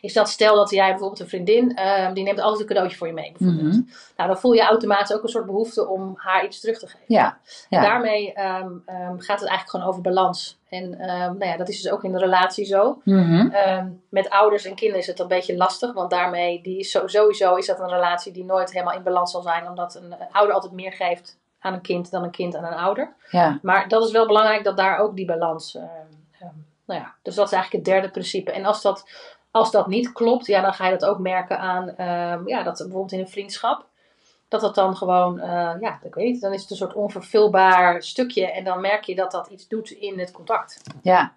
Is 0.00 0.12
dat 0.12 0.28
stel 0.28 0.54
dat 0.54 0.70
jij 0.70 0.88
bijvoorbeeld 0.90 1.20
een 1.20 1.28
vriendin, 1.28 1.76
ehm, 1.76 2.12
die 2.12 2.24
neemt 2.24 2.40
altijd 2.40 2.60
een 2.60 2.66
cadeautje 2.66 2.96
voor 2.96 3.06
je 3.06 3.12
mee 3.12 3.32
bijvoorbeeld. 3.38 3.74
Mhm. 3.74 3.82
Nou, 4.16 4.28
dan 4.28 4.38
voel 4.38 4.52
je 4.52 4.62
automatisch 4.62 5.16
ook 5.16 5.22
een 5.22 5.28
soort 5.28 5.46
behoefte 5.46 5.88
om 5.88 6.14
haar 6.16 6.44
iets 6.44 6.60
terug 6.60 6.78
te 6.78 6.86
geven. 6.86 7.04
Ja. 7.06 7.38
Ja. 7.68 7.80
Daarmee 7.80 8.32
ehm, 8.32 8.70
ehm, 8.86 9.18
gaat 9.18 9.40
het 9.40 9.48
eigenlijk 9.48 9.70
gewoon 9.70 9.86
over 9.86 10.00
balans. 10.00 10.58
En 10.68 10.90
nou 10.90 11.44
ja, 11.44 11.56
dat 11.56 11.68
is 11.68 11.82
dus 11.82 11.92
ook 11.92 12.04
in 12.04 12.12
de 12.12 12.18
relatie 12.18 12.64
zo. 12.64 13.00
Mhm. 13.04 13.48
Met 14.08 14.30
ouders 14.30 14.64
en 14.64 14.74
kinderen 14.74 15.00
is 15.00 15.06
het 15.06 15.18
een 15.18 15.28
beetje 15.28 15.56
lastig, 15.56 15.92
want 15.92 16.10
daarmee 16.10 16.62
die 16.62 16.78
is 16.78 16.90
zo, 16.90 17.06
sowieso 17.06 17.54
is 17.54 17.66
dat 17.66 17.80
een 17.80 17.88
relatie 17.88 18.32
die 18.32 18.44
nooit 18.44 18.72
helemaal 18.72 18.94
in 18.94 19.02
balans 19.02 19.30
zal 19.30 19.42
zijn, 19.42 19.68
omdat 19.68 19.94
een, 19.94 20.12
een 20.12 20.32
ouder 20.32 20.54
altijd 20.54 20.72
meer 20.72 20.92
geeft 20.92 21.38
aan 21.60 21.72
een 21.74 21.80
kind 21.80 22.10
dan 22.10 22.22
een 22.22 22.30
kind 22.30 22.56
aan 22.56 22.64
een 22.64 22.78
ouder. 22.78 23.12
ja. 23.30 23.58
Maar 23.62 23.88
dat 23.88 24.04
is 24.04 24.10
wel 24.10 24.26
belangrijk 24.26 24.64
dat 24.64 24.76
daar 24.76 24.98
ook 24.98 25.16
die 25.16 25.26
balans. 25.26 25.78
nou 26.84 27.00
ja, 27.00 27.14
dus 27.22 27.34
dat 27.34 27.46
is 27.46 27.52
eigenlijk 27.52 27.84
het 27.84 27.94
derde 27.94 28.10
principe. 28.10 28.52
En 28.52 28.64
als 28.64 28.82
dat, 28.82 29.08
als 29.50 29.70
dat 29.70 29.86
niet 29.86 30.12
klopt, 30.12 30.46
ja, 30.46 30.60
dan 30.60 30.74
ga 30.74 30.84
je 30.88 30.98
dat 30.98 31.08
ook 31.08 31.18
merken 31.18 31.58
aan. 31.58 31.88
ehm, 31.96 32.48
ja, 32.48 32.62
dat 32.62 32.76
bijvoorbeeld 32.78 33.12
in 33.12 33.18
een 33.20 33.28
vriendschap. 33.28 33.88
dat 34.48 34.60
dat 34.60 34.74
dan 34.74 34.96
gewoon, 34.96 35.38
uh, 35.38 35.44
ja, 35.80 35.98
ik 36.02 36.14
weet 36.14 36.24
niet, 36.32 36.40
dan 36.40 36.52
is 36.52 36.60
het 36.62 36.70
een 36.70 36.76
soort 36.76 36.94
onvervulbaar 36.94 38.02
stukje. 38.02 38.50
En 38.52 38.64
dan 38.64 38.80
merk 38.80 39.04
je 39.04 39.14
dat 39.14 39.30
dat 39.30 39.48
iets 39.48 39.68
doet 39.68 39.90
in 39.90 40.18
het 40.18 40.30
contact. 40.30 40.80
Ja, 41.02 41.34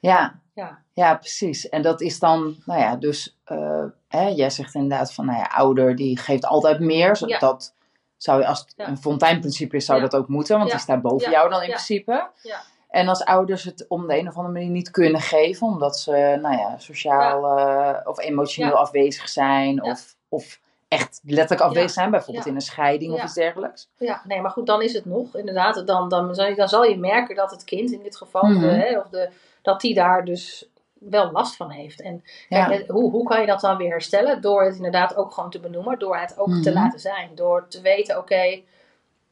ja. 0.00 0.40
Ja, 0.54 0.78
ja 0.92 1.14
precies. 1.14 1.68
En 1.68 1.82
dat 1.82 2.00
is 2.00 2.18
dan, 2.18 2.56
nou 2.64 2.80
ja, 2.80 2.96
dus 2.96 3.36
uh, 3.52 3.84
hè, 4.08 4.26
jij 4.28 4.50
zegt 4.50 4.74
inderdaad 4.74 5.12
van, 5.12 5.26
nou 5.26 5.38
ja, 5.38 5.44
ouder 5.44 5.96
die 5.96 6.18
geeft 6.18 6.44
altijd 6.44 6.80
meer. 6.80 7.18
Ja. 7.26 7.38
Dat 7.38 7.74
zou 8.16 8.40
je, 8.40 8.46
als 8.46 8.58
het 8.60 8.74
Ja. 8.76 8.88
een 8.88 8.98
fonteinprincipe 8.98 9.76
is, 9.76 9.84
zou 9.84 9.98
Ja. 10.02 10.08
dat 10.08 10.20
ook 10.20 10.28
moeten, 10.28 10.58
want 10.58 10.70
die 10.70 10.80
staat 10.80 11.02
boven 11.02 11.30
jou 11.30 11.50
dan 11.50 11.60
in 11.62 11.66
Ja. 11.68 11.72
principe. 11.74 12.28
Ja. 12.42 12.60
En 12.88 13.08
als 13.08 13.24
ouders 13.24 13.64
het 13.64 13.84
om 13.88 14.06
de 14.06 14.18
een 14.18 14.28
of 14.28 14.36
andere 14.36 14.54
manier 14.54 14.70
niet 14.70 14.90
kunnen 14.90 15.20
geven, 15.20 15.66
omdat 15.66 15.98
ze, 15.98 16.38
nou 16.42 16.56
ja, 16.56 16.78
sociaal 16.78 17.58
eh, 17.58 17.94
of 18.08 18.18
emotioneel 18.18 18.72
Ja. 18.72 18.78
afwezig 18.78 19.28
zijn, 19.28 19.74
Ja. 19.74 19.82
of, 19.90 20.14
of 20.28 20.60
echt 20.88 21.20
letterlijk 21.24 21.60
afwezig 21.60 21.90
zijn, 21.90 22.10
bijvoorbeeld 22.10 22.46
in 22.46 22.54
een 22.54 22.60
scheiding 22.60 23.12
of 23.12 23.22
iets 23.22 23.34
dergelijks. 23.34 23.88
Ja, 23.98 24.22
nee, 24.24 24.40
maar 24.40 24.50
goed, 24.50 24.66
dan 24.66 24.82
is 24.82 24.92
het 24.92 25.04
nog. 25.04 25.36
Inderdaad, 25.36 25.86
dan, 25.86 26.08
dan, 26.08 26.34
zal 26.34 26.46
je, 26.46 26.54
dan 26.54 26.68
zal 26.68 26.84
je 26.84 26.98
merken 26.98 27.36
dat 27.36 27.50
het 27.50 27.64
kind 27.64 27.92
in 27.92 28.02
dit 28.02 28.16
geval, 28.16 28.42
Mhm. 28.44 28.60
de, 28.60 28.66
hè, 28.66 28.98
of 28.98 29.08
de, 29.08 29.28
dat 29.62 29.80
die 29.80 29.94
daar 29.94 30.24
dus 30.24 30.68
wel 30.92 31.30
last 31.32 31.56
van 31.56 31.70
heeft. 31.70 32.00
En 32.00 32.24
kijk, 32.48 32.90
hoe, 32.90 33.10
hoe 33.10 33.24
kan 33.24 33.40
je 33.40 33.46
dat 33.46 33.60
dan 33.60 33.76
weer 33.76 33.90
herstellen? 33.90 34.40
Door 34.40 34.64
het 34.64 34.76
inderdaad 34.76 35.16
ook 35.16 35.32
gewoon 35.32 35.50
te 35.50 35.60
benoemen, 35.60 35.98
door 35.98 36.16
het 36.16 36.38
ook 36.38 36.48
te 36.62 36.70
Mhm. 36.70 36.78
laten 36.78 37.00
zijn. 37.00 37.30
Door 37.34 37.68
te 37.68 37.80
weten, 37.80 38.18
oké, 38.18 38.60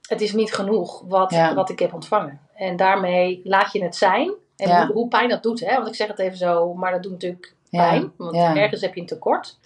het 0.09 0.21
is 0.21 0.33
niet 0.33 0.55
genoeg 0.55 1.03
wat, 1.07 1.31
Ja. 1.31 1.55
wat 1.55 1.71
ik 1.71 1.79
heb 1.79 1.92
ontvangen. 1.95 2.40
En 2.57 2.77
daarmee 2.77 3.40
laat 3.45 3.73
je 3.73 3.83
het 3.83 3.97
zijn. 3.97 4.33
En 4.57 4.69
Ja. 4.69 4.85
hoe, 4.87 4.95
hoe 4.95 5.09
pijn 5.09 5.29
dat 5.29 5.42
doet, 5.42 5.61
hè? 5.61 5.75
want 5.75 5.87
ik 5.88 5.95
zeg 5.95 6.09
het 6.09 6.19
even 6.19 6.37
zo, 6.38 6.75
maar 6.75 6.92
dat 6.92 7.03
doet 7.03 7.12
natuurlijk 7.12 7.55
Ja. 7.69 7.88
pijn. 7.88 8.12
Want 8.16 8.35
Ja. 8.35 8.57
ergens 8.57 8.81
heb 8.81 8.95
je 8.95 9.01
een 9.01 9.07
tekort. 9.07 9.59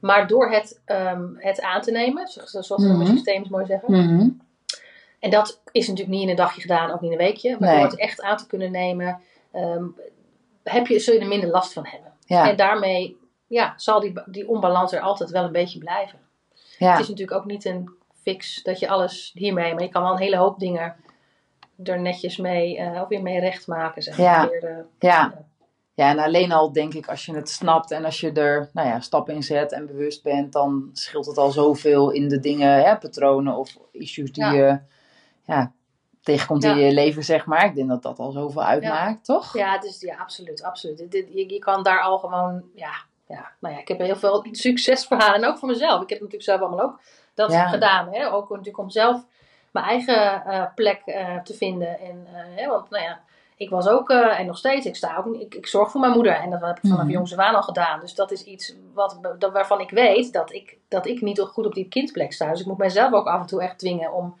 Maar 0.00 0.26
door 0.26 0.50
het, 0.50 0.80
ehm, 0.84 1.24
het 1.36 1.60
aan 1.60 1.80
te 1.80 1.90
nemen, 1.90 2.28
zoals 2.28 2.52
we 2.68 2.74
dat 2.76 2.78
met 2.78 2.96
Mhm. 3.06 3.06
systeems 3.06 3.48
mooi 3.48 3.66
zeggen. 3.66 3.92
Mhm. 3.92 4.28
En 5.18 5.30
dat 5.30 5.60
is 5.72 5.88
natuurlijk 5.88 6.14
niet 6.16 6.22
in 6.22 6.28
een 6.28 6.36
dagje 6.36 6.60
gedaan, 6.60 6.90
ook 6.90 7.00
niet 7.00 7.12
in 7.12 7.18
een 7.18 7.24
weekje. 7.24 7.56
Maar 7.58 7.68
Nee. 7.68 7.78
door 7.80 7.90
het 7.90 7.98
echt 7.98 8.22
aan 8.22 8.36
te 8.36 8.46
kunnen 8.46 8.70
nemen, 8.70 9.20
ehm, 9.52 9.84
heb 10.62 10.86
je, 10.86 10.98
zul 10.98 11.14
je 11.14 11.20
er 11.20 11.26
minder 11.26 11.50
last 11.50 11.72
van 11.72 11.86
hebben. 11.86 12.12
En 12.26 12.56
daarmee 12.56 13.16
ja, 13.46 13.74
zal 13.76 14.00
die, 14.00 14.12
die 14.26 14.48
onbalans 14.48 14.92
er 14.92 15.00
altijd 15.00 15.30
wel 15.30 15.44
een 15.44 15.52
beetje 15.52 15.78
blijven. 15.78 16.18
Het 16.78 16.98
is 16.98 17.08
natuurlijk 17.08 17.38
ook 17.38 17.44
niet 17.44 17.64
een 17.64 17.90
fix 18.22 18.62
dat 18.62 18.78
je 18.78 18.88
alles 18.88 19.30
hiermee, 19.34 19.74
maar 19.74 19.82
je 19.82 19.88
kan 19.88 20.02
wel 20.02 20.12
een 20.12 20.18
hele 20.18 20.36
hoop 20.36 20.58
dingen 20.58 20.94
er 21.84 22.00
netjes 22.00 22.36
mee, 22.36 22.78
eh 22.78 23.00
ook 23.00 23.08
weer 23.08 23.22
mee 23.22 23.40
recht 23.40 23.66
maken. 23.66 24.02
Zeg 24.02 24.18
maar. 24.18 24.26
Ja. 24.26 24.48
Weer 24.48 24.86
Ja. 24.98 25.44
ja, 25.94 26.08
en 26.10 26.18
alleen 26.18 26.52
al 26.52 26.72
denk 26.72 26.94
ik 26.94 27.08
als 27.08 27.26
je 27.26 27.34
het 27.34 27.48
snapt 27.48 27.90
en 27.90 28.04
als 28.04 28.20
je 28.20 28.32
er 28.32 28.70
nou 28.72 28.88
ja, 28.88 29.00
stappen 29.00 29.34
in 29.34 29.42
zet 29.42 29.72
en 29.72 29.86
bewust 29.86 30.22
bent, 30.22 30.52
dan 30.52 30.90
scheelt 30.92 31.26
het 31.26 31.38
al 31.38 31.50
zoveel 31.50 32.10
in 32.10 32.28
de 32.28 32.40
dingen, 32.40 32.82
hè, 32.84 32.96
patronen 32.98 33.56
of 33.56 33.76
issues 33.92 34.32
die 34.32 34.44
Ja. 34.44 34.52
je 34.52 34.78
ja, 35.44 35.72
tegenkomt 36.22 36.64
in 36.64 36.76
je 36.76 36.92
leven, 36.92 37.24
zeg 37.24 37.46
maar. 37.46 37.64
Ik 37.64 37.74
denk 37.74 37.88
dat 37.88 38.02
dat 38.02 38.18
al 38.18 38.30
zoveel 38.30 38.62
uitmaakt, 38.64 39.24
toch? 39.24 39.56
Ja, 39.56 39.78
dus, 39.78 40.00
ja 40.00 40.16
absoluut. 40.16 40.62
absoluut. 40.62 40.98
Je, 41.10 41.48
je 41.48 41.58
kan 41.58 41.82
daar 41.82 42.00
al 42.00 42.18
gewoon, 42.18 42.62
ja, 42.74 42.92
ja, 43.28 43.50
nou 43.60 43.74
ja, 43.74 43.80
ik 43.80 43.88
heb 43.88 43.98
heel 43.98 44.16
veel 44.16 44.46
succesverhalen. 44.50 45.34
En 45.42 45.44
ook 45.48 45.58
voor 45.58 45.68
mezelf. 45.68 46.02
Ik 46.02 46.08
heb 46.08 46.18
natuurlijk 46.18 46.44
zelf 46.44 46.60
allemaal 46.60 46.80
ook 46.84 47.00
dat 47.34 47.52
Ja. 47.52 47.68
gedaan. 47.68 48.08
Hè? 48.12 48.32
Ook 48.32 48.48
natuurlijk 48.48 48.78
om 48.78 48.90
zelf 48.90 49.24
mijn 49.70 49.86
eigen 49.86 50.44
eh, 50.44 50.64
plek 50.74 51.00
eh, 51.04 51.38
te 51.38 51.54
vinden. 51.54 51.98
En, 52.00 52.26
eh, 52.34 52.40
hè, 52.62 52.68
want 52.68 52.90
nou 52.90 53.04
ja, 53.04 53.20
ik 53.56 53.70
was 53.70 53.88
ook, 53.88 54.10
eh, 54.10 54.38
en 54.40 54.46
nog 54.46 54.58
steeds, 54.58 54.86
ik, 54.86 54.96
sta 54.96 55.16
ook, 55.26 55.34
ik, 55.34 55.54
ik 55.54 55.66
zorg 55.66 55.90
voor 55.90 56.00
mijn 56.00 56.12
moeder. 56.12 56.32
En 56.32 56.50
dat 56.50 56.60
heb 56.60 56.76
ik 56.76 56.90
vanaf 56.90 57.02
Mhm. 57.04 57.10
jongs 57.10 57.32
af 57.32 57.44
aan 57.44 57.54
al 57.54 57.62
gedaan. 57.62 58.00
Dus 58.00 58.14
dat 58.14 58.30
is 58.30 58.44
iets 58.44 58.74
wat, 58.94 59.18
dat, 59.38 59.52
waarvan 59.52 59.80
ik 59.80 59.90
weet 59.90 60.32
dat 60.32 60.52
ik, 60.52 60.76
dat 60.88 61.06
ik 61.06 61.20
niet 61.20 61.40
goed 61.40 61.66
op 61.66 61.74
die 61.74 61.88
kindplek 61.88 62.32
sta. 62.32 62.50
Dus 62.50 62.60
ik 62.60 62.66
moet 62.66 62.78
mijzelf 62.78 63.12
ook 63.12 63.26
af 63.26 63.40
en 63.40 63.46
toe 63.46 63.62
echt 63.62 63.78
dwingen 63.78 64.12
om... 64.12 64.36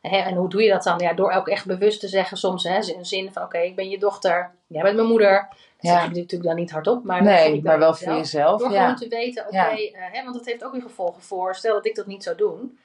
Hè, 0.00 0.16
en 0.18 0.34
hoe 0.34 0.48
doe 0.48 0.62
je 0.62 0.70
dat 0.70 0.82
dan? 0.82 0.98
Ja, 0.98 1.12
door 1.12 1.30
ook 1.32 1.48
echt 1.48 1.66
bewust 1.66 2.00
te 2.00 2.08
zeggen 2.08 2.36
soms, 2.36 2.64
hè, 2.64 2.78
in 2.78 3.04
zin 3.06 3.32
van 3.32 3.42
oké, 3.42 3.58
ik 3.58 3.76
ben 3.76 3.88
je 3.88 3.98
dochter, 3.98 4.50
jij 4.66 4.82
bent 4.82 4.96
mijn 4.96 5.08
moeder. 5.08 5.46
Dat 5.50 5.58
Ja. 5.80 5.92
zeg 5.92 6.02
ik 6.10 6.14
natuurlijk 6.16 6.42
dan 6.42 6.56
niet 6.56 6.70
hardop, 6.70 7.04
maar 7.04 7.22
Nee, 7.22 7.62
maar 7.62 7.78
wel 7.78 7.90
mezelf. 7.90 7.98
voor 8.08 8.16
jezelf. 8.16 8.60
Door 8.60 8.70
Ja. 8.72 8.80
gewoon 8.80 8.96
te 8.96 9.08
weten, 9.08 9.46
oké, 9.46 9.56
Ja. 9.56 9.70
eh, 9.70 9.90
hè, 10.12 10.22
want 10.22 10.34
dat 10.36 10.44
heeft 10.46 10.64
ook 10.64 10.72
weer 10.72 10.82
gevolgen 10.82 11.22
voor, 11.22 11.54
stel 11.54 11.74
dat 11.74 11.86
ik 11.86 11.94
dat 11.94 12.06
niet 12.06 12.22
zou 12.22 12.36
doen, 12.36 12.78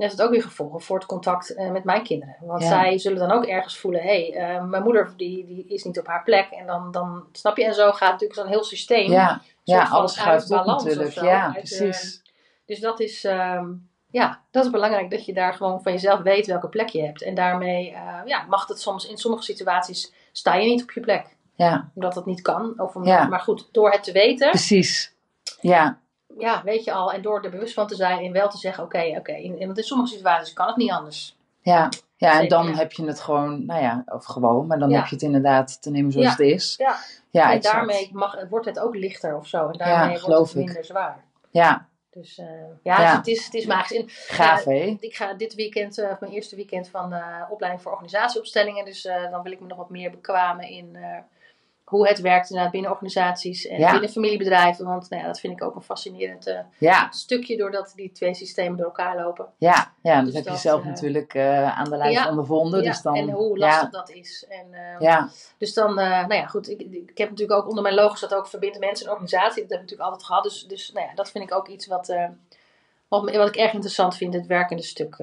heeft 0.00 0.18
het 0.18 0.22
ook 0.22 0.30
weer 0.32 0.42
gevolgen 0.42 0.80
voor 0.80 0.96
het 0.96 1.06
contact 1.06 1.54
eh, 1.54 1.70
met 1.70 1.84
mijn 1.84 2.02
kinderen. 2.02 2.36
Want 2.40 2.62
Ja. 2.62 2.68
zij 2.68 2.98
zullen 2.98 3.18
dan 3.18 3.30
ook 3.30 3.44
ergens 3.44 3.78
voelen, 3.78 4.00
hé, 4.02 4.30
hey, 4.30 4.56
eh, 4.56 4.64
mijn 4.64 4.82
moeder 4.82 5.12
die, 5.16 5.46
die 5.46 5.64
is 5.68 5.84
niet 5.84 5.98
op 5.98 6.06
haar 6.06 6.22
plek. 6.22 6.50
En 6.50 6.66
dan, 6.66 6.90
dan 6.90 7.24
snap 7.32 7.56
je, 7.56 7.64
en 7.64 7.74
zo 7.74 7.92
gaat 7.92 8.10
natuurlijk 8.10 8.40
zo'n 8.40 8.48
heel 8.48 8.64
systeem. 8.64 9.10
Ja, 9.10 9.40
ja 9.62 9.82
alles 9.82 10.14
schuift 10.14 10.50
op 10.50 10.58
of 10.58 10.66
natuurlijk. 10.66 11.12
zo, 11.12 11.24
Ja, 11.24 11.44
uit, 11.44 11.52
precies. 11.54 12.22
Dus 12.66 12.80
dat 12.80 13.00
is, 13.00 13.24
ehm, 13.24 13.66
ja, 14.10 14.40
dat 14.50 14.64
is 14.64 14.70
belangrijk 14.70 15.10
dat 15.10 15.24
je 15.24 15.32
daar 15.32 15.54
gewoon 15.54 15.82
van 15.82 15.92
jezelf 15.92 16.20
weet 16.20 16.46
welke 16.46 16.68
plek 16.68 16.88
je 16.88 17.02
hebt. 17.02 17.22
En 17.22 17.34
daarmee 17.34 17.90
eh, 17.92 18.20
ja, 18.24 18.44
mag 18.48 18.66
het 18.66 18.80
soms, 18.80 19.06
in 19.08 19.18
sommige 19.18 19.42
situaties 19.42 20.12
sta 20.32 20.54
je 20.54 20.68
niet 20.68 20.82
op 20.82 20.90
je 20.90 21.00
plek. 21.00 21.36
Ja, 21.54 21.90
Omdat 21.94 22.14
dat 22.14 22.26
niet 22.26 22.42
kan. 22.42 22.74
Of 22.76 22.94
Ja. 23.02 23.26
Maar 23.26 23.40
goed, 23.40 23.68
door 23.72 23.90
het 23.90 24.02
te 24.02 24.12
weten, 24.12 24.50
precies. 24.50 25.14
Ja, 25.60 25.98
ja, 26.38 26.62
weet 26.64 26.84
je 26.84 26.92
al. 26.92 27.12
En 27.12 27.22
door 27.22 27.44
er 27.44 27.50
bewust 27.50 27.74
van 27.74 27.86
te 27.86 27.94
zijn 27.94 28.24
en 28.24 28.32
wel 28.32 28.48
te 28.48 28.58
zeggen, 28.58 28.84
oké, 28.84 29.14
oké. 29.18 29.32
in- 29.32 29.58
Want 29.66 29.78
in 29.78 29.84
sommige 29.84 30.14
situaties 30.14 30.52
kan 30.54 30.66
het 30.66 30.76
niet 30.76 30.90
anders. 30.90 31.36
ja. 31.60 31.88
Ja, 32.16 32.28
en 32.30 32.34
Zeker, 32.34 32.48
dan 32.48 32.66
ja. 32.66 32.74
heb 32.74 32.92
je 32.92 33.04
het 33.06 33.20
gewoon, 33.20 33.66
nou 33.66 33.82
ja, 33.82 34.02
of 34.06 34.24
gewoon, 34.24 34.66
maar 34.66 34.78
dan 34.78 34.90
Ja. 34.90 34.96
heb 34.98 35.06
je 35.06 35.14
het 35.14 35.24
inderdaad 35.24 35.82
te 35.82 35.90
nemen 35.90 36.12
zoals 36.12 36.26
Ja. 36.26 36.32
het 36.32 36.40
is. 36.40 36.74
Ja. 36.78 36.96
Ja, 37.30 37.52
en 37.52 37.60
daarmee 37.60 38.10
mag, 38.12 38.36
wordt 38.48 38.66
het 38.66 38.78
ook 38.78 38.94
lichter 38.94 39.36
of 39.36 39.46
zo. 39.46 39.68
En 39.68 39.78
daarmee 39.78 40.20
wordt 40.20 40.38
het 40.38 40.48
ik. 40.58 40.64
minder 40.64 40.84
zwaar. 40.84 41.24
Ja, 41.50 41.88
Dus 42.10 42.38
eh, 42.38 42.46
ja. 42.82 43.16
Het, 43.16 43.26
is, 43.26 43.44
het 43.44 43.54
is 43.54 43.66
magisch. 43.66 43.96
En, 43.98 44.04
gaaf 44.08 44.64
hè? 44.64 44.96
Ik 45.00 45.14
ga 45.16 45.34
dit 45.34 45.54
weekend, 45.54 45.98
eh, 45.98 46.12
mijn 46.20 46.32
eerste 46.32 46.56
weekend 46.56 46.88
van 46.88 47.12
eh, 47.12 47.42
opleiding 47.50 47.82
voor 47.82 47.92
organisatieopstellingen. 47.92 48.84
Dus 48.84 49.02
dan 49.30 49.42
wil 49.42 49.52
ik 49.52 49.60
me 49.60 49.66
nog 49.66 49.78
wat 49.78 49.90
meer 49.90 50.10
bekwamen 50.10 50.68
in 50.68 50.96
hoe 51.90 52.08
het 52.08 52.20
werkt 52.20 52.48
inderdaad 52.48 52.72
binnen 52.72 52.90
organisaties 52.90 53.66
en 53.66 53.78
Ja. 53.78 53.90
binnen 53.90 54.10
familiebedrijven. 54.10 54.84
Want 54.84 55.10
nou 55.10 55.22
ja, 55.22 55.28
dat 55.28 55.40
vind 55.40 55.52
ik 55.52 55.62
ook 55.62 55.74
een 55.74 55.82
fascinerend 55.82 56.46
eh, 56.46 56.58
Ja, 56.78 57.10
stukje 57.10 57.56
doordat 57.56 57.92
die 57.96 58.12
twee 58.12 58.34
systemen 58.34 58.76
door 58.76 58.86
elkaar 58.86 59.16
lopen. 59.16 59.46
ja, 59.58 59.92
ja. 60.02 60.16
Dat 60.16 60.24
Dus 60.24 60.34
heb 60.34 60.44
je 60.44 60.50
dat, 60.50 60.58
zelf 60.58 60.80
eh, 60.80 60.86
natuurlijk 60.86 61.34
eh, 61.34 61.78
aan 61.78 61.90
de 61.90 61.96
lijf 61.96 62.12
ja, 62.14 62.28
ondervonden. 62.28 62.82
Ja, 62.82 62.90
dus 62.90 63.02
dan, 63.02 63.14
en 63.16 63.30
hoe 63.30 63.58
lastig 63.58 63.90
dat 63.90 64.10
is. 64.10 64.46
En, 64.48 64.66
eh, 64.74 65.00
ja, 65.00 65.28
Dus 65.58 65.74
dan, 65.74 65.94
nou 65.94 66.34
ja, 66.34 66.46
goed. 66.46 66.68
Ik, 66.70 66.80
ik 66.80 67.18
heb 67.18 67.28
natuurlijk 67.30 67.58
ook 67.60 67.68
onder 67.68 67.82
mijn 67.82 67.94
logo 67.94 68.14
staat 68.14 68.34
ook 68.34 68.46
verbindt 68.46 68.78
mensen 68.78 69.06
en 69.06 69.12
organisatie. 69.12 69.62
Dat 69.62 69.70
heb 69.70 69.80
ik 69.80 69.84
natuurlijk 69.84 70.08
altijd 70.10 70.24
gehad. 70.26 70.42
Dus, 70.42 70.64
dus 70.66 70.90
nou 70.92 71.06
ja, 71.06 71.14
dat 71.14 71.30
vind 71.30 71.44
ik 71.44 71.54
ook 71.54 71.68
iets 71.68 71.86
wat, 71.86 72.14
wat, 73.08 73.30
wat 73.36 73.48
ik 73.48 73.56
erg 73.56 73.72
interessant 73.72 74.16
vind, 74.16 74.34
het 74.34 74.46
werkende 74.46 74.82
stuk 74.82 75.16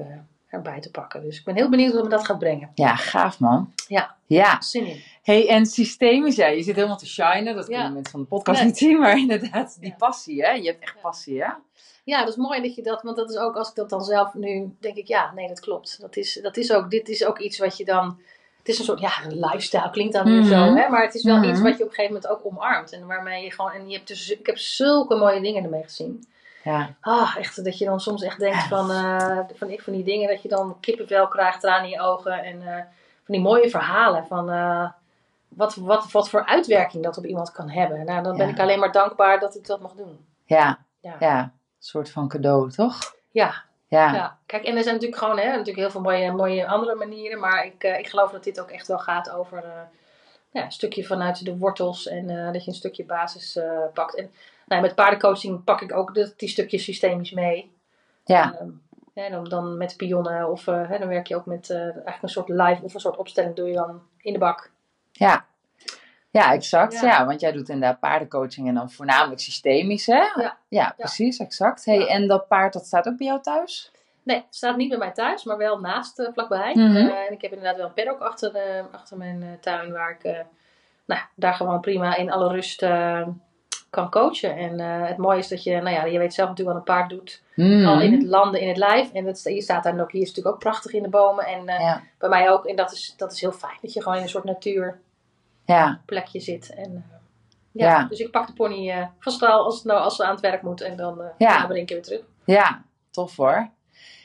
erbij 0.48 0.80
te 0.80 0.90
pakken. 0.90 1.22
Dus 1.22 1.38
ik 1.38 1.44
ben 1.44 1.54
heel 1.54 1.68
benieuwd 1.68 1.92
wat 1.94 2.02
me 2.02 2.08
dat 2.08 2.24
gaat 2.26 2.38
brengen. 2.38 2.70
ja, 2.74 2.96
gaaf 2.96 3.40
man. 3.40 3.72
Ja. 3.86 4.16
Ja. 4.26 4.60
Zin 4.62 4.86
in. 4.86 5.02
Hey, 5.22 5.48
en 5.48 5.66
systemisch, 5.66 6.36
ja, 6.36 6.46
je 6.46 6.62
zit 6.62 6.74
helemaal 6.74 6.96
te 6.96 7.06
shinen. 7.06 7.54
Dat 7.54 7.66
Ja. 7.68 7.74
kunnen 7.74 7.92
mensen 7.92 8.10
van 8.12 8.20
de 8.20 8.26
podcast 8.26 8.58
Nee. 8.58 8.66
niet 8.66 8.78
zien, 8.78 8.98
maar 8.98 9.18
inderdaad, 9.18 9.76
die 9.80 9.90
Ja. 9.90 9.94
passie, 9.98 10.42
hè? 10.44 10.50
Je 10.50 10.66
hebt 10.66 10.82
echt 10.82 10.94
Ja. 10.94 11.00
passie, 11.00 11.42
hè? 11.42 11.50
Ja, 12.04 12.18
dat 12.20 12.28
is 12.28 12.36
mooi 12.36 12.62
dat 12.62 12.74
je 12.74 12.82
dat, 12.82 13.02
want 13.02 13.16
dat 13.16 13.30
is 13.30 13.36
ook 13.36 13.56
als 13.56 13.68
ik 13.68 13.74
dat 13.74 13.90
dan 13.90 14.04
zelf 14.04 14.34
nu 14.34 14.76
denk 14.80 14.96
ik, 14.96 15.06
ja, 15.06 15.32
nee, 15.34 15.48
dat 15.48 15.60
klopt. 15.60 16.00
Dat 16.00 16.16
is, 16.16 16.38
dat 16.42 16.56
is 16.56 16.72
ook, 16.72 16.90
dit 16.90 17.08
is 17.08 17.24
ook 17.24 17.38
iets 17.38 17.58
wat 17.58 17.76
je 17.76 17.84
dan, 17.84 18.20
het 18.58 18.68
is 18.68 18.78
een 18.78 18.84
soort, 18.84 19.00
ja, 19.00 19.10
een 19.24 19.38
lifestyle 19.40 19.90
klinkt 19.90 20.12
dan 20.12 20.24
weer 20.24 20.40
Mhm. 20.40 20.48
zo, 20.48 20.74
hè, 20.74 20.88
maar 20.88 21.02
het 21.02 21.14
is 21.14 21.22
wel 21.22 21.36
Mhm. 21.36 21.48
iets 21.50 21.60
wat 21.60 21.76
je 21.76 21.82
op 21.82 21.88
een 21.88 21.94
gegeven 21.94 22.14
moment 22.14 22.32
ook 22.32 22.46
omarmt 22.46 22.92
en 22.92 23.06
waarmee 23.06 23.44
je 23.44 23.50
gewoon, 23.52 23.70
en 23.72 23.88
je 23.88 23.96
hebt 23.96 24.08
dus, 24.08 24.30
ik 24.30 24.46
heb 24.46 24.58
zulke 24.58 25.16
mooie 25.16 25.40
dingen 25.40 25.64
ermee 25.64 25.82
gezien. 25.82 26.26
Ja, 26.68 26.94
Ah, 27.00 27.36
echt 27.38 27.64
dat 27.64 27.78
je 27.78 27.84
dan 27.84 28.00
soms 28.00 28.22
echt 28.22 28.38
denkt 28.38 28.62
van, 28.62 28.90
eh, 28.90 29.38
van, 29.54 29.72
van 29.78 29.92
die 29.92 30.04
dingen 30.04 30.28
dat 30.28 30.42
je 30.42 30.48
dan 30.48 30.76
kippenvel 30.80 31.28
krijgt, 31.28 31.60
tranen 31.60 31.84
in 31.84 31.90
je 31.90 32.00
ogen 32.00 32.32
en 32.44 32.62
eh, 32.62 32.74
van 33.24 33.34
die 33.34 33.40
mooie 33.40 33.70
verhalen 33.70 34.26
van 34.26 34.50
eh, 34.50 34.90
wat, 35.48 35.74
wat, 35.74 36.12
wat 36.12 36.28
voor 36.28 36.44
uitwerking 36.46 37.04
dat 37.04 37.16
op 37.18 37.24
iemand 37.26 37.52
kan 37.52 37.70
hebben. 37.70 38.04
Nou, 38.04 38.22
dan 38.22 38.36
ben 38.36 38.46
Ja. 38.46 38.52
ik 38.52 38.60
alleen 38.60 38.78
maar 38.78 38.92
dankbaar 38.92 39.40
dat 39.40 39.54
ik 39.54 39.66
dat 39.66 39.80
mag 39.80 39.92
doen. 39.92 40.26
ja, 40.44 40.78
Ja, 41.00 41.16
ja. 41.20 41.40
Een 41.40 41.52
soort 41.78 42.10
van 42.10 42.28
cadeau, 42.28 42.70
toch? 42.70 42.98
ja, 43.30 43.54
Ja, 43.88 44.12
ja. 44.14 44.38
Kijk, 44.46 44.64
en 44.64 44.76
er 44.76 44.82
zijn 44.82 44.94
natuurlijk 44.94 45.22
gewoon 45.22 45.38
hè, 45.38 45.46
natuurlijk 45.46 45.76
heel 45.76 45.90
veel 45.90 46.00
mooie, 46.00 46.32
mooie 46.32 46.66
andere 46.66 46.94
manieren, 46.94 47.40
maar 47.40 47.64
ik, 47.64 47.82
ik 47.84 48.08
geloof 48.08 48.30
dat 48.30 48.44
dit 48.44 48.60
ook 48.60 48.70
echt 48.70 48.86
wel 48.88 48.98
gaat 48.98 49.30
over 49.30 49.64
eh, 49.64 49.70
ja, 50.50 50.64
een 50.64 50.72
stukje 50.72 51.04
vanuit 51.04 51.44
de 51.44 51.56
wortels 51.56 52.06
en 52.06 52.52
dat 52.52 52.64
je 52.64 52.70
een 52.70 52.76
stukje 52.76 53.04
basis 53.04 53.58
pakt. 53.94 54.14
En 54.14 54.30
nou, 54.68 54.80
ja, 54.82 54.86
met 54.86 54.94
paardencoaching 54.94 55.64
pak 55.64 55.80
ik 55.80 55.92
ook 55.94 56.14
die 56.36 56.48
stukjes 56.48 56.84
systemisch 56.84 57.30
mee. 57.32 57.72
ja, 58.24 58.54
Ehm, 58.60 58.70
hè, 59.14 59.30
dan, 59.30 59.44
dan 59.44 59.76
met 59.76 59.96
pionnen 59.96 60.50
of 60.50 60.66
eh, 60.66 60.88
hè, 60.88 60.98
dan 60.98 61.08
werk 61.08 61.26
je 61.26 61.36
ook 61.36 61.46
met 61.46 61.70
eh, 61.70 61.80
eigenlijk 61.80 62.22
een 62.22 62.28
soort 62.28 62.48
live 62.48 62.82
of 62.82 62.94
een 62.94 63.00
soort 63.00 63.16
opstelling 63.16 63.54
doe 63.56 63.68
je 63.68 63.74
dan 63.74 64.02
in 64.20 64.32
de 64.32 64.38
bak. 64.38 64.70
ja. 65.12 65.46
Ja, 66.30 66.52
exact. 66.52 66.92
Ja. 66.92 67.06
Ja. 67.06 67.26
want 67.26 67.40
jij 67.40 67.52
doet 67.52 67.68
inderdaad 67.68 68.00
paardencoaching 68.00 68.68
en 68.68 68.74
dan 68.74 68.90
voornamelijk 68.90 69.40
systemisch, 69.40 70.06
hè? 70.06 70.22
Ja. 70.68 70.94
precies, 70.96 71.38
exact. 71.38 71.84
Hey, 71.84 71.98
Ja. 71.98 72.06
En 72.06 72.28
dat 72.28 72.48
paard, 72.48 72.72
dat 72.72 72.86
staat 72.86 73.08
ook 73.08 73.16
bij 73.16 73.26
jou 73.26 73.40
thuis? 73.40 73.90
Nee, 74.22 74.36
het 74.36 74.54
staat 74.54 74.76
niet 74.76 74.88
bij 74.88 74.98
mij 74.98 75.12
thuis, 75.12 75.44
maar 75.44 75.56
wel 75.56 75.80
naast, 75.80 76.18
eh, 76.18 76.28
vlakbij. 76.32 76.74
Mhm. 76.74 76.96
En 76.96 77.32
ik 77.32 77.42
heb 77.42 77.50
inderdaad 77.52 77.76
wel 77.76 77.86
een 77.86 77.92
paddock 77.94 78.20
achter, 78.20 78.52
achter 78.92 79.16
mijn 79.16 79.58
tuin 79.60 79.92
waar 79.92 80.10
ik 80.20 80.44
nou, 81.06 81.20
daar 81.34 81.54
gewoon 81.54 81.80
prima 81.80 82.16
in 82.16 82.30
alle 82.30 82.48
rust 82.48 82.82
kan 83.90 84.10
coachen. 84.10 84.56
En 84.56 84.80
eh, 84.80 85.08
het 85.08 85.16
mooie 85.16 85.38
is 85.38 85.48
dat 85.48 85.62
je, 85.62 85.70
nou 85.80 85.90
ja, 85.94 86.04
je 86.04 86.18
weet 86.18 86.34
zelf 86.34 86.48
natuurlijk 86.48 86.76
wat 86.78 86.88
een 86.88 86.94
paard 86.94 87.10
doet. 87.10 87.42
Mm. 87.54 87.86
Al 87.86 88.00
in 88.00 88.12
het 88.12 88.22
landen, 88.22 88.60
in 88.60 88.68
het 88.68 88.76
lijf. 88.76 89.12
En 89.12 89.24
dat, 89.24 89.42
je 89.42 89.62
staat 89.62 89.82
daar 89.84 90.00
ook, 90.00 90.12
hier 90.12 90.22
is 90.22 90.28
natuurlijk 90.28 90.54
ook 90.54 90.60
prachtig 90.62 90.92
in 90.92 91.02
de 91.02 91.08
bomen. 91.08 91.46
En 91.46 91.68
eh, 91.68 91.80
Ja, 91.80 92.02
bij 92.18 92.28
mij 92.28 92.50
ook. 92.50 92.66
En 92.66 92.76
dat 92.76 92.92
is, 92.92 93.14
dat 93.16 93.32
is 93.32 93.40
heel 93.40 93.52
fijn. 93.52 93.78
Dat 93.82 93.92
je 93.92 94.02
gewoon 94.02 94.16
in 94.18 94.22
een 94.24 94.28
soort 94.28 94.44
natuurplekje 94.44 96.38
ja, 96.38 96.40
zit. 96.40 96.74
En, 96.74 97.04
eh, 97.10 97.16
ja, 97.72 97.86
Ja. 97.86 98.04
Dus 98.04 98.18
ik 98.18 98.30
pak 98.30 98.46
de 98.46 98.52
pony 98.52 98.90
eh, 98.90 99.06
van 99.18 99.32
stal 99.32 99.64
als, 99.64 99.84
nou, 99.84 100.00
als 100.00 100.16
ze 100.16 100.24
aan 100.24 100.30
het 100.30 100.40
werk 100.40 100.62
moet. 100.62 100.80
En 100.80 100.96
dan 100.96 101.20
eh 101.20 101.28
Ja. 101.38 101.66
breng 101.66 101.82
ik 101.82 101.88
weer 101.88 102.02
terug. 102.02 102.20
ja, 102.44 102.82
tof 103.10 103.36
hoor. 103.36 103.70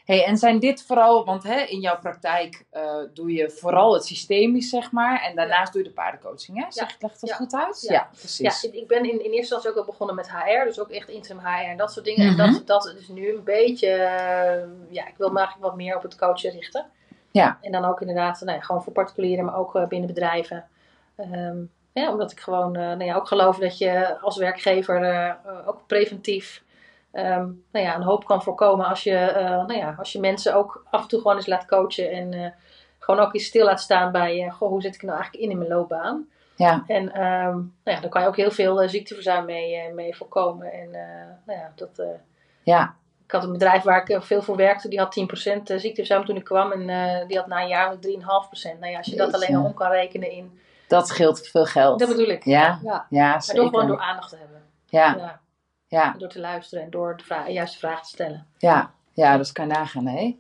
Hey, 0.04 0.26
en 0.26 0.38
zijn 0.38 0.60
dit 0.60 0.84
vooral, 0.84 1.26
want 1.26 1.44
hè, 1.44 1.60
in 1.62 1.80
jouw 1.80 2.00
praktijk 2.00 2.66
eh, 2.70 2.96
doe 3.14 3.34
je 3.34 3.50
vooral 3.50 3.94
het 3.94 4.06
systemisch, 4.06 4.70
zeg 4.70 4.92
maar. 4.92 5.22
En 5.22 5.36
daarnaast 5.36 5.74
doe 5.74 5.82
je 5.84 5.88
de 5.88 5.94
paardencoaching, 5.94 6.58
hè? 6.64 6.66
Zeg, 6.72 6.94
ik 6.94 7.00
dat 7.00 7.18
Ja. 7.22 7.36
goed 7.36 7.54
uit? 7.54 7.86
Ja. 7.90 8.10
precies. 8.18 8.62
Ja, 8.62 8.72
ik, 8.72 8.88
ben 8.88 8.98
in, 9.04 9.12
in 9.12 9.20
eerste 9.20 9.36
instantie 9.38 9.70
ook 9.70 9.76
al 9.76 9.86
begonnen 9.86 10.16
met 10.16 10.32
HR. 10.32 10.66
Dus 10.66 10.80
ook 10.80 10.90
echt 10.90 11.10
interim 11.10 11.40
HR 11.40 11.48
en 11.70 11.78
dat 11.78 11.92
soort 11.92 12.06
dingen. 12.06 12.32
Mhm. 12.32 12.40
En 12.40 12.52
dat, 12.54 12.68
dat 12.68 12.96
is 13.00 13.08
nu 13.08 13.30
een 13.30 13.44
beetje... 13.44 13.88
eh, 13.88 14.64
ja, 14.90 15.08
ik 15.08 15.14
wil 15.18 15.30
me 15.30 15.38
eigenlijk 15.38 15.68
wat 15.68 15.76
meer 15.76 15.96
op 15.96 16.02
het 16.04 16.16
coachen 16.16 16.52
richten. 16.52 16.86
Ja. 17.32 17.58
En 17.62 17.72
dan 17.72 17.86
ook 17.86 18.02
inderdaad, 18.02 18.42
nou 18.42 18.58
ja, 18.58 18.64
gewoon 18.64 18.84
voor 18.84 18.94
particulieren, 18.94 19.46
maar 19.46 19.58
ook 19.58 19.76
eh, 19.76 19.88
binnen 19.88 20.08
bedrijven. 20.08 20.68
Ehm, 21.16 21.58
ja, 21.94 22.12
omdat 22.12 22.32
ik 22.32 22.40
gewoon 22.40 22.72
nou 22.72 23.04
ja, 23.04 23.16
ook 23.16 23.28
geloof 23.28 23.58
dat 23.58 23.78
je 23.78 24.20
als 24.20 24.38
werkgever 24.38 25.38
ook 25.66 25.88
preventief 25.88 26.63
ehm, 27.14 27.50
nou 27.72 27.86
ja, 27.86 27.96
een 27.96 28.04
hoop 28.04 28.26
kan 28.26 28.44
voorkomen 28.44 28.86
als 28.86 29.04
je, 29.04 29.16
eh, 29.16 29.50
nou 29.50 29.74
ja, 29.74 29.96
als 29.98 30.12
je 30.12 30.20
mensen 30.20 30.56
ook 30.56 30.86
af 30.90 31.02
en 31.02 31.08
toe 31.08 31.22
gewoon 31.22 31.36
eens 31.36 31.48
laat 31.48 31.66
coachen 31.66 32.12
en 32.12 32.34
eh, 32.34 32.52
gewoon 33.00 33.20
ook 33.20 33.34
eens 33.34 33.46
stil 33.46 33.66
laat 33.66 33.82
staan 33.82 34.12
bij 34.12 34.46
eh, 34.46 34.54
goh, 34.54 34.70
hoe 34.70 34.82
zit 34.82 34.96
ik 34.96 35.02
nou 35.02 35.16
eigenlijk 35.16 35.44
in 35.44 35.52
in 35.52 35.58
mijn 35.58 35.70
loopbaan. 35.70 36.28
Ja, 36.56 36.84
En 36.88 37.14
ehm, 37.14 37.56
nou 37.56 37.68
ja, 37.84 38.00
daar 38.00 38.10
kan 38.10 38.22
je 38.22 38.28
ook 38.28 38.36
heel 38.36 38.52
veel 38.52 38.90
ziekteverzuim 38.90 39.46
mee, 39.46 39.94
mee 39.94 40.16
voorkomen. 40.16 40.72
En 40.72 40.92
nou 41.46 41.60
ja, 41.60 41.72
dat, 41.76 42.02
ja, 42.64 42.96
ik 43.26 43.32
had 43.32 43.44
een 43.44 43.52
bedrijf 43.52 43.84
waar 43.84 44.10
ik 44.10 44.24
veel 44.24 44.42
voor 44.42 44.56
werkte, 44.56 44.88
die 44.88 45.00
had 45.00 45.14
10% 45.14 45.62
ziekteverzuim 45.64 46.26
toen 46.26 46.36
ik 46.36 46.44
kwam. 46.44 46.72
En 46.72 47.28
die 47.28 47.38
had 47.38 47.48
na 47.48 47.62
een 47.62 47.68
jaar 47.68 47.96
3,5%. 47.96 48.00
Nou 48.80 48.92
ja, 48.92 48.98
als 48.98 49.08
je 49.08 49.16
dat 49.16 49.34
alleen 49.34 49.56
al 49.56 49.64
om 49.64 49.74
kan 49.74 49.92
rekenen 49.92 50.32
in... 50.32 50.60
dat 50.88 51.08
scheelt 51.08 51.48
veel 51.48 51.66
geld. 51.66 52.00
Dat 52.00 52.10
bedoel 52.10 52.30
ik. 52.30 52.44
Ja, 52.46 52.80
ja. 52.84 53.06
ja 53.10 53.30
Maar 53.30 53.56
door 53.56 53.66
gewoon 53.66 53.88
door 53.88 54.00
aandacht 54.00 54.30
te 54.30 54.38
hebben. 54.38 54.62
Ja, 54.86 55.16
Ja. 55.16 55.42
Ja, 55.94 56.16
Door 56.18 56.30
te 56.30 56.40
luisteren 56.40 56.84
en 56.84 56.90
door 56.90 57.18
de 57.18 57.24
vra- 57.24 57.48
juiste 57.50 57.78
vragen 57.80 58.04
te 58.04 58.10
stellen. 58.10 58.48
ja, 58.58 58.92
ja, 59.14 59.38
dat 59.38 59.52
kan 59.52 59.68
je 59.68 59.74
nagaan, 59.74 60.06
hè? 60.08 60.36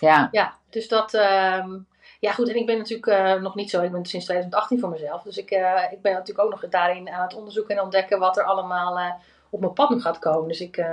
Ja, 0.00 0.28
Ja, 0.32 0.54
dus 0.70 0.88
dat... 0.88 1.14
ehm, 1.14 1.78
ja 2.20 2.32
goed, 2.32 2.48
en 2.48 2.56
ik 2.56 2.66
ben 2.66 2.78
natuurlijk 2.78 3.06
eh, 3.06 3.34
nog 3.42 3.54
niet 3.54 3.70
zo... 3.70 3.82
Ik 3.82 3.92
ben 3.92 4.04
sinds 4.06 4.24
2018 4.26 4.80
voor 4.80 4.88
mezelf. 4.88 5.22
Dus 5.22 5.36
ik, 5.36 5.50
eh, 5.50 5.82
ik 5.92 6.02
ben 6.02 6.12
natuurlijk 6.12 6.44
ook 6.46 6.50
nog 6.60 6.70
daarin 6.70 7.10
aan 7.10 7.22
het 7.22 7.34
onderzoeken 7.34 7.76
en 7.76 7.82
ontdekken 7.82 8.18
wat 8.18 8.36
er 8.36 8.44
allemaal 8.44 8.98
eh, 8.98 9.12
op 9.50 9.60
mijn 9.60 9.72
pad 9.72 9.90
nu 9.90 10.00
gaat 10.00 10.18
komen. 10.18 10.48
Dus 10.48 10.60
ik... 10.60 10.84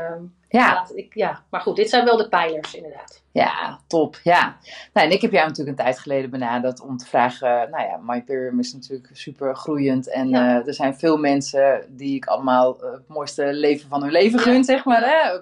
ja, 0.60 0.88
ik, 0.96 1.14
ja, 1.14 1.44
maar 1.50 1.62
goed, 1.62 1.76
dit 1.76 1.90
zijn 1.90 2.06
wel 2.06 2.18
de 2.18 2.30
pijlers 2.30 2.74
inderdaad. 2.76 3.22
Ja, 3.32 3.80
top. 3.88 4.20
Ja. 4.24 4.58
Nou, 4.94 5.08
en 5.08 5.14
ik 5.14 5.22
heb 5.22 5.32
jou 5.32 5.48
natuurlijk 5.48 5.78
een 5.78 5.84
tijd 5.86 6.00
geleden 6.00 6.30
benaderd 6.30 6.82
om 6.82 6.98
te 6.98 7.06
vragen. 7.06 7.70
Nou 7.72 7.84
ja, 7.88 8.00
MyPerium 8.06 8.60
is 8.60 8.74
natuurlijk 8.74 9.10
super 9.14 9.56
groeiend. 9.56 10.10
En 10.12 10.30
Ja. 10.30 10.60
eh, 10.60 10.68
er 10.68 10.74
zijn 10.74 10.96
veel 10.96 11.18
mensen 11.18 11.86
die 11.90 12.16
ik 12.16 12.26
allemaal 12.26 12.84
eh, 12.84 12.92
het 12.92 13.08
mooiste 13.08 13.54
leven 13.54 13.90
van 13.90 14.02
hun 14.02 14.12
leven 14.12 14.38
Ja. 14.40 14.44
gun, 14.46 14.64
zeg 14.64 14.86
maar. 14.86 15.02
Hè? 15.02 15.40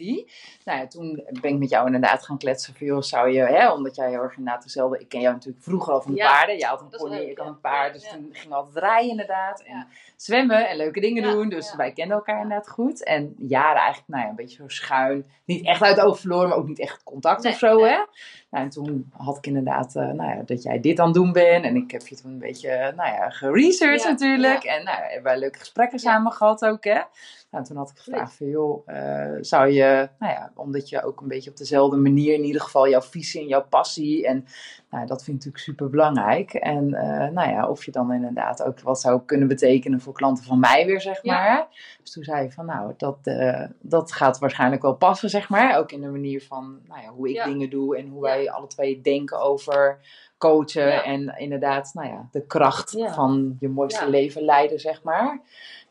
Die. 0.00 0.30
Nou 0.64 0.78
ja, 0.78 0.86
toen 0.86 1.22
ben 1.40 1.50
ik 1.50 1.58
met 1.58 1.70
jou 1.70 1.86
inderdaad 1.86 2.24
gaan 2.24 2.38
kletsen. 2.38 2.74
Van, 2.74 2.86
joh, 2.86 3.02
zou 3.02 3.30
je, 3.30 3.40
hè, 3.40 3.70
omdat 3.72 3.96
jij 3.96 4.08
heel 4.08 4.22
erg 4.22 4.36
inderdaad 4.36 4.62
dezelfde. 4.62 4.98
Ik 4.98 5.08
ken 5.08 5.20
jou 5.20 5.34
natuurlijk 5.34 5.64
vroeger 5.64 5.92
al 5.92 6.02
van 6.02 6.14
Ja. 6.14 6.32
paarden. 6.32 6.58
Je 6.58 6.64
had 6.64 6.80
een 6.80 6.88
pony, 6.88 7.14
leuk, 7.16 7.28
ik 7.28 7.38
had 7.38 7.46
een 7.46 7.60
paard. 7.60 7.92
Dus 7.92 8.08
toen 8.08 8.28
ging 8.32 8.52
altijd 8.52 8.76
rijden 8.76 9.10
inderdaad. 9.10 9.62
En 9.62 9.86
zwemmen 10.16 10.68
en 10.68 10.76
leuke 10.76 11.00
dingen 11.00 11.22
doen. 11.22 11.48
Dus 11.48 11.74
wij 11.76 11.92
kenden 11.92 12.16
elkaar 12.16 12.42
inderdaad 12.42 12.68
goed. 12.68 13.04
En 13.04 13.34
jaren 13.38 13.80
eigenlijk, 13.80 14.08
nou 14.08 14.22
ja, 14.22 14.28
een 14.28 14.36
beetje 14.36 14.56
zo 14.56 14.68
schuin. 14.68 15.30
Niet 15.44 15.66
echt 15.66 15.82
uit 15.82 16.00
oog 16.00 16.18
verloren, 16.20 16.48
maar 16.48 16.58
ook 16.58 16.68
niet 16.68 16.80
echt 16.80 17.02
contact 17.02 17.42
Nee, 17.42 17.52
of 17.52 17.58
zo, 17.58 17.76
nee. 17.80 17.90
hè? 17.90 18.04
Nou, 18.50 18.64
en 18.64 18.70
toen 18.70 19.12
had 19.16 19.36
ik 19.36 19.46
inderdaad, 19.46 19.96
eh, 19.96 20.02
nou 20.10 20.36
ja, 20.36 20.42
dat 20.44 20.62
jij 20.62 20.80
dit 20.80 20.98
aan 20.98 21.04
het 21.06 21.14
doen 21.14 21.32
bent. 21.32 21.64
En 21.64 21.76
ik 21.76 21.90
heb 21.90 22.06
je 22.06 22.16
toen 22.16 22.30
een 22.32 22.38
beetje, 22.38 22.68
eh, 22.68 22.96
nou 22.96 23.14
ja, 23.14 23.30
geresearched 23.30 24.04
natuurlijk. 24.04 24.64
En 24.64 24.84
nou, 24.84 24.98
hebben 25.02 25.22
wij 25.22 25.38
leuke 25.38 25.58
gesprekken 25.58 25.98
samen 25.98 26.32
gehad 26.32 26.64
ook, 26.64 26.84
hè? 26.84 27.00
Nou, 27.50 27.64
toen 27.64 27.76
had 27.76 27.90
ik 27.90 27.98
gevraagd 27.98 28.34
van, 28.34 28.46
joh, 28.46 28.82
eh, 28.88 29.36
zou 29.40 29.68
je, 29.70 30.08
nou 30.18 30.32
ja, 30.32 30.52
omdat 30.54 30.88
je 30.88 31.02
ook 31.02 31.20
een 31.20 31.28
beetje 31.28 31.50
op 31.50 31.56
dezelfde 31.56 31.96
manier 31.96 32.34
in 32.34 32.44
ieder 32.44 32.60
geval 32.60 32.88
jouw 32.88 33.02
visie 33.02 33.40
en 33.40 33.46
jouw 33.46 33.64
passie. 33.68 34.26
En 34.26 34.44
nou, 34.90 35.06
dat 35.06 35.24
vind 35.24 35.26
ik 35.26 35.44
natuurlijk 35.44 35.62
super 35.64 35.90
belangrijk. 35.90 36.52
En 36.54 36.94
eh, 36.94 37.28
nou 37.30 37.50
ja, 37.50 37.68
of 37.68 37.84
je 37.84 37.90
dan 37.90 38.12
inderdaad 38.12 38.62
ook 38.62 38.80
wat 38.80 39.00
zou 39.00 39.20
kunnen 39.26 39.48
betekenen 39.48 40.00
voor 40.00 40.12
klanten 40.12 40.44
van 40.44 40.58
mij 40.60 40.86
weer, 40.86 41.00
zeg 41.00 41.22
Ja. 41.22 41.34
maar. 41.34 41.66
Dus 42.02 42.12
toen 42.12 42.24
zei 42.24 42.42
je 42.42 42.50
van, 42.52 42.66
nou, 42.66 42.92
dat, 42.96 43.18
eh, 43.22 43.64
dat 43.80 44.12
gaat 44.12 44.38
waarschijnlijk 44.38 44.82
wel 44.82 44.94
passen, 44.96 45.30
zeg 45.30 45.48
maar. 45.48 45.78
Ook 45.78 45.92
in 45.92 46.00
de 46.00 46.08
manier 46.08 46.42
van, 46.42 46.78
nou 46.88 47.02
ja, 47.02 47.08
hoe 47.08 47.28
ik 47.28 47.34
Ja. 47.34 47.44
dingen 47.44 47.70
doe 47.70 47.96
en 47.96 48.08
hoe 48.08 48.22
wij 48.22 48.50
alle 48.50 48.66
twee 48.66 49.00
denken 49.00 49.40
over 49.40 49.98
coachen. 50.38 51.04
En 51.04 51.34
inderdaad, 51.38 51.90
nou 51.94 52.08
ja, 52.08 52.28
de 52.30 52.46
kracht 52.46 52.90
van 53.14 53.56
je 53.60 53.68
mooiste 53.68 54.10
leven 54.10 54.42
leiden, 54.42 54.80
zeg 54.80 55.02
maar. 55.02 55.40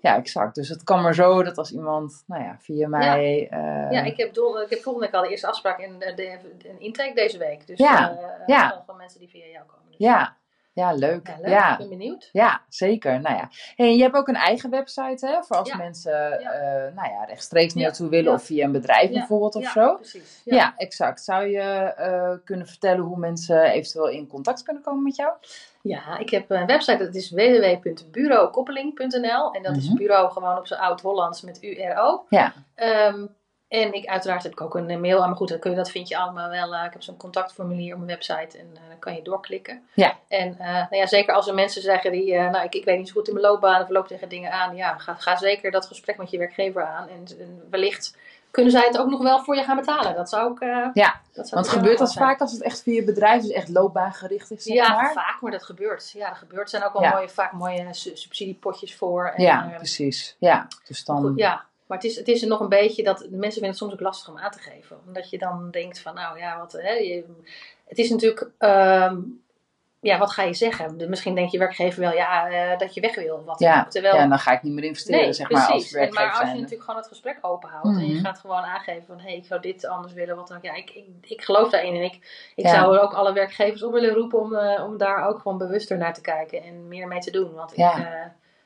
Ja, 0.02 0.16
exact. 0.16 0.56
Dus 0.56 0.70
het 0.70 0.84
kan 0.84 1.02
maar 1.02 1.14
zo 1.14 1.44
dat 1.44 1.58
als 1.58 1.72
iemand, 1.72 2.24
nou 2.28 2.44
ja, 2.44 2.56
via 2.60 2.88
mij... 2.88 3.48
eh, 3.50 3.92
Ja, 3.92 4.02
ik 4.04 4.18
heb, 4.18 4.34
dol, 4.34 4.62
ik 4.62 4.70
heb 4.70 4.80
volgende 4.82 5.08
week 5.08 5.16
al 5.16 5.24
de 5.24 5.30
eerste 5.30 5.48
afspraak 5.48 5.80
en 5.80 6.00
de, 6.00 6.14
de, 6.14 6.40
een 6.70 6.80
intake 6.80 7.14
deze 7.14 7.38
week. 7.38 7.68
Dus 7.68 7.78
Ja, 7.80 8.12
eh, 8.12 8.48
ja. 8.48 8.70
Van, 8.70 8.84
van 8.86 8.98
mensen 8.98 9.20
die 9.20 9.30
via 9.30 9.46
jou 9.46 9.66
komen. 9.66 9.86
Dus, 9.90 9.98
ja, 9.98 10.38
ja, 10.80 10.94
leuk. 10.94 11.28
Ja, 11.28 11.36
leuk. 11.42 11.50
Ja, 11.50 11.72
Ik 11.72 11.78
ben 11.78 11.90
benieuwd. 11.90 12.30
Ja, 12.32 12.62
zeker. 12.70 13.22
Nou 13.22 13.36
ja. 13.36 13.50
Hey, 13.76 13.96
je 13.96 14.02
hebt 14.02 14.16
ook 14.16 14.28
een 14.28 14.36
eigen 14.36 14.70
website, 14.70 15.28
hè? 15.28 15.44
Voor 15.44 15.56
als 15.58 15.70
Ja. 15.70 15.78
mensen 15.78 16.12
Ja. 16.40 16.52
eh, 16.52 16.94
nou 16.96 17.10
ja, 17.10 17.24
rechtstreeks 17.28 17.74
naartoe 17.74 18.10
willen 18.10 18.34
of 18.34 18.44
via 18.44 18.66
een 18.66 18.72
bedrijf 18.72 19.12
bijvoorbeeld 19.12 19.56
of 19.56 19.64
ja, 19.64 19.72
zo. 19.72 19.96
precies. 19.96 20.42
Ja. 20.46 20.74
exact. 20.78 21.24
Zou 21.24 21.46
je 21.48 21.60
eh, 21.62 22.32
kunnen 22.44 22.68
vertellen 22.68 23.04
hoe 23.04 23.18
mensen 23.18 23.64
eventueel 23.64 24.08
in 24.10 24.28
contact 24.28 24.64
kunnen 24.64 24.84
komen 24.84 25.04
met 25.04 25.16
jou? 25.16 25.32
Ja, 25.82 26.18
ik 26.18 26.30
heb 26.30 26.50
een 26.50 26.66
website, 26.66 26.98
dat 27.06 27.16
is 27.16 27.32
www.bureaukoppeling.nl. 27.32 29.52
En 29.54 29.64
dat 29.64 29.76
is 29.78 29.88
Mhm. 29.88 29.98
bureau 29.98 30.32
gewoon 30.32 30.58
op 30.58 30.68
zijn 30.68 30.80
oud-Hollands 30.80 31.42
met 31.42 31.64
URO. 31.64 32.26
Ja. 32.30 32.54
Ehm, 32.76 33.26
en 33.70 33.94
ik, 33.94 34.06
uiteraard 34.06 34.44
heb 34.44 34.52
ik 34.52 34.62
ook 34.62 34.76
een 34.76 34.90
eh, 34.90 34.98
mail 34.98 35.22
aan, 35.22 35.28
maar 35.28 35.38
goed, 35.38 35.48
dat, 35.50 35.60
kun 35.60 35.70
je, 35.72 35.76
dat 35.78 35.90
vind 35.92 36.08
je 36.08 36.18
allemaal 36.18 36.50
wel. 36.50 36.76
eh, 36.76 36.86
ik 36.86 36.92
heb 36.94 37.02
zo'n 37.02 37.18
contactformulier 37.18 37.94
op 37.94 38.00
mijn 38.06 38.12
website 38.12 38.58
en 38.58 38.70
eh, 38.74 38.82
dan 38.90 39.00
kan 39.00 39.16
je 39.16 39.22
doorklikken. 39.22 39.84
Ja. 39.94 40.18
En 40.28 40.56
nou 40.60 40.96
ja, 40.96 41.06
zeker 41.06 41.34
als 41.34 41.48
er 41.48 41.54
mensen 41.54 41.82
zeggen 41.82 42.12
die, 42.12 42.36
nou 42.36 42.64
ik, 42.64 42.74
ik 42.76 42.86
weet 42.86 42.98
niet 42.98 43.08
zo 43.08 43.14
goed 43.14 43.28
in 43.28 43.34
mijn 43.34 43.46
loopbaan 43.46 43.82
of 43.82 43.90
loop 43.90 44.08
tegen 44.08 44.30
dingen 44.30 44.52
aan. 44.52 44.76
Ja, 44.76 44.98
ga, 44.98 45.14
ga 45.14 45.36
zeker 45.36 45.72
dat 45.72 45.86
gesprek 45.86 46.18
met 46.18 46.30
je 46.30 46.38
werkgever 46.38 46.86
aan. 46.86 47.08
En, 47.08 47.26
en 47.40 47.68
wellicht 47.70 48.18
kunnen 48.52 48.72
zij 48.72 48.84
het 48.88 48.98
ook 48.98 49.10
nog 49.10 49.22
wel 49.22 49.40
voor 49.44 49.56
je 49.56 49.64
gaan 49.64 49.76
betalen. 49.76 50.16
Dat 50.16 50.30
zou 50.30 50.56
eh, 50.60 50.88
Ja, 50.94 51.22
dat 51.34 51.48
zou 51.48 51.62
Want 51.62 51.68
gebeurt 51.74 51.98
dat 51.98 52.12
zijn. 52.12 52.26
vaak 52.26 52.40
als 52.42 52.52
het 52.52 52.62
echt 52.64 52.82
via 52.82 53.04
bedrijf, 53.04 53.42
dus 53.42 53.52
echt 53.52 53.70
loopbaangericht 53.70 54.52
is, 54.52 54.64
zeg 54.64 54.74
Ja, 54.76 54.94
maar? 54.94 55.12
vaak, 55.14 55.42
maar 55.42 55.52
dat 55.52 55.64
gebeurt. 55.64 56.12
Ja, 56.12 56.28
dat 56.30 56.38
gebeurt. 56.38 56.62
Er 56.62 56.70
zijn 56.70 56.84
ook 56.84 56.94
wel 56.94 57.02
Ja. 57.02 57.12
mooie, 57.14 57.30
vaak 57.30 57.52
mooie 57.52 57.88
su- 57.92 58.16
subsidiepotjes 58.16 58.96
voor. 58.96 59.26
En, 59.36 59.44
Ja, 59.44 59.74
precies. 59.78 60.36
Ja, 60.40 60.68
dus 60.88 61.04
dan... 61.06 61.22
goed, 61.22 61.38
ja. 61.38 61.66
Maar 61.90 61.98
het 61.98 62.08
is, 62.08 62.16
het 62.16 62.28
is 62.28 62.42
er 62.42 62.48
nog 62.48 62.60
een 62.60 62.70
beetje 62.70 63.04
dat 63.04 63.20
mensen 63.20 63.52
vinden 63.52 63.70
het 63.70 63.78
soms 63.78 63.94
ook 63.94 64.00
lastig 64.00 64.30
om 64.30 64.38
aan 64.38 64.52
te 64.52 64.60
geven. 64.60 64.98
Omdat 65.08 65.30
je 65.30 65.38
dan 65.38 65.72
denkt 65.72 66.00
van, 66.00 66.14
nou 66.16 66.38
ja, 66.40 66.58
wat, 66.58 66.72
hè, 66.72 66.92
je, 66.92 67.26
het 67.88 67.98
is 67.98 68.10
natuurlijk, 68.10 68.50
ehm, 68.58 69.18
ja, 70.00 70.18
wat 70.18 70.32
ga 70.32 70.44
je 70.44 70.54
zeggen? 70.54 71.10
Misschien 71.10 71.36
denkt 71.36 71.52
je 71.52 71.58
werkgever 71.58 72.00
wel, 72.02 72.12
ja, 72.14 72.50
eh, 72.50 72.78
dat 72.80 72.94
je 72.94 73.02
weg 73.02 73.16
wil. 73.16 73.36
of 73.36 73.44
Wat 73.44 73.60
Ja. 73.60 73.86
Terwijl, 73.90 74.16
ja, 74.16 74.28
dan 74.28 74.40
ga 74.40 74.52
ik 74.52 74.64
niet 74.64 74.74
meer 74.74 74.84
investeren, 74.84 75.22
nee, 75.22 75.34
zeg 75.34 75.50
maar, 75.50 75.68
als 75.68 75.92
werkgever 75.92 76.26
maar 76.26 76.40
als 76.40 76.50
je 76.50 76.56
natuurlijk 76.56 76.84
gewoon 76.84 77.00
het 77.00 77.08
gesprek 77.08 77.38
openhoudt 77.42 77.98
en 77.98 78.08
je 78.08 78.14
Mhm. 78.14 78.24
gaat 78.24 78.40
gewoon 78.40 78.64
aangeven 78.64 79.06
van, 79.06 79.18
hé, 79.20 79.24
hey, 79.28 79.36
ik 79.38 79.46
zou 79.46 79.62
dit 79.62 79.86
anders 79.86 80.14
willen, 80.14 80.36
wat 80.36 80.48
dan 80.48 80.58
ook. 80.58 80.64
Ja, 80.64 80.74
ik, 80.76 80.90
ik, 80.90 81.06
ik 81.22 81.42
geloof 81.42 81.70
daarin 81.70 81.96
en 81.96 82.04
ik, 82.04 82.14
ik 82.56 82.66
Ja. 82.66 82.70
zou 82.70 82.96
er 82.96 83.02
ook 83.02 83.14
alle 83.14 83.34
werkgevers 83.34 83.84
op 83.84 83.94
willen 83.94 84.14
roepen 84.14 84.40
om, 84.40 84.56
eh, 84.56 84.84
om 84.84 84.98
daar 84.98 85.28
ook 85.28 85.40
gewoon 85.40 85.58
bewuster 85.58 85.98
naar 85.98 86.14
te 86.14 86.22
kijken 86.22 86.64
en 86.64 86.88
meer 86.88 87.08
mee 87.08 87.20
te 87.20 87.32
doen. 87.32 87.54
Want 87.54 87.72
ik, 87.72 87.78
eh, 87.78 88.26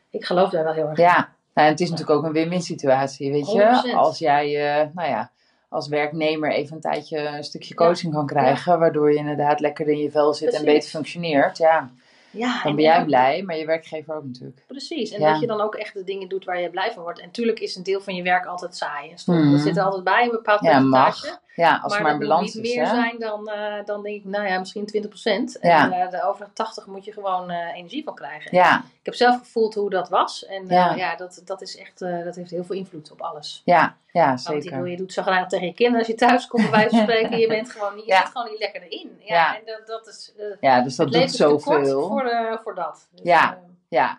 ik 0.10 0.26
geloof 0.26 0.50
daar 0.50 0.64
wel 0.64 0.74
heel 0.74 0.88
erg 0.88 0.98
in. 0.98 1.04
Ja, 1.04 1.33
nou, 1.54 1.70
het 1.70 1.80
is 1.80 1.89
natuurlijk 1.89 2.18
ook 2.20 2.26
een 2.26 2.32
win-win 2.32 2.62
situatie, 2.62 3.32
weet 3.32 3.52
je. 3.52 3.92
100%. 3.92 3.96
Als 3.96 4.20
jij, 4.20 4.46
eh, 4.82 4.88
nou 4.94 5.10
ja, 5.10 5.32
als 5.70 5.88
werknemer 5.88 6.52
even 6.52 6.76
een 6.76 6.82
tijdje 6.82 7.18
een 7.20 7.44
stukje 7.44 7.74
coaching 7.74 8.13
kan 8.13 8.26
krijgen, 8.26 8.80
waardoor 8.80 9.12
je 9.12 9.18
inderdaad 9.18 9.60
lekker 9.60 9.88
in 9.88 9.98
je 9.98 10.12
vel 10.12 10.34
zit 10.34 10.54
en 10.54 10.66
beter 10.66 10.89
functioneert, 10.89 11.58
ja, 11.58 11.89
Ja, 12.32 12.54
dan 12.54 12.70
en- 12.70 12.76
ben 12.76 12.86
jij 12.86 13.06
blij, 13.06 13.42
maar 13.44 13.58
je 13.58 13.66
werkgever 13.66 14.16
ook 14.16 14.24
natuurlijk. 14.24 14.63
Precies, 14.68 15.12
en 15.12 15.20
Ja. 15.22 15.32
dat 15.32 15.42
je 15.42 15.48
dan 15.48 15.62
ook 15.62 15.76
echt 15.76 15.94
de 15.94 16.04
dingen 16.04 16.30
doet 16.30 16.46
waar 16.46 16.60
je 16.62 16.70
blij 16.70 16.92
van 16.92 17.04
wordt. 17.04 17.20
En 17.20 17.32
tuurlijk 17.32 17.60
is 17.60 17.76
een 17.76 17.84
deel 17.84 18.02
van 18.02 18.16
je 18.16 18.24
werk 18.24 18.46
altijd 18.46 18.76
saai 18.76 19.12
en 19.12 19.18
stom. 19.18 19.36
Mhm. 19.39 19.52
Dat 19.52 19.60
zit 19.62 19.78
er 19.78 19.84
altijd 19.84 20.04
bij, 20.04 20.24
een 20.24 20.30
bepaald 20.32 20.62
Ja, 20.62 20.70
percentage. 20.72 21.28
mag. 21.28 21.39
Ja, 21.56 21.80
als 21.84 21.93
maar 21.93 22.01
maar 22.01 22.12
een 22.12 22.20
balans 22.20 22.41
moet 22.56 22.64
is, 22.64 22.70
niet 22.70 22.76
meer 22.80 22.88
hè. 22.88 22.95
zijn 22.95 23.20
dan, 23.20 23.47
eh, 23.49 23.86
dan 23.86 24.04
denk 24.04 24.16
ik, 24.16 24.26
nou 24.26 24.47
ja, 24.47 24.60
misschien 24.60 24.86
20%. 24.86 25.58
Ja. 25.62 25.91
En 25.91 25.91
eh, 25.91 26.10
de 26.10 26.24
overige 26.24 26.54
80 26.54 26.86
moet 26.86 27.06
je 27.06 27.12
gewoon 27.12 27.49
eh, 27.49 27.76
energie 27.76 28.04
van 28.04 28.16
krijgen. 28.16 28.56
Ja, 28.56 28.78
Ik 28.99 29.06
heb 29.06 29.14
zelf 29.14 29.38
gevoeld 29.38 29.74
hoe 29.74 29.89
dat 29.89 30.10
was. 30.10 30.45
En 30.45 30.68
Ja. 30.68 30.95
ja, 30.95 31.16
dat, 31.16 31.41
dat 31.45 31.62
is 31.62 31.78
echt, 31.78 31.99
dat 31.99 32.36
heeft 32.36 32.49
heel 32.51 32.64
veel 32.64 32.76
invloed 32.76 33.12
op 33.12 33.22
alles. 33.22 33.62
ja, 33.66 33.95
ja, 34.12 34.26
Want 34.28 34.39
ik 34.39 34.45
bedoel, 34.54 34.62
zeker. 34.72 34.88
je 34.88 34.97
doet 34.97 35.14
zo 35.14 35.22
graag 35.22 35.47
tegen 35.47 35.66
je 35.68 35.74
kinderen 35.74 35.99
als 35.99 36.08
je 36.08 36.16
thuis 36.16 36.47
komt, 36.47 36.64
bij 36.64 36.72
wijze 36.72 36.89
van 36.89 36.99
spreken. 36.99 37.38
Je, 37.38 37.47
bent 37.47 37.70
gewoon, 37.72 37.95
niet- 37.95 38.06
je 38.06 38.16
zit 38.16 38.26
gewoon 38.26 38.49
niet 38.49 38.60
lekker 38.60 38.82
erin. 38.82 39.18
Ja. 39.20 39.56
En 39.58 39.62
dat, 39.66 39.88
dat 39.88 40.08
is, 40.08 40.34
Ja, 40.60 40.82
dus 40.82 40.95
dat 40.95 41.12
doet 41.12 41.28
te 41.28 41.36
zoveel. 41.36 42.08
voor, 42.08 42.60
voor 42.64 42.76
dat. 42.76 43.08
Dus, 43.12 43.22
Ja. 43.24 43.60
Ja, 43.89 44.18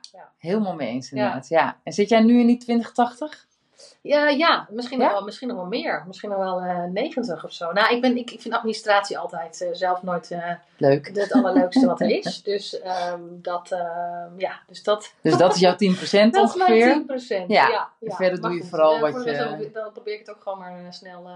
mee 0.74 0.88
eens 0.88 1.12
inderdaad. 1.12 1.48
Ja. 1.48 1.76
En 1.82 1.92
zit 1.92 2.08
jij 2.08 2.20
nu 2.20 2.40
in 2.40 2.46
die 2.46 2.56
2080? 2.58 3.46
Ja, 4.00 4.28
ja 4.28 4.66
misschien, 4.70 4.98
Ja? 4.98 5.04
Nog 5.04 5.12
wel, 5.14 5.24
misschien 5.24 5.48
nog 5.48 5.56
wel 5.56 5.66
meer. 5.66 6.04
Misschien 6.06 6.28
nog 6.30 6.38
wel 6.38 6.60
eh 6.60 6.84
90 6.84 7.44
of 7.44 7.52
zo. 7.52 7.72
Nou, 7.72 7.94
ik, 7.94 8.00
ben, 8.00 8.16
ik, 8.16 8.30
ik 8.30 8.40
vind 8.40 8.54
administratie 8.54 9.18
altijd 9.18 9.60
eh, 9.60 9.68
zelf 9.72 10.02
nooit 10.02 10.30
eh, 10.30 10.50
Leuk. 10.76 11.10
het 11.12 11.32
allerleukste 11.32 11.86
wat 11.86 12.00
er 12.00 12.10
is. 12.10 12.42
Dus 12.52 12.80
ehm, 12.80 13.20
dat, 13.30 13.72
ehm, 13.72 14.28
ja, 14.36 14.60
dus 14.66 14.82
dat, 14.82 15.14
Dus 15.20 15.36
dat 15.36 15.54
is 15.54 15.60
jouw 15.60 15.72
10% 15.74 15.76
dat 16.30 16.48
is 16.48 16.54
ongeveer? 16.54 17.02
mijn 17.06 17.20
10%. 17.20 17.46
Ja. 17.46 17.68
Ja, 17.68 17.90
verder 18.00 18.40
doe 18.40 18.52
je 18.54 18.60
goed, 18.60 18.68
vooral 18.68 19.00
wat 19.00 19.10
voor 19.10 19.26
je- 19.30 19.36
dan- 19.36 19.82
Dan 19.82 19.92
probeer 19.92 20.14
ik 20.14 20.18
het 20.26 20.30
ook 20.36 20.42
gewoon 20.42 20.58
maar 20.58 20.92
snel 20.92 21.28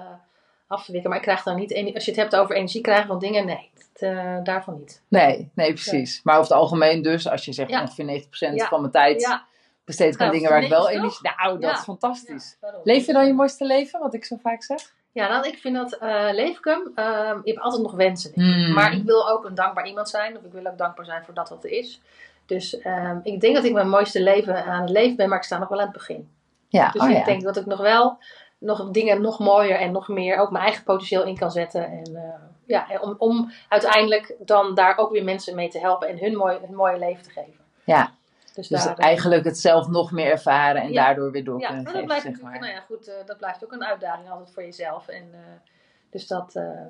af 0.67 0.85
te 0.85 0.93
wikken. 0.93 1.11
Maar 1.11 1.19
ik 1.19 1.25
krijg 1.25 1.43
dan 1.43 1.57
niet, 1.57 1.95
als 1.95 2.05
je 2.05 2.11
het 2.11 2.21
hebt 2.21 2.37
over 2.37 2.55
energie 2.57 2.81
krijgen 2.81 3.07
van 3.07 3.19
dingen, 3.19 3.47
nee, 3.47 3.71
het, 3.99 4.47
daarvan 4.47 4.75
niet. 4.79 5.03
Nee, 5.09 5.51
nee, 5.55 5.73
precies. 5.73 6.21
Maar 6.25 6.39
over 6.39 6.49
het 6.51 6.61
algemeen 6.61 7.03
dus, 7.03 7.29
als 7.29 7.45
je 7.45 7.53
zegt 7.53 7.71
ongeveer 7.71 8.05
90% 8.05 8.55
Ja. 8.55 8.69
van 8.69 8.81
mijn 8.81 8.93
tijd 8.93 9.21
Ja, 9.21 9.45
besteed 9.89 10.15
ik 10.15 10.21
aan 10.21 10.31
dingen 10.31 10.51
waar 10.51 10.63
ik 10.63 10.69
wel 10.69 10.89
energie... 10.89 11.31
Nou, 11.37 11.53
dat 11.53 11.71
Ja. 11.71 11.77
is 11.77 11.83
fantastisch. 11.85 12.57
ja. 12.61 12.75
Leef 12.85 13.07
je 13.07 13.13
dan 13.13 13.27
je 13.27 13.33
mooiste 13.35 13.65
leven, 13.65 14.01
wat 14.01 14.15
ik 14.15 14.25
zo 14.25 14.37
vaak 14.43 14.63
zeg? 14.63 14.95
Ja, 15.13 15.29
nou, 15.29 15.47
ik 15.49 15.59
vind 15.59 15.77
dat, 15.77 15.93
eh 15.93 16.29
leef 16.33 16.59
ik 16.59 16.65
hem, 16.65 16.93
ehm, 16.95 17.37
je 17.45 17.51
hebt 17.53 17.61
altijd 17.61 17.83
nog 17.83 17.95
wensen. 17.95 18.31
Hmm. 18.35 18.73
Maar 18.73 18.93
ik 18.93 19.05
wil 19.05 19.31
ook 19.31 19.45
een 19.45 19.55
dankbaar 19.55 19.87
iemand 19.87 20.09
zijn. 20.09 20.37
Of 20.37 20.43
ik 20.45 20.53
wil 20.53 20.67
ook 20.67 20.79
dankbaar 20.79 21.05
zijn 21.05 21.25
voor 21.25 21.35
dat 21.35 21.49
wat 21.49 21.65
er 21.65 21.71
is. 21.71 22.01
Dus 22.47 22.79
ehm, 22.81 23.19
ik 23.23 23.41
denk 23.41 23.55
dat 23.55 23.65
ik 23.65 23.73
mijn 23.73 23.89
mooiste 23.89 24.23
leven 24.23 24.65
aan 24.65 24.81
het 24.81 24.91
leven 24.91 25.17
ben. 25.17 25.29
Maar 25.29 25.39
ik 25.39 25.45
sta 25.45 25.59
nog 25.59 25.69
wel 25.69 25.79
aan 25.79 25.85
het 25.85 25.93
begin. 25.97 26.29
Ja, 26.69 26.91
Dus 26.91 27.03
oh 27.03 27.11
ik 27.11 27.17
ja. 27.17 27.25
denk 27.25 27.43
dat 27.43 27.57
ik 27.57 27.67
nog 27.67 27.81
wel 27.81 28.19
nog 28.59 28.91
dingen 28.91 29.21
nog 29.21 29.39
mooier 29.39 29.79
en 29.79 29.93
nog 29.93 30.09
meer 30.09 30.37
ook 30.39 30.51
mijn 30.51 30.65
eigen 30.65 30.85
potentieel 30.85 31.25
in 31.25 31.39
kan 31.39 31.51
zetten. 31.51 31.85
En 31.85 32.17
eh, 32.17 32.23
ja, 32.67 32.91
en 32.91 33.03
om, 33.03 33.15
om 33.19 33.53
uiteindelijk 33.69 34.35
dan 34.39 34.75
daar 34.75 34.97
ook 34.99 35.11
weer 35.11 35.25
mensen 35.25 35.55
mee 35.55 35.69
te 35.69 35.79
helpen 35.79 36.09
en 36.09 36.19
hun 36.19 36.37
mooi, 36.37 36.59
hun 36.67 36.75
mooie 36.75 36.99
leven 36.99 37.23
te 37.23 37.31
geven. 37.31 37.61
Ja. 37.85 38.11
Dus, 38.59 38.69
Dus 38.69 38.87
eigenlijk 38.95 39.45
het 39.45 39.59
zelf 39.59 39.89
nog 39.89 40.13
meer 40.13 40.31
ervaren 40.31 40.83
en 40.83 40.93
Ja. 40.93 41.05
daardoor 41.05 41.31
weer 41.31 41.45
door 41.45 41.61
ja, 41.61 41.67
kunnen 41.69 41.87
geven, 41.87 42.05
blijft 42.05 42.23
zeg 42.23 42.33
natuurlijk, 42.33 42.61
maar. 42.61 42.69
nou 42.69 42.81
ja, 42.81 42.87
goed, 42.87 43.09
eh, 43.09 43.15
dat 43.27 43.37
blijft 43.39 43.65
ook 43.65 43.73
een 43.73 43.85
uitdaging 43.85 44.31
altijd 44.31 44.53
voor 44.53 44.63
jezelf. 44.63 45.09
En, 45.09 45.29
eh, 45.33 45.71
dus 46.11 46.27
dat, 46.27 46.55
eh, 46.55 46.87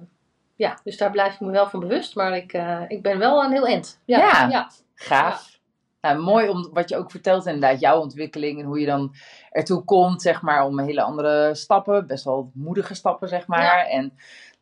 ja, 0.56 0.78
dus 0.84 0.96
daar 0.96 1.10
blijf 1.10 1.34
ik 1.34 1.40
me 1.40 1.50
wel 1.50 1.68
van 1.68 1.80
bewust. 1.80 2.14
Maar 2.14 2.36
ik, 2.36 2.52
ik 2.88 3.02
ben 3.02 3.18
wel 3.18 3.44
een 3.44 3.52
heel 3.52 3.66
end. 3.66 4.00
Ja, 4.04 4.18
Ja. 4.18 4.48
ja. 4.48 4.70
Gaaf. 4.94 5.56
Nou, 6.00 6.18
mooi 6.18 6.48
om 6.48 6.68
wat 6.72 6.88
je 6.88 6.96
ook 6.96 7.10
vertelt 7.10 7.46
inderdaad, 7.46 7.80
jouw 7.80 8.00
ontwikkeling 8.00 8.60
en 8.60 8.66
hoe 8.66 8.80
je 8.80 8.86
dan 8.86 9.14
ertoe 9.50 9.84
komt, 9.84 10.22
zeg 10.22 10.42
maar, 10.42 10.64
om 10.64 10.78
hele 10.78 11.02
andere 11.02 11.54
stappen, 11.54 12.06
best 12.06 12.24
wel 12.24 12.50
moedige 12.54 12.94
stappen, 12.94 13.28
zeg 13.28 13.46
maar. 13.46 13.86
En 13.86 14.12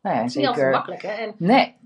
nou 0.02 0.16
ja, 0.16 0.20
Het 0.22 0.30
is 0.30 0.36
niet 0.36 0.46
altijd 0.46 0.64
zeker... 0.64 0.78
makkelijk, 0.78 1.02
hè? 1.02 1.08
En 1.10 1.34
Nee, 1.38 1.76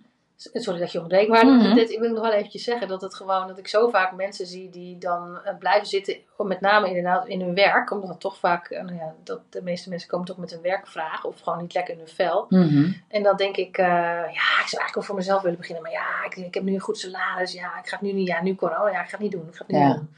Sorry 0.53 0.81
dat 0.81 0.93
je 0.93 1.01
onderbreekt, 1.03 1.31
maar 1.31 1.47
Mhm. 1.47 1.75
dit, 1.75 1.91
ik 1.91 1.99
wil 1.99 2.11
nog 2.11 2.21
wel 2.23 2.33
eventjes 2.33 2.65
zeggen 2.65 2.89
dat 2.89 3.01
het 3.01 3.15
gewoon 3.15 3.47
dat 3.47 3.59
ik 3.59 3.69
zo 3.69 3.89
vaak 3.89 4.13
mensen 4.13 4.47
zie 4.47 4.71
die 4.71 4.99
dan 4.99 5.41
eh, 5.45 5.57
blijven 5.59 5.87
zitten, 5.87 6.17
met 6.37 6.61
name 6.61 6.89
inderdaad 6.89 7.27
in 7.29 7.41
hun 7.41 7.55
werk, 7.55 7.91
omdat 7.91 8.09
het 8.09 8.21
toch 8.21 8.37
vaak, 8.39 8.69
eh, 8.71 8.83
nou 8.83 8.97
ja, 8.97 9.15
dat 9.25 9.41
de 9.51 9.63
meeste 9.63 9.89
mensen 9.89 10.09
komen 10.09 10.27
toch 10.27 10.37
met 10.37 10.53
een 10.53 10.61
werkvraag 10.63 11.25
of 11.25 11.41
gewoon 11.41 11.61
niet 11.61 11.75
lekker 11.75 11.95
in 11.95 12.01
hun 12.01 12.09
vel. 12.09 12.47
Mhm. 12.49 12.93
En 13.09 13.23
dan 13.23 13.37
denk 13.37 13.57
ik, 13.57 13.79
eh, 13.79 13.87
ja, 13.87 14.21
ik 14.31 14.67
zou 14.69 14.83
eigenlijk 14.83 14.95
wel 14.95 15.03
voor 15.03 15.15
mezelf 15.15 15.43
willen 15.43 15.59
beginnen, 15.59 15.83
maar 15.83 15.93
ja, 15.93 16.25
ik, 16.25 16.37
ik 16.37 16.55
heb 16.55 16.63
nu 16.63 16.75
een 16.75 16.81
goed 16.81 16.99
salaris, 16.99 17.53
ja, 17.53 17.79
ik 17.79 17.89
ga 17.89 17.97
het 17.97 18.01
nu 18.07 18.13
niet, 18.13 18.29
ja, 18.29 18.43
nu 18.43 18.55
corona, 18.55 18.91
ja, 18.91 19.01
ik 19.03 19.09
ga 19.09 19.17
het 19.17 19.21
niet 19.21 19.33
doen, 19.33 19.49
ik 19.49 19.55
ga 19.55 19.65
het 19.67 19.77
niet 19.77 19.87
Ja. 19.87 19.95
doen. 19.95 20.15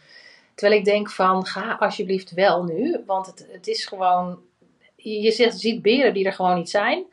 Terwijl 0.55 0.79
ik 0.79 0.85
denk 0.85 1.11
van, 1.11 1.47
ga 1.47 1.77
alsjeblieft 1.81 2.31
wel 2.31 2.65
nu, 2.65 3.03
want 3.07 3.27
het, 3.27 3.47
het 3.53 3.67
is 3.67 3.87
gewoon, 3.87 4.39
je, 4.97 5.21
je 5.21 5.51
ziet 5.53 5.83
beren 5.83 6.15
die 6.15 6.27
er 6.27 6.33
gewoon 6.33 6.55
niet 6.57 6.71
zijn. 6.71 7.05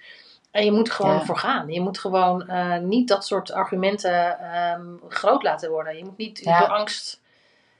En 0.51 0.65
je 0.65 0.71
moet 0.71 0.91
gewoon 0.91 1.13
Ja. 1.15 1.25
voor 1.25 1.37
gaan. 1.37 1.67
Je 1.71 1.81
moet 1.81 1.99
gewoon 1.99 2.47
eh, 2.47 2.77
niet 2.77 3.07
dat 3.07 3.25
soort 3.25 3.51
argumenten 3.51 4.39
ehm, 4.39 4.81
groot 5.07 5.43
laten 5.43 5.69
worden. 5.69 5.97
Je 5.97 6.03
moet 6.03 6.17
niet 6.17 6.39
Ja. 6.39 6.59
door, 6.59 6.67
angst, 6.67 7.21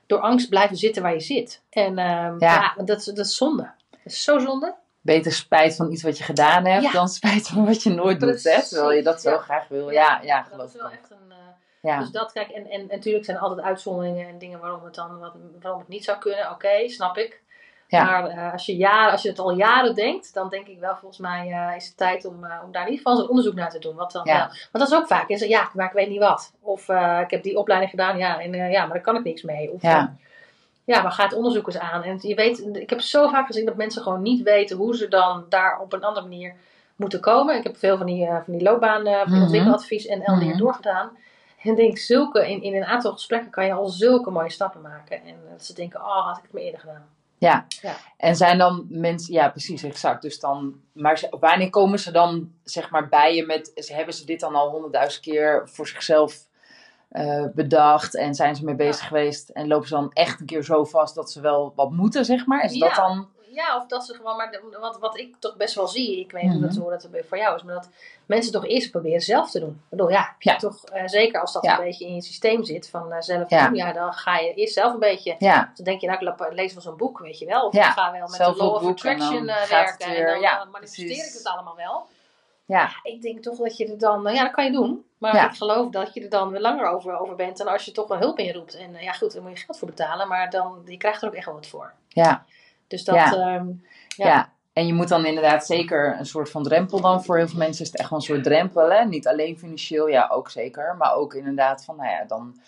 door 0.06 0.20
angst 0.20 0.50
blijven 0.50 0.78
zitten 0.78 1.02
waar 1.02 1.14
je 1.14 1.20
zit. 1.20 1.62
En 1.70 1.98
ehm, 1.98 2.36
Ja. 2.40 2.74
dat, 2.78 2.98
is- 3.00 3.06
dat 3.06 3.26
is 3.26 3.36
zonde. 3.38 3.72
Dat 3.90 4.00
is 4.04 4.24
zo 4.24 4.40
zonde. 4.40 4.76
beter 5.02 5.32
spijt 5.32 5.76
van 5.76 5.92
iets 5.92 6.04
wat 6.04 6.18
je 6.18 6.24
gedaan 6.24 6.66
hebt 6.66 6.94
dan 6.94 7.08
spijt 7.10 7.48
van 7.48 7.66
wat 7.66 7.84
je 7.84 7.90
nooit 7.90 8.20
doet, 8.20 8.44
hè? 8.44 8.64
Terwijl 8.68 8.92
je 8.92 9.04
dat 9.04 9.22
zo 9.22 9.38
graag 9.38 9.68
wil. 9.68 9.90
Ja, 9.92 10.20
ja, 10.24 10.38
dat 10.42 10.48
geloof 10.52 10.68
is 10.68 10.74
ik 10.74 10.80
wel 10.82 10.90
ook. 10.90 10.94
echt 10.96 11.12
een... 11.12 11.32
eh. 11.82 12.00
Dus 12.00 12.10
dat, 12.12 12.32
kijk, 12.32 12.50
en, 12.50 12.70
en, 12.70 12.80
en 12.82 12.88
natuurlijk 12.90 13.26
zijn 13.26 13.38
er 13.38 13.44
altijd 13.44 13.66
uitzonderingen 13.66 14.28
en 14.28 14.38
dingen 14.38 14.60
waarom 14.60 14.84
het 14.84 14.96
dan 14.96 15.20
wat, 15.20 15.34
waarom 15.62 15.80
het 15.80 15.90
niet 15.90 16.04
zou 16.04 16.18
kunnen. 16.18 16.52
Oké, 16.52 16.88
snap 16.90 17.18
ik. 17.18 17.42
Ja. 17.92 18.04
Maar 18.04 18.26
eh, 18.30 18.52
als, 18.52 18.66
je 18.66 18.76
jaren, 18.76 19.12
als 19.12 19.22
je 19.22 19.30
het 19.30 19.40
al 19.40 19.52
jaren 19.52 19.96
denkt, 19.96 20.34
dan 20.34 20.50
denk 20.50 20.68
ik 20.68 20.80
wel, 20.80 20.96
volgens 20.96 21.20
mij 21.20 21.52
eh, 21.52 21.76
is 21.76 21.86
het 21.88 21.98
tijd 21.98 22.26
om, 22.26 22.44
eh, 22.46 22.60
om 22.66 22.72
daar 22.72 22.86
in 22.86 22.92
ieder 22.92 23.06
geval 23.08 23.24
een 23.24 23.30
onderzoek 23.30 23.54
naar 23.54 23.70
te 23.70 23.80
doen. 23.80 23.96
Wat 23.96 24.12
dan, 24.12 24.22
Ja. 24.26 24.34
wel. 24.38 24.46
Want 24.48 24.58
dat 24.72 24.88
is 24.88 24.94
ook 24.94 25.08
vaak. 25.08 25.30
Is, 25.30 25.42
ja, 25.46 25.70
maar 25.74 25.86
ik 25.86 25.92
weet 25.92 26.10
niet 26.10 26.20
wat. 26.20 26.54
Of 26.62 26.90
ik 27.24 27.30
heb 27.32 27.44
die 27.44 27.58
opleiding 27.58 27.92
gedaan, 27.92 28.18
ja, 28.18 28.40
en, 28.42 28.54
ja, 28.54 28.82
maar 28.86 28.94
daar 28.94 29.02
kan 29.02 29.16
ik 29.16 29.24
niks 29.24 29.42
mee. 29.42 29.72
Of, 29.72 29.82
Ja. 29.82 30.16
ja, 30.84 31.02
maar 31.02 31.12
ga 31.12 31.24
het 31.24 31.34
onderzoek 31.34 31.66
eens 31.68 31.80
aan. 31.80 32.04
En 32.04 32.18
je 32.22 32.36
weet, 32.36 32.76
ik 32.76 32.90
heb 32.90 33.02
zo 33.02 33.28
vaak 33.28 33.46
gezien 33.46 33.66
dat 33.66 33.76
mensen 33.76 34.02
gewoon 34.02 34.22
niet 34.22 34.44
weten 34.44 34.78
hoe 34.78 34.96
ze 34.96 35.08
dan 35.08 35.46
daar 35.50 35.80
op 35.80 35.94
een 35.94 36.04
andere 36.04 36.28
manier 36.28 36.56
moeten 36.96 37.20
komen. 37.22 37.56
Ik 37.56 37.64
heb 37.64 37.78
veel 37.78 37.98
van 37.98 38.06
die, 38.06 38.26
van 38.28 38.44
die 38.54 38.62
loopbaan, 38.64 39.04
van 39.04 39.14
die 39.26 39.34
Mhm. 39.34 39.42
ontwikkeladvies 39.42 40.06
en 40.06 40.20
LDR 40.26 40.46
Mhm. 40.46 40.58
doorgedaan. 40.58 41.10
En 41.64 41.72
ik 41.72 41.76
denk, 41.78 41.98
zulke, 41.98 42.50
in, 42.50 42.62
in 42.64 42.76
een 42.76 42.86
aantal 42.86 43.12
gesprekken 43.12 43.52
kan 43.52 43.66
je 43.66 43.74
al 43.74 43.88
zulke 43.88 44.30
mooie 44.32 44.50
stappen 44.50 44.82
maken. 44.82 45.22
En 45.26 45.36
ze 45.62 45.74
denken, 45.74 46.00
oh, 46.02 46.26
had 46.26 46.38
ik 46.38 46.44
het 46.44 46.54
maar 46.54 46.62
eerder 46.62 46.80
gedaan. 46.80 47.08
Ja. 47.40 47.66
Ja. 47.82 47.96
En 48.18 48.36
zijn 48.36 48.58
dan 48.58 48.86
mensen, 48.90 49.34
ja 49.34 49.50
precies, 49.50 49.84
exact. 49.84 50.22
Dus 50.22 50.40
dan, 50.40 50.82
maar 50.94 51.24
wanneer 51.40 51.70
komen 51.70 52.00
ze 52.00 52.12
dan 52.12 52.52
zeg 52.64 52.90
maar 52.90 53.10
bij 53.10 53.36
je 53.36 53.46
met, 53.46 53.72
hebben 53.94 54.14
ze 54.14 54.26
dit 54.26 54.40
dan 54.40 54.56
al 54.56 54.70
honderdduizend 54.70 55.24
keer 55.24 55.70
voor 55.70 55.88
zichzelf 55.88 56.48
eh, 57.10 57.46
bedacht 57.54 58.16
en 58.16 58.36
zijn 58.36 58.56
ze 58.56 58.64
mee 58.66 58.76
bezig 58.76 59.02
Ja. 59.02 59.08
geweest 59.08 59.50
en 59.50 59.68
lopen 59.68 59.88
ze 59.88 59.94
dan 59.94 60.12
echt 60.14 60.40
een 60.40 60.46
keer 60.46 60.64
zo 60.64 60.84
vast 60.84 61.16
dat 61.16 61.32
ze 61.32 61.42
wel 61.42 61.74
wat 61.76 61.92
moeten, 61.92 62.26
zeg 62.26 62.46
maar? 62.46 62.64
Is 62.64 62.80
dat 62.80 62.96
dan, 62.96 63.28
Ja, 63.66 63.78
of 63.78 63.86
dat 63.88 64.06
ze 64.06 64.14
gewoon, 64.14 64.38
maar 64.38 64.52
de- 64.52 64.78
wat, 64.80 65.00
wat 65.00 65.18
ik 65.18 65.36
toch 65.40 65.56
best 65.56 65.76
wel 65.76 65.88
zie, 65.88 66.20
ik 66.20 66.32
weet 66.32 66.44
niet 66.44 66.52
Mhm. 66.52 66.60
hoe 66.62 66.68
dat, 66.92 67.04
hoe 67.04 67.12
dat 67.12 67.26
voor 67.28 67.38
jou 67.38 67.56
is, 67.56 67.64
maar 67.64 67.74
dat 67.76 67.90
mensen 68.26 68.52
toch 68.52 68.66
eerst 68.66 68.92
proberen 68.92 69.22
zelf 69.22 69.52
te 69.52 69.60
doen. 69.60 69.70
Ik 69.70 69.90
bedoel, 69.90 70.10
ja, 70.10 70.36
Ja. 70.40 70.56
toch, 70.56 70.84
eh, 70.86 71.04
zeker 71.06 71.42
als 71.42 71.54
dat 71.54 71.64
Ja. 71.64 71.78
een 71.80 71.84
beetje 71.86 72.06
in 72.06 72.16
je 72.16 72.22
systeem 72.22 72.64
zit 72.64 72.90
van 72.90 73.12
eh, 73.14 73.22
zelf 73.22 73.50
Ja. 73.50 73.68
doen, 73.68 73.76
ja, 73.76 73.94
dan 73.94 74.14
ga 74.14 74.38
je 74.38 74.54
eerst 74.54 74.74
zelf 74.74 74.94
een 74.94 75.00
beetje 75.00 75.36
ja, 75.40 75.72
Dan 75.76 75.86
denk 75.86 76.02
je, 76.02 76.08
nou, 76.08 76.26
ik 76.26 76.54
lees 76.54 76.74
wel 76.74 76.82
zo'n 76.82 76.98
boek, 76.98 77.20
weet 77.20 77.40
je 77.40 77.46
wel. 77.46 77.68
Of 77.68 77.74
ik 77.74 77.82
ga 77.84 78.12
wel 78.12 78.22
met 78.22 78.30
de 78.30 78.36
zelf 78.36 78.58
law 78.58 78.68
een 78.68 78.74
of 78.76 78.82
en 78.82 78.88
attraction 78.90 79.46
dan 79.46 79.48
eh, 79.56 79.60
het 79.62 79.70
werken. 79.70 80.10
weer, 80.10 80.20
en 80.28 80.32
dan 80.32 80.40
ja, 80.42 80.66
manifesteer 80.72 81.06
precies. 81.06 81.28
ik 81.32 81.38
het 81.38 81.48
allemaal 81.48 81.76
wel. 81.76 82.08
ja, 82.66 82.90
Ik 83.04 83.22
denk 83.22 83.44
toch 83.44 83.58
dat 83.58 83.78
je 83.78 83.88
er 83.88 83.98
dan, 83.98 84.34
ja, 84.34 84.44
dat 84.44 84.52
kan 84.52 84.66
je 84.66 84.72
doen. 84.72 85.06
Maar 85.18 85.36
Ja. 85.36 85.50
ik 85.50 85.56
geloof 85.56 85.90
dat 85.90 86.14
je 86.14 86.22
er 86.24 86.30
dan 86.30 86.50
weer 86.52 86.62
langer 86.62 86.86
over, 86.88 87.20
over 87.20 87.36
bent 87.36 87.58
dan 87.58 87.68
als 87.68 87.86
je 87.86 87.92
toch 87.92 88.08
wel 88.08 88.18
hulp 88.18 88.40
inroept. 88.40 88.76
En 88.76 88.96
eh, 88.96 89.04
ja, 89.04 89.12
goed, 89.12 89.34
daar 89.34 89.42
moet 89.42 89.60
je 89.60 89.66
geld 89.66 89.78
voor 89.78 89.88
betalen, 89.88 90.28
maar 90.28 90.50
dan, 90.50 90.82
je 90.86 90.98
krijgt 90.98 91.22
er 91.22 91.28
ook 91.28 91.34
echt 91.36 91.46
wel 91.46 91.56
wat 91.56 91.68
voor. 91.68 91.94
ja, 92.08 92.46
Dus 92.90 93.04
dat, 93.04 93.16
Ja. 93.16 93.32
ehm, 93.34 93.68
ja. 94.08 94.28
Ja. 94.28 94.52
En 94.74 94.88
je 94.88 94.94
moet 94.94 95.08
dan 95.08 95.26
inderdaad 95.26 95.66
zeker 95.66 96.16
een 96.20 96.26
soort 96.26 96.50
van 96.50 96.64
drempel 96.64 97.02
dan. 97.02 97.24
Voor 97.24 97.38
heel 97.38 97.48
veel 97.48 97.58
mensen 97.58 97.86
is 97.86 97.92
het 97.92 98.00
echt 98.00 98.10
wel 98.10 98.20
een 98.20 98.26
soort 98.26 98.44
drempel. 98.44 98.92
Hè? 98.92 99.06
Niet 99.06 99.28
alleen 99.28 99.58
financieel, 99.58 100.08
ja 100.08 100.28
ook 100.32 100.50
zeker. 100.50 100.96
Maar 100.98 101.14
ook 101.16 101.34
inderdaad 101.34 101.84
van, 101.86 101.96
nou 101.96 102.10
ja, 102.10 102.24
dan 102.28 102.60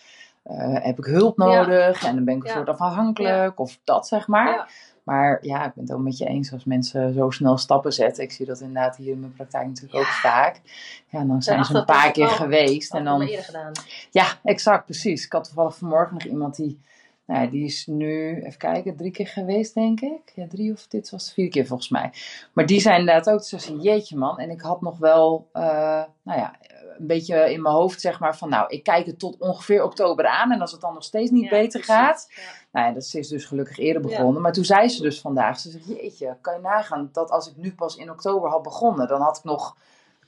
eh, 0.44 0.84
heb 0.84 0.98
ik 0.98 1.06
hulp 1.06 1.38
Ja. 1.40 1.46
nodig. 1.46 2.04
En 2.06 2.16
dan 2.16 2.26
ben 2.26 2.36
ik 2.36 2.44
een 2.44 2.50
soort 2.50 2.70
afhankelijk. 2.70 3.60
Of 3.60 3.80
dat 3.84 4.08
zeg 4.08 4.28
maar. 4.28 4.70
Maar 5.04 5.38
ja, 5.42 5.58
ik 5.66 5.74
ben 5.74 5.84
het 5.84 5.90
wel 5.90 6.00
met 6.00 6.18
je 6.18 6.26
eens 6.26 6.54
als 6.54 6.66
mensen 6.66 7.14
zo 7.14 7.30
snel 7.30 7.58
stappen 7.58 7.94
zetten. 7.94 8.24
Ik 8.24 8.32
zie 8.32 8.46
dat 8.46 8.60
inderdaad 8.60 8.96
hier 8.96 9.12
in 9.12 9.20
mijn 9.20 9.34
praktijk 9.34 9.68
natuurlijk 9.68 9.96
ook 10.00 10.06
vaak. 10.12 10.62
Ja, 11.08 11.24
dan 11.24 11.42
zijn 11.42 11.66
ze 11.66 11.76
een 11.76 11.86
paar 11.86 12.12
keer 12.12 12.28
geweest. 12.28 12.92
dat 12.92 13.00
En 13.00 13.06
dan 13.06 13.30
ja, 14.12 14.26
exact, 14.44 14.86
precies. 14.86 15.26
Ik 15.26 15.32
had 15.32 15.44
toevallig 15.44 15.78
vanmorgen 15.78 16.14
nog 16.14 16.24
iemand 16.24 16.56
die, 16.56 16.82
nou 17.26 17.42
ja, 17.44 17.50
die 17.50 17.66
is 17.66 17.86
nu, 17.88 18.42
even 18.44 18.58
kijken, 18.58 18.96
drie 18.96 19.12
keer 19.12 19.28
geweest, 19.28 19.74
denk 19.74 20.02
ik. 20.02 20.32
Ja, 20.36 20.48
drie 20.48 20.74
of 20.74 20.88
dit 20.88 21.10
was 21.10 21.26
de 21.28 21.34
vierde 21.34 21.52
keer 21.52 21.66
volgens 21.66 21.90
mij. 21.90 22.12
Maar 22.54 22.66
die 22.66 22.80
zijn 22.82 23.00
inderdaad 23.00 23.30
ook, 23.34 23.44
zo 23.44 23.58
zei, 23.58 23.80
jeetje 23.80 24.18
man. 24.18 24.40
En 24.40 24.50
ik 24.50 24.62
had 24.62 24.82
nog 24.82 24.98
wel, 24.98 25.50
eh, 25.54 25.64
nou 26.24 26.40
ja, 26.40 26.56
een 26.98 27.08
beetje 27.08 27.52
in 27.54 27.62
mijn 27.62 27.76
hoofd 27.76 28.02
zeg 28.02 28.20
maar 28.20 28.38
van, 28.38 28.50
nou, 28.50 28.66
ik 28.68 28.84
kijk 28.84 29.06
het 29.06 29.20
tot 29.20 29.38
ongeveer 29.40 29.84
oktober 29.84 30.26
aan. 30.28 30.52
En 30.52 30.62
als 30.62 30.72
het 30.72 30.82
dan 30.82 30.94
nog 30.94 31.04
steeds 31.04 31.32
niet 31.32 31.44
Ja, 31.44 31.50
beter 31.50 31.80
precies. 31.82 31.96
gaat, 31.96 32.28
Ja. 32.36 32.42
nou 32.72 32.88
ja, 32.88 32.94
dat 32.94 33.10
is 33.14 33.28
dus 33.28 33.46
gelukkig 33.46 33.78
eerder 33.78 34.02
begonnen. 34.02 34.42
Maar 34.42 34.54
toen 34.54 34.66
zei 34.66 34.88
ze 34.90 35.02
dus 35.02 35.22
vandaag, 35.22 35.60
ze 35.60 35.70
zegt, 35.70 35.88
jeetje, 35.88 36.38
kan 36.42 36.54
je 36.54 36.62
nagaan 36.62 37.10
dat 37.12 37.32
als 37.32 37.50
ik 37.50 37.58
nu 37.58 37.74
pas 37.74 37.96
in 37.96 38.12
oktober 38.12 38.50
had 38.50 38.62
begonnen, 38.64 39.08
dan 39.08 39.22
had 39.22 39.38
ik 39.38 39.44
nog, 39.44 39.76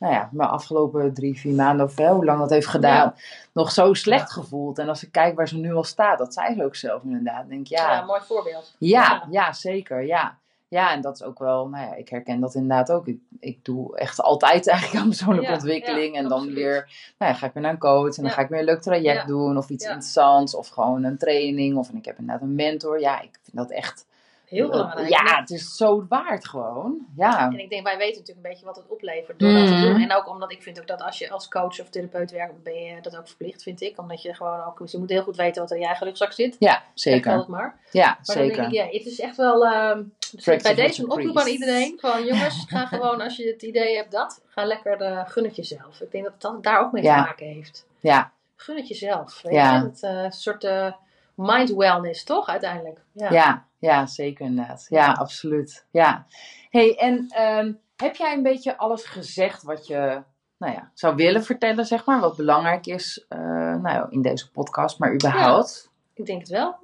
nou 0.04 0.16
ja, 0.16 0.30
mijn 0.32 0.50
afgelopen 0.50 1.14
drie, 1.14 1.40
vier 1.40 1.54
maanden 1.54 1.86
of 1.86 1.98
hè, 1.98 2.10
hoe 2.10 2.26
lang 2.26 2.40
dat 2.40 2.50
heeft 2.50 2.68
gedaan, 2.68 3.16
nog 3.54 3.72
zo 3.72 3.94
slecht 3.94 4.32
gevoeld. 4.32 4.80
En 4.80 4.90
als 4.90 5.04
ik 5.04 5.12
kijk 5.12 5.36
waar 5.36 5.48
ze 5.48 5.58
nu 5.58 5.74
al 5.74 5.84
staat, 5.84 6.18
dat 6.18 6.34
zei 6.34 6.56
ze 6.56 6.64
ook 6.64 6.76
zelf 6.76 7.04
inderdaad. 7.04 7.48
Denk 7.48 7.68
Ja. 7.68 7.92
ja, 7.92 8.06
mooi 8.06 8.22
voorbeeld. 8.22 8.76
ja, 8.78 9.28
ja, 9.30 9.54
zeker, 9.54 10.06
ja. 10.06 10.38
Ja, 10.68 10.92
en 10.92 11.02
dat 11.02 11.16
is 11.16 11.24
ook 11.24 11.40
wel, 11.40 11.68
nou 11.68 11.86
ja, 11.86 11.96
ik 11.96 12.10
herken 12.10 12.40
dat 12.40 12.56
inderdaad 12.56 12.92
ook. 12.92 13.08
Ik, 13.08 13.20
ik 13.40 13.66
doe 13.66 13.98
echt 13.98 14.22
altijd 14.22 14.68
eigenlijk 14.68 15.04
aan 15.04 15.10
persoonlijke 15.10 15.54
ontwikkeling. 15.54 16.16
en 16.16 16.24
dan 16.24 16.32
absoluut. 16.32 16.56
weer, 16.56 17.14
nou 17.18 17.32
ja, 17.32 17.38
ga 17.38 17.46
ik 17.46 17.54
weer 17.54 17.64
naar 17.64 17.72
een 17.72 17.78
coach. 17.78 18.18
En 18.18 18.24
dan 18.24 18.32
ga 18.32 18.42
ik 18.42 18.50
weer 18.50 18.60
een 18.60 18.66
leuk 18.66 18.82
traject 18.82 19.28
doen. 19.28 19.58
Of 19.58 19.70
iets 19.70 19.86
interessants. 19.86 20.56
Of 20.56 20.68
gewoon 20.68 21.04
een 21.04 21.18
training. 21.18 21.78
Of 21.78 21.90
en 21.90 21.98
ik 21.98 22.06
heb 22.06 22.18
inderdaad 22.18 22.44
een 22.44 22.56
mentor. 22.56 23.00
Ja, 23.00 23.22
ik 23.22 23.40
vind 23.44 23.58
dat 23.58 23.70
echt 23.70 24.06
Heel 24.54 24.70
belangrijk. 24.70 25.10
Ja, 25.10 25.40
het 25.40 25.50
is 25.50 25.76
zo 25.76 26.06
waard 26.10 26.48
gewoon. 26.48 27.08
Ja. 27.16 27.46
En 27.52 27.60
ik 27.60 27.70
denk, 27.70 27.84
wij 27.84 27.98
weten 27.98 28.20
natuurlijk 28.20 28.46
een 28.46 28.52
beetje 28.52 28.66
wat 28.66 28.76
het 28.76 28.88
oplevert 28.88 29.40
door 29.40 29.54
dat 29.54 29.68
te 29.68 29.74
Mhm. 29.74 29.82
doen. 29.82 30.02
En 30.02 30.14
ook 30.16 30.30
omdat 30.30 30.52
ik 30.52 30.62
vind 30.64 30.80
ook 30.80 30.88
dat 30.88 31.02
als 31.02 31.18
je 31.18 31.30
als 31.30 31.48
coach 31.48 31.80
of 31.80 31.90
therapeut 31.90 32.32
werkt, 32.32 32.64
ben 32.64 32.74
je 32.84 33.02
dat 33.02 33.18
ook 33.18 33.28
verplicht, 33.28 33.64
vind 33.64 33.82
ik. 33.82 34.00
Omdat 34.00 34.22
je 34.22 34.34
gewoon 34.34 34.64
ook, 34.64 34.78
dus 34.78 34.92
je 34.92 34.98
moet 34.98 35.10
heel 35.10 35.24
goed 35.24 35.36
weten 35.36 35.62
wat 35.62 35.70
er 35.70 35.76
in 35.76 35.82
je 35.82 35.88
eigen 35.88 36.08
rugzak 36.08 36.32
zit. 36.32 36.56
Ja, 36.60 36.84
zeker. 36.94 37.32
altijd 37.32 37.50
maar. 37.50 37.80
Ja, 37.92 38.06
Maar 38.06 38.16
dan 38.24 38.36
zeker. 38.36 38.56
denk 38.56 38.68
ik, 38.68 38.74
ja, 38.74 38.86
het 38.86 39.06
is 39.06 39.20
echt 39.20 39.36
wel. 39.38 39.66
ehm, 39.66 40.04
dus 40.32 40.62
bij 40.62 40.76
deze 40.76 41.04
een 41.04 41.12
oproep 41.12 41.38
aan 41.38 41.48
iedereen: 41.48 41.98
van 42.00 42.26
jongens, 42.28 42.66
ga 42.68 42.86
gewoon 42.86 43.22
als 43.22 43.38
je 43.38 43.48
het 43.48 43.62
idee 43.62 43.96
hebt 43.96 44.12
dat, 44.12 44.42
ga 44.48 44.66
lekker 44.66 45.02
eh, 45.02 45.22
gun 45.30 45.44
het 45.44 45.56
jezelf. 45.56 46.02
Ik 46.02 46.12
denk 46.12 46.24
dat 46.24 46.34
het 46.34 46.42
dan 46.42 46.62
daar 46.62 46.80
ook 46.80 46.92
mee 46.92 47.04
Ja. 47.04 47.16
te 47.22 47.28
maken 47.28 47.48
heeft. 47.48 47.86
Ja, 48.00 48.32
Gun 48.56 48.76
het 48.78 48.88
jezelf. 48.88 49.42
Weet 49.42 49.54
Ja. 49.54 49.84
Het 49.84 50.04
eh, 50.04 50.26
soort 50.30 50.64
eh, 50.64 50.94
mind 51.36 51.70
wellness, 51.70 52.24
toch? 52.24 52.48
Uiteindelijk. 52.48 53.02
Ja. 53.12 53.32
ja. 53.32 53.66
ja, 53.78 54.06
zeker 54.06 54.46
inderdaad. 54.46 54.86
Ja, 54.90 55.12
absoluut. 55.12 55.86
Ja. 55.92 56.26
hey, 56.70 56.98
en 56.98 57.26
ehm, 57.30 57.72
heb 57.96 58.16
jij 58.16 58.34
een 58.34 58.44
beetje 58.44 58.78
alles 58.78 59.04
gezegd 59.04 59.64
wat 59.64 59.88
je 59.88 60.24
nou 60.64 60.76
ja, 60.76 60.92
zou 60.94 61.16
willen 61.16 61.44
vertellen, 61.44 61.86
zeg 61.86 62.06
maar? 62.06 62.20
Wat 62.20 62.36
belangrijk 62.36 62.86
is 62.86 63.26
eh, 63.30 63.40
nou 63.40 63.90
ja, 63.90 64.08
in 64.10 64.22
deze 64.22 64.52
podcast, 64.52 65.00
maar 65.00 65.14
überhaupt? 65.14 65.92
Ik 66.14 66.26
denk 66.26 66.40
het 66.40 66.50
wel. 66.50 66.76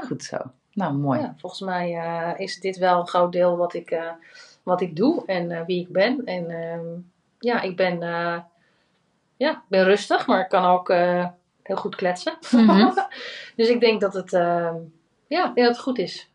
Goed 0.00 0.22
zo. 0.22 0.36
Nou, 0.72 0.94
mooi. 0.94 1.20
Ja, 1.20 1.34
volgens 1.38 1.60
mij 1.60 1.96
eh, 1.96 2.40
is 2.40 2.60
dit 2.60 2.76
wel 2.76 3.00
een 3.00 3.08
groot 3.08 3.32
deel 3.32 3.56
wat 3.56 3.74
ik, 3.74 3.90
eh, 3.90 4.10
wat 4.62 4.80
ik 4.80 4.96
doe 4.96 5.26
en 5.26 5.64
wie 5.66 5.80
ik 5.80 5.92
ben. 5.92 6.24
En 6.24 6.50
ehm, 6.50 6.86
ja, 7.38 7.60
ik 7.60 7.76
ben, 7.76 8.00
ja, 9.36 9.50
ik 9.50 9.68
ben 9.68 9.84
rustig, 9.84 10.26
maar 10.26 10.40
ik 10.40 10.48
kan 10.48 10.64
ook 10.64 10.88
heel 11.62 11.76
goed 11.76 11.94
kletsen. 11.94 12.38
Mhm. 12.50 12.90
dus 13.56 13.68
ik 13.68 13.80
denk 13.80 14.00
dat 14.00 14.14
het, 14.14 14.32
ehm, 14.32 14.74
ja, 15.26 15.46
dat 15.54 15.66
het 15.66 15.78
goed 15.78 15.98
is. 15.98 16.30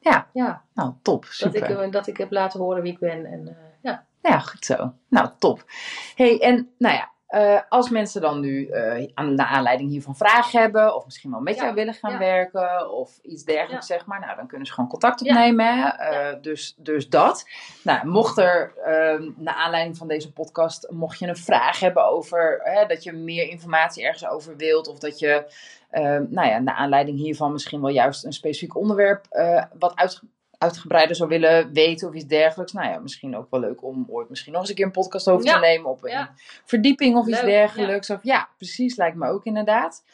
Ja. 0.00 0.28
ja 0.32 0.64
Nou, 0.74 0.92
top. 1.02 1.22
dat, 1.22 1.54
ik, 1.54 1.64
Super. 1.64 1.80
eh, 1.80 1.90
dat 1.90 2.06
ik 2.06 2.16
heb 2.16 2.30
laten 2.30 2.60
horen 2.60 2.82
wie 2.82 2.92
ik 2.92 2.98
ben. 2.98 3.26
En, 3.26 3.48
eh, 3.48 3.54
ja. 3.82 4.06
Ja, 4.22 4.38
goed 4.38 4.64
zo. 4.64 4.92
Nou, 5.08 5.28
top. 5.38 5.64
hey, 6.14 6.40
en 6.40 6.70
nou 6.78 6.94
ja, 6.94 7.10
eh, 7.32 7.60
als 7.68 7.90
mensen 7.90 8.20
dan 8.20 8.40
nu 8.40 8.66
eh 8.66 9.08
aan 9.14 9.36
de 9.36 9.46
aanleiding 9.46 9.90
hiervan 9.90 10.16
vragen 10.16 10.60
hebben, 10.60 10.94
of 10.94 11.04
misschien 11.04 11.30
wel 11.30 11.40
met 11.40 11.54
Ja, 11.56 11.62
jou 11.62 11.74
willen 11.74 11.94
gaan 11.94 12.12
ja. 12.12 12.18
werken, 12.18 12.90
of 12.92 13.18
iets 13.22 13.44
dergelijks, 13.44 13.86
zeg 13.86 14.06
maar, 14.06 14.20
nou, 14.20 14.36
dan 14.36 14.46
kunnen 14.46 14.66
ze 14.66 14.72
gewoon 14.72 14.88
contact 14.90 15.20
opnemen. 15.20 15.66
hè. 15.78 15.88
Eh, 15.88 16.36
dus, 16.42 16.74
dus 16.78 17.08
dat. 17.08 17.44
Nou, 17.82 18.06
mocht 18.06 18.38
er, 18.38 18.72
eh, 18.84 19.20
naar 19.36 19.54
aanleiding 19.54 19.96
van 19.96 20.08
deze 20.08 20.32
podcast, 20.32 20.90
mocht 20.90 21.18
je 21.18 21.26
een 21.26 21.36
vraag 21.36 21.80
hebben 21.80 22.04
over 22.06 22.60
hè, 22.62 22.86
dat 22.86 23.02
je 23.02 23.12
meer 23.12 23.48
informatie 23.48 24.04
ergens 24.04 24.26
over 24.26 24.56
wilt, 24.56 24.88
of 24.88 24.98
dat 24.98 25.18
je, 25.18 25.44
eh, 25.90 26.02
nou 26.28 26.48
ja, 26.48 26.58
naar 26.58 26.74
aanleiding 26.74 27.18
hiervan 27.18 27.52
misschien 27.52 27.80
wel 27.80 27.90
juist 27.90 28.24
een 28.24 28.32
specifiek 28.32 28.76
onderwerp 28.76 29.26
wat 29.78 29.94
uitge- 29.96 30.26
uitgebreider 30.62 31.16
zou 31.16 31.28
willen 31.28 31.72
weten 31.72 32.08
of 32.08 32.14
iets 32.14 32.26
dergelijks. 32.26 32.72
Nou 32.72 32.88
ja, 32.88 32.98
misschien 32.98 33.36
ook 33.36 33.50
wel 33.50 33.60
leuk 33.60 33.82
om 33.82 34.06
ooit 34.08 34.28
misschien 34.28 34.52
nog 34.52 34.60
eens 34.60 34.70
een 34.70 34.76
keer 34.76 34.84
een 34.84 34.90
podcast 34.90 35.28
over 35.28 35.46
Ja. 35.46 35.54
te 35.54 35.60
nemen 35.60 35.90
op 35.90 36.04
een 36.04 36.10
Ja. 36.10 36.34
verdieping 36.64 37.16
of 37.16 37.26
iets 37.26 37.40
dergelijks. 37.40 38.10
Of 38.10 38.18
ja, 38.22 38.48
precies, 38.56 38.96
lijkt 38.96 39.16
me 39.16 39.28
ook 39.28 39.44
inderdaad. 39.44 40.04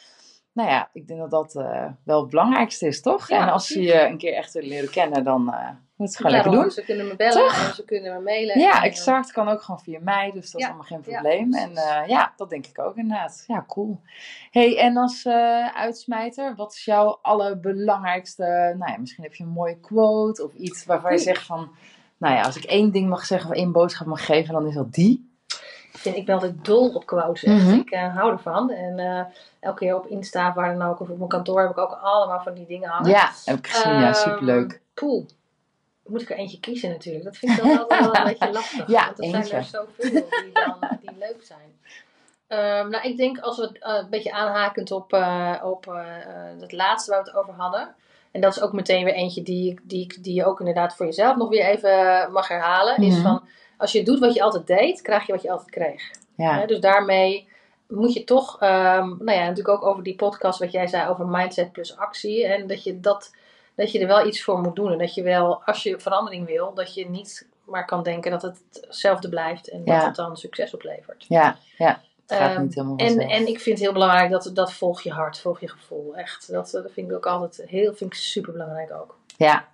Nou 0.53 0.69
ja, 0.71 0.91
ik 0.93 1.07
denk 1.09 1.21
dat 1.21 1.31
dat 1.31 1.55
eh, 1.57 1.87
wel 2.05 2.21
het 2.21 2.31
belangrijkste 2.31 2.87
is, 2.87 3.01
toch? 3.03 3.29
Ja, 3.29 3.43
en 3.43 3.53
als 3.53 3.67
precies. 3.67 3.91
je 3.93 4.01
een 4.07 4.19
keer 4.19 4.35
echt 4.35 4.53
willen 4.53 4.69
leren 4.69 4.91
kennen, 4.91 5.25
dan 5.25 5.55
moet 5.99 6.17
gewoon 6.17 6.33
lekker 6.33 6.53
doen. 6.53 6.71
Ze 6.71 6.85
kunnen 6.85 7.07
me 7.07 7.17
bellen 7.17 7.33
Toch? 7.49 7.67
en 7.69 7.75
ze 7.75 7.85
kunnen 7.85 8.13
me 8.15 8.21
mailen. 8.21 8.59
Ja, 8.59 8.71
En, 8.71 8.77
eh, 8.83 8.85
exact. 8.85 9.33
Kan 9.33 9.49
ook 9.49 9.63
gewoon 9.63 9.81
via 9.81 9.99
mij, 10.03 10.31
dus 10.35 10.51
dat 10.51 10.61
is 10.61 10.67
allemaal 10.67 10.85
geen 10.87 11.03
ja, 11.07 11.21
probleem. 11.21 11.55
en 11.55 11.77
eh, 11.77 12.09
ja, 12.09 12.33
dat 12.37 12.51
denk 12.51 12.67
ik 12.67 12.79
ook 12.79 12.97
inderdaad. 12.97 13.45
Ja, 13.47 13.65
cool. 13.67 14.01
hey, 14.51 14.79
en 14.79 14.97
als 14.97 15.25
eh, 15.25 15.67
uitsmijter, 15.77 16.55
wat 16.57 16.73
is 16.73 16.85
jouw 16.85 17.19
allerbelangrijkste, 17.23 18.75
nou 18.79 18.93
ja, 18.93 18.99
misschien 18.99 19.25
heb 19.25 19.35
je 19.35 19.45
een 19.45 19.51
mooie 19.51 19.79
quote 19.81 20.45
of 20.45 20.53
iets 20.53 20.85
waarvan 20.85 21.13
je 21.13 21.19
zegt 21.19 21.47
van, 21.47 21.71
nou 22.17 22.35
ja, 22.35 22.43
als 22.43 22.57
ik 22.57 22.65
één 22.65 22.91
ding 22.91 23.09
mag 23.09 23.25
zeggen 23.25 23.51
of 23.51 23.57
één 23.57 23.73
boodschap 23.73 24.07
mag 24.07 24.25
geven, 24.27 24.55
dan 24.55 24.67
is 24.67 24.75
dat 24.75 24.93
die. 24.93 25.27
Ik, 25.93 26.05
vind, 26.05 26.17
ik 26.17 26.27
ben 26.27 26.35
altijd 26.35 26.65
dol 26.65 26.89
op 26.95 27.07
quotes. 27.07 27.45
echt. 27.45 27.63
Mhm. 27.65 27.75
Ik 27.75 27.91
eh, 27.91 28.15
hou 28.17 28.33
ervan. 28.33 28.71
En 28.71 29.27
elke 29.61 29.79
keer 29.79 29.97
op 29.97 30.07
Insta, 30.07 30.53
waar 30.55 30.77
dan 30.79 30.89
ook, 30.89 31.01
of 31.01 31.09
op 31.09 31.17
mijn 31.17 31.29
kantoor, 31.29 31.61
heb 31.61 31.71
ik 31.71 31.79
ook 31.79 31.99
allemaal 32.03 32.41
van 32.41 32.55
die 32.55 32.67
dingen 32.67 32.89
hangen. 32.89 33.11
Ja, 33.11 33.31
heb 33.45 33.59
ik 33.59 33.67
gezien. 33.67 33.93
ja, 33.93 34.07
Ehm, 34.07 34.15
superleuk. 34.15 34.81
Poeh. 34.95 35.27
Moet 36.09 36.21
ik 36.23 36.31
er 36.31 36.37
eentje 36.37 36.61
kiezen 36.61 36.91
natuurlijk. 36.91 37.25
Dat 37.25 37.37
vind 37.37 37.53
ik 37.53 37.65
dan 37.65 37.79
altijd 37.79 38.01
wel 38.01 38.15
een 38.17 38.25
beetje 38.39 38.53
lastig. 38.53 38.89
Ja, 38.89 39.05
want 39.05 39.19
er 39.19 39.25
eentje. 39.25 39.45
zijn 39.45 39.61
er 39.61 39.65
zoveel 39.69 40.11
die, 40.11 40.53
dan, 40.53 40.99
die 41.01 41.11
leuk 41.19 41.43
zijn. 41.43 41.79
Ehm, 42.47 42.89
nou, 42.91 43.09
ik 43.09 43.17
denk 43.17 43.39
als 43.39 43.57
we 43.59 43.79
eh, 43.79 43.95
een 43.95 44.11
beetje 44.11 44.33
aanhakend 44.33 44.91
op, 44.91 45.13
eh, 45.13 45.55
op 45.65 45.87
eh, 45.87 46.17
eh, 46.17 46.61
het 46.61 46.73
laatste 46.73 47.11
waar 47.11 47.23
we 47.23 47.29
het 47.31 47.39
over 47.39 47.55
hadden. 47.55 47.95
En 48.31 48.41
dat 48.41 48.57
is 48.57 48.63
ook 48.63 48.73
meteen 48.73 49.05
weer 49.05 49.15
eentje 49.15 49.43
die, 49.43 49.81
die, 49.83 50.21
die 50.21 50.35
je 50.35 50.45
ook 50.45 50.59
inderdaad 50.59 50.97
voor 50.97 51.07
jezelf 51.07 51.37
nog 51.37 51.49
weer 51.49 51.65
even 51.65 52.33
mag 52.33 52.49
herhalen. 52.49 52.97
Is 52.97 53.15
Mhm. 53.15 53.23
van, 53.23 53.43
als 53.77 53.93
je 53.93 54.03
doet 54.03 54.19
wat 54.19 54.35
je 54.35 54.43
altijd 54.43 54.67
deed, 54.67 55.03
krijg 55.03 55.27
je 55.27 55.33
wat 55.33 55.43
je 55.43 55.51
altijd 55.51 55.71
kreeg. 55.71 56.11
Ja, 56.37 56.67
dus 56.67 56.81
daarmee 56.81 57.49
moet 57.89 58.13
je 58.13 58.25
toch, 58.25 58.61
ehm, 58.61 59.07
nou 59.09 59.31
ja, 59.33 59.41
natuurlijk 59.47 59.69
ook 59.69 59.85
over 59.85 60.03
die 60.03 60.15
podcast 60.17 60.59
wat 60.59 60.73
jij 60.73 60.87
zei 60.87 61.09
over 61.09 61.27
mindset 61.27 61.73
plus 61.73 61.97
actie. 61.97 62.47
En 62.47 62.67
dat 62.67 62.85
je, 62.85 63.01
dat, 63.01 63.35
dat 63.79 63.93
je 63.93 63.99
er 63.99 64.07
wel 64.07 64.27
iets 64.27 64.43
voor 64.43 64.59
moet 64.61 64.77
doen. 64.77 64.93
En 64.93 64.99
dat 64.99 65.15
je 65.15 65.23
wel, 65.23 65.63
als 65.65 65.83
je 65.83 66.01
verandering 66.01 66.47
wil, 66.47 66.75
dat 66.75 66.95
je 66.95 67.09
niet 67.09 67.47
maar 67.65 67.85
kan 67.85 68.03
denken 68.03 68.31
dat 68.31 68.43
het 68.43 68.61
hetzelfde 68.81 69.29
blijft. 69.29 69.69
En 69.69 69.83
Ja. 69.85 69.95
dat 69.97 70.07
het 70.07 70.15
dan 70.17 70.37
succes 70.37 70.75
oplevert. 70.75 71.25
ja, 71.29 71.57
ja. 71.79 72.01
Het 72.27 72.37
gaat 72.39 72.51
Ehm, 72.53 72.63
niet 72.63 72.75
helemaal 72.75 72.97
En, 72.97 73.19
en 73.19 73.47
ik 73.47 73.61
vind 73.61 73.77
het 73.77 73.85
heel 73.85 73.93
belangrijk 73.93 74.31
dat, 74.31 74.51
dat 74.55 74.73
volg 74.73 75.01
je 75.03 75.11
hart, 75.13 75.39
volg 75.39 75.61
je 75.61 75.69
gevoel. 75.69 76.17
Echt, 76.17 76.53
dat, 76.53 76.71
dat 76.71 76.91
vind 76.93 77.11
ik 77.11 77.17
ook 77.17 77.27
altijd 77.27 77.69
heel, 77.69 77.95
vind 77.95 78.13
ik 78.13 78.19
super 78.19 78.53
belangrijk 78.53 78.93
ook. 78.93 79.17
Ja, 79.37 79.69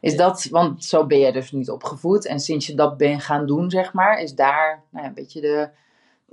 is 0.00 0.16
dat, 0.16 0.46
want 0.50 0.84
zo 0.84 1.06
ben 1.06 1.18
je 1.18 1.32
dus 1.32 1.52
niet 1.52 1.70
opgevoed. 1.70 2.26
En 2.26 2.40
sinds 2.40 2.66
je 2.66 2.74
dat 2.74 2.96
bent 2.96 3.22
gaan 3.22 3.46
doen, 3.46 3.70
zeg 3.70 3.92
maar, 3.92 4.18
is 4.20 4.34
daar 4.34 4.82
nou 4.90 5.02
ja, 5.02 5.08
een 5.08 5.14
beetje 5.14 5.40
de, 5.40 5.68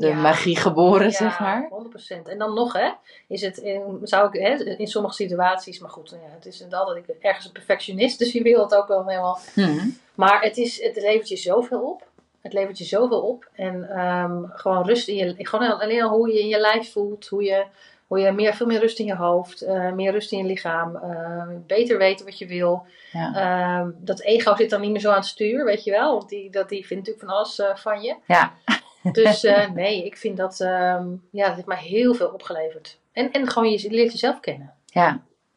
de 0.01 0.07
Ja. 0.07 0.15
magie 0.21 0.57
geboren, 0.57 1.05
Ja, 1.05 1.11
zeg 1.11 1.39
maar. 1.39 1.67
100%. 1.69 2.27
En 2.27 2.37
dan 2.37 2.53
nog, 2.53 2.73
hè, 2.73 2.89
is 3.27 3.41
het 3.41 3.57
in, 3.57 3.99
zou 4.03 4.27
ik, 4.27 4.41
hè, 4.41 4.75
in 4.77 4.87
sommige 4.87 5.13
situaties, 5.15 5.79
maar 5.79 5.89
goed, 5.89 6.11
nou 6.11 6.23
ja, 6.23 6.29
het 6.35 6.45
is 6.45 6.61
inderdaad 6.61 6.87
dat 6.87 6.95
ik 6.95 7.05
ergens 7.21 7.45
een 7.45 7.51
perfectionist, 7.51 8.19
dus 8.19 8.31
je 8.31 8.41
wil 8.43 8.61
het 8.61 8.75
ook 8.75 8.87
wel 8.87 9.07
helemaal. 9.07 9.39
Mhm. 9.55 9.87
Maar 10.15 10.41
het, 10.41 10.57
is, 10.57 10.83
het 10.83 10.95
levert 10.95 11.29
je 11.29 11.37
zoveel 11.37 11.81
op. 11.81 12.09
Het 12.41 12.53
levert 12.53 12.77
je 12.77 12.83
zoveel 12.85 13.21
op. 13.21 13.49
En 13.53 13.89
ehm, 13.89 14.43
gewoon 14.49 14.85
rust 14.85 15.07
in 15.07 15.15
je, 15.15 15.35
gewoon 15.37 15.79
alleen 15.79 16.03
al 16.03 16.09
hoe 16.09 16.33
je 16.33 16.39
in 16.39 16.47
je 16.47 16.59
lijf 16.59 16.91
voelt, 16.91 17.27
hoe 17.27 17.43
je, 17.43 17.65
hoe 18.07 18.19
je 18.19 18.31
meer, 18.31 18.53
veel 18.53 18.65
meer 18.65 18.79
rust 18.79 18.99
in 18.99 19.05
je 19.05 19.15
hoofd, 19.15 19.61
eh, 19.61 19.91
meer 19.91 20.11
rust 20.11 20.31
in 20.31 20.37
je 20.37 20.43
lichaam, 20.43 20.95
eh, 20.95 21.47
beter 21.67 21.97
weten 21.97 22.25
wat 22.25 22.37
je 22.37 22.45
wil. 22.45 22.85
Ja. 23.11 23.33
Ehm, 23.35 23.89
dat 23.97 24.21
ego 24.21 24.55
zit 24.55 24.69
dan 24.69 24.81
niet 24.81 24.91
meer 24.91 24.99
zo 25.01 25.09
aan 25.09 25.15
het 25.15 25.25
stuur, 25.25 25.65
weet 25.65 25.83
je 25.83 25.91
wel, 25.91 26.11
want 26.17 26.29
die, 26.29 26.49
dat, 26.49 26.69
die 26.69 26.85
vindt 26.85 27.07
natuurlijk 27.07 27.25
van 27.29 27.37
alles 27.37 27.59
eh, 27.59 27.75
van 27.75 28.01
je. 28.01 28.15
Ja. 28.27 28.53
Dus 29.11 29.43
eh, 29.43 29.71
nee, 29.71 30.05
ik 30.05 30.17
vind 30.17 30.37
dat, 30.37 30.59
ehm, 30.59 31.07
ja, 31.31 31.45
dat 31.45 31.55
heeft 31.55 31.67
mij 31.67 31.81
heel 31.81 32.13
veel 32.13 32.27
opgeleverd. 32.27 32.99
En, 33.11 33.31
en 33.31 33.47
gewoon 33.47 33.69
je 33.69 33.89
leert 33.89 34.11
jezelf 34.11 34.39
kennen. 34.39 34.73
Ja. 34.85 35.07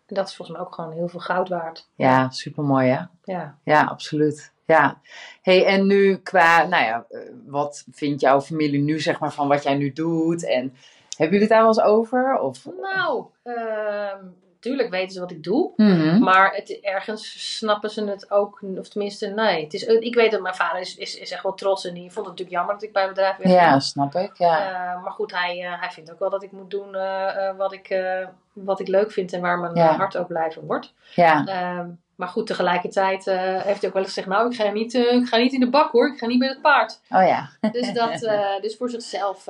En 0.07 0.15
dat 0.15 0.29
is 0.29 0.37
volgens 0.37 0.57
mij 0.57 0.67
ook 0.67 0.75
gewoon 0.75 0.93
heel 0.93 1.09
veel 1.09 1.21
goud 1.21 1.49
waard. 1.49 1.89
ja, 1.95 2.31
supermooi 2.31 2.89
hè. 2.89 3.01
Ja. 3.33 3.59
Ja, 3.65 3.85
absoluut. 3.85 4.53
Ja. 4.67 5.01
hey, 5.43 5.67
en 5.67 5.87
nu 5.87 6.17
qua, 6.17 6.67
nou 6.67 6.85
ja, 6.85 7.07
eh, 7.11 7.21
wat 7.47 7.85
vindt 7.91 8.21
jouw 8.21 8.41
familie 8.41 8.81
nu, 8.81 9.01
zeg 9.01 9.19
maar, 9.19 9.33
van 9.33 9.49
wat 9.49 9.63
jij 9.63 9.75
nu 9.75 9.93
doet? 9.93 10.45
En 10.45 10.75
hebben 11.17 11.39
jullie 11.39 11.41
het 11.41 11.49
daar 11.49 11.59
wel 11.59 11.69
eens 11.69 11.81
over? 11.81 12.39
Of... 12.39 12.69
Nou, 12.81 13.25
ehm 13.43 14.27
tuurlijk 14.65 14.91
weten 14.91 15.13
ze 15.13 15.21
wat 15.21 15.31
ik 15.31 15.43
doe. 15.43 15.73
Mhm. 15.77 16.19
Maar 16.19 16.55
het, 16.55 16.79
ergens 16.81 17.57
snappen 17.57 17.91
ze 17.91 18.05
het 18.05 18.31
ook, 18.31 18.61
of 18.79 18.89
tenminste, 18.89 19.27
nee. 19.27 19.65
Het 19.65 19.75
is, 19.75 19.83
ik 19.85 20.15
weet 20.15 20.31
dat 20.31 20.41
mijn 20.41 20.55
vader 20.55 20.81
is, 20.81 20.97
is, 20.97 21.17
is 21.19 21.31
echt 21.31 21.43
wel 21.43 21.55
trots 21.55 21.85
en 21.87 21.95
die 21.95 22.03
vond 22.13 22.15
het 22.15 22.25
natuurlijk 22.27 22.51
jammer 22.57 22.75
dat 22.75 22.83
ik 22.83 22.93
bij 22.93 23.03
het 23.03 23.11
bedrijf 23.15 23.37
werk. 23.37 23.51
Ja, 23.51 23.79
snap 23.81 24.15
ik. 24.15 24.31
Ja. 24.39 24.59
Eh, 24.95 25.03
maar 25.03 25.13
goed, 25.13 25.33
hij, 25.33 25.65
eh, 25.65 25.81
hij 25.81 25.91
vindt 25.91 26.13
ook 26.13 26.19
wel 26.19 26.31
dat 26.31 26.43
ik 26.43 26.53
moet 26.53 26.71
doen 26.71 26.95
eh, 26.95 27.49
eh, 27.49 27.57
wat, 27.57 27.73
ik, 27.73 27.89
eh, 27.89 28.27
wat 28.53 28.81
ik 28.81 28.89
leuk 28.89 29.13
vind 29.13 29.33
en 29.33 29.41
waar 29.41 29.59
mijn 29.59 29.75
Ja. 29.75 29.89
eh, 29.91 29.97
hart 29.97 30.17
ook 30.17 30.27
blij 30.29 30.53
van 30.53 30.67
wordt. 30.67 30.93
ja. 31.15 31.45
Ehm, 31.47 31.89
maar 32.17 32.29
goed, 32.29 32.47
tegelijkertijd 32.47 33.27
eh, 33.27 33.37
heeft 33.41 33.81
hij 33.81 33.89
ook 33.89 33.95
wel 33.95 34.03
eens 34.03 34.13
gezegd: 34.13 34.27
Nou, 34.27 34.51
ik 34.51 34.57
ga, 34.57 34.71
niet, 34.71 34.95
eh, 34.95 35.13
ik 35.15 35.27
ga 35.27 35.37
niet 35.37 35.53
in 35.53 35.61
de 35.61 35.71
bak 35.71 35.91
hoor, 35.93 36.09
ik 36.13 36.19
ga 36.19 36.27
niet 36.27 36.39
met 36.39 36.49
het 36.49 36.61
paard. 36.63 37.01
Oh 37.11 37.27
ja. 37.27 37.49
Dus, 37.73 37.93
dat, 37.93 38.23
eh, 38.33 38.61
dus 38.61 38.77
voor 38.77 38.91
zichzelf, 38.91 39.47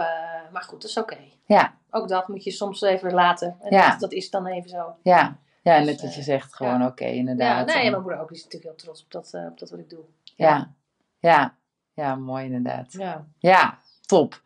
maar 0.52 0.62
goed, 0.62 0.80
dat 0.80 0.90
is 0.90 0.96
oké. 0.96 1.18
Ja. 1.46 1.74
Ook 1.90 2.08
dat 2.08 2.28
moet 2.28 2.44
je 2.44 2.50
soms 2.50 2.80
even 2.82 3.12
laten. 3.12 3.56
En 3.62 3.72
Ja. 3.76 3.90
dat, 3.90 4.00
dat 4.00 4.12
is 4.12 4.30
dan 4.30 4.46
even 4.46 4.70
zo. 4.70 4.96
Ja. 5.02 5.36
Ja, 5.62 5.76
Dus, 5.78 5.86
net 5.86 6.00
wat 6.00 6.14
je 6.14 6.22
zegt, 6.22 6.54
gewoon 6.54 6.86
oké, 6.86 7.04
Ja, 7.04 7.10
inderdaad. 7.10 7.66
nee, 7.66 7.74
En- 7.76 7.82
en 7.84 7.90
mijn 7.90 8.02
moeder 8.02 8.20
ook. 8.20 8.28
Die 8.28 8.36
is 8.36 8.44
natuurlijk 8.44 8.70
heel 8.70 8.84
trots 8.84 9.02
op 9.04 9.10
dat, 9.10 9.30
op 9.50 9.58
dat 9.58 9.70
wat 9.70 9.78
ik 9.78 9.90
doe. 9.90 10.04
ja. 10.36 10.70
Ja. 11.18 11.54
Ja, 11.94 12.14
mooi 12.14 12.44
inderdaad. 12.44 12.92
Ja. 12.92 13.24
Ja, 13.38 13.78
top. 14.06 14.42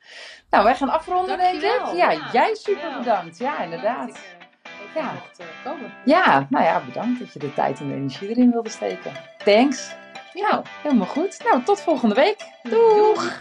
Nou, 0.51 0.65
wij 0.65 0.75
gaan 0.75 0.89
afronden, 0.89 1.39
denk 1.39 1.55
ik. 1.55 1.63
Ja, 1.63 2.11
Ja, 2.11 2.29
jij 2.33 2.55
super 2.55 2.99
bedankt. 2.99 3.39
Ja, 3.39 3.59
inderdaad. 3.63 4.19
Ja. 4.99 5.13
mocht, 5.13 5.39
eh, 5.39 5.47
komen. 5.65 5.93
Ja, 6.05 6.47
nou 6.51 6.65
ja, 6.65 6.83
bedankt 6.87 7.19
dat 7.19 7.33
je 7.33 7.39
de 7.39 7.55
tijd 7.55 7.81
en 7.81 7.89
de 7.89 7.95
energie 7.95 8.29
erin 8.29 8.51
wilde 8.51 8.69
steken. 8.69 9.13
Thanks. 9.45 9.91
Nou, 10.33 10.65
helemaal 10.83 11.07
goed. 11.07 11.45
Nou, 11.45 11.63
tot 11.63 11.81
volgende 11.81 12.15
week. 12.15 12.37
Doeg! 12.63 13.37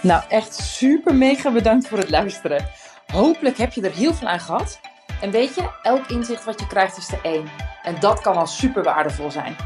Nou, 0.00 0.22
echt 0.28 0.54
super 0.54 1.14
mega 1.14 1.50
bedankt 1.50 1.88
voor 1.88 1.98
het 1.98 2.10
luisteren. 2.10 2.66
Hopelijk 3.12 3.56
heb 3.56 3.72
je 3.72 3.82
er 3.82 3.92
heel 3.92 4.14
veel 4.14 4.28
aan 4.28 4.40
gehad. 4.40 4.80
En 5.20 5.30
weet 5.30 5.54
je, 5.54 5.70
elk 5.82 6.06
inzicht 6.06 6.44
wat 6.44 6.60
je 6.60 6.66
krijgt 6.66 6.96
is 6.96 7.06
de 7.06 7.18
één. 7.22 7.50
En 7.82 8.00
dat 8.00 8.20
kan 8.20 8.36
al 8.36 8.46
super 8.46 8.82
waardevol 8.82 9.30
zijn. 9.30 9.56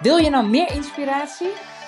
Wil 0.00 0.16
je 0.16 0.30
nou 0.30 0.46
meer 0.48 0.70
inspiratie? 0.74 1.52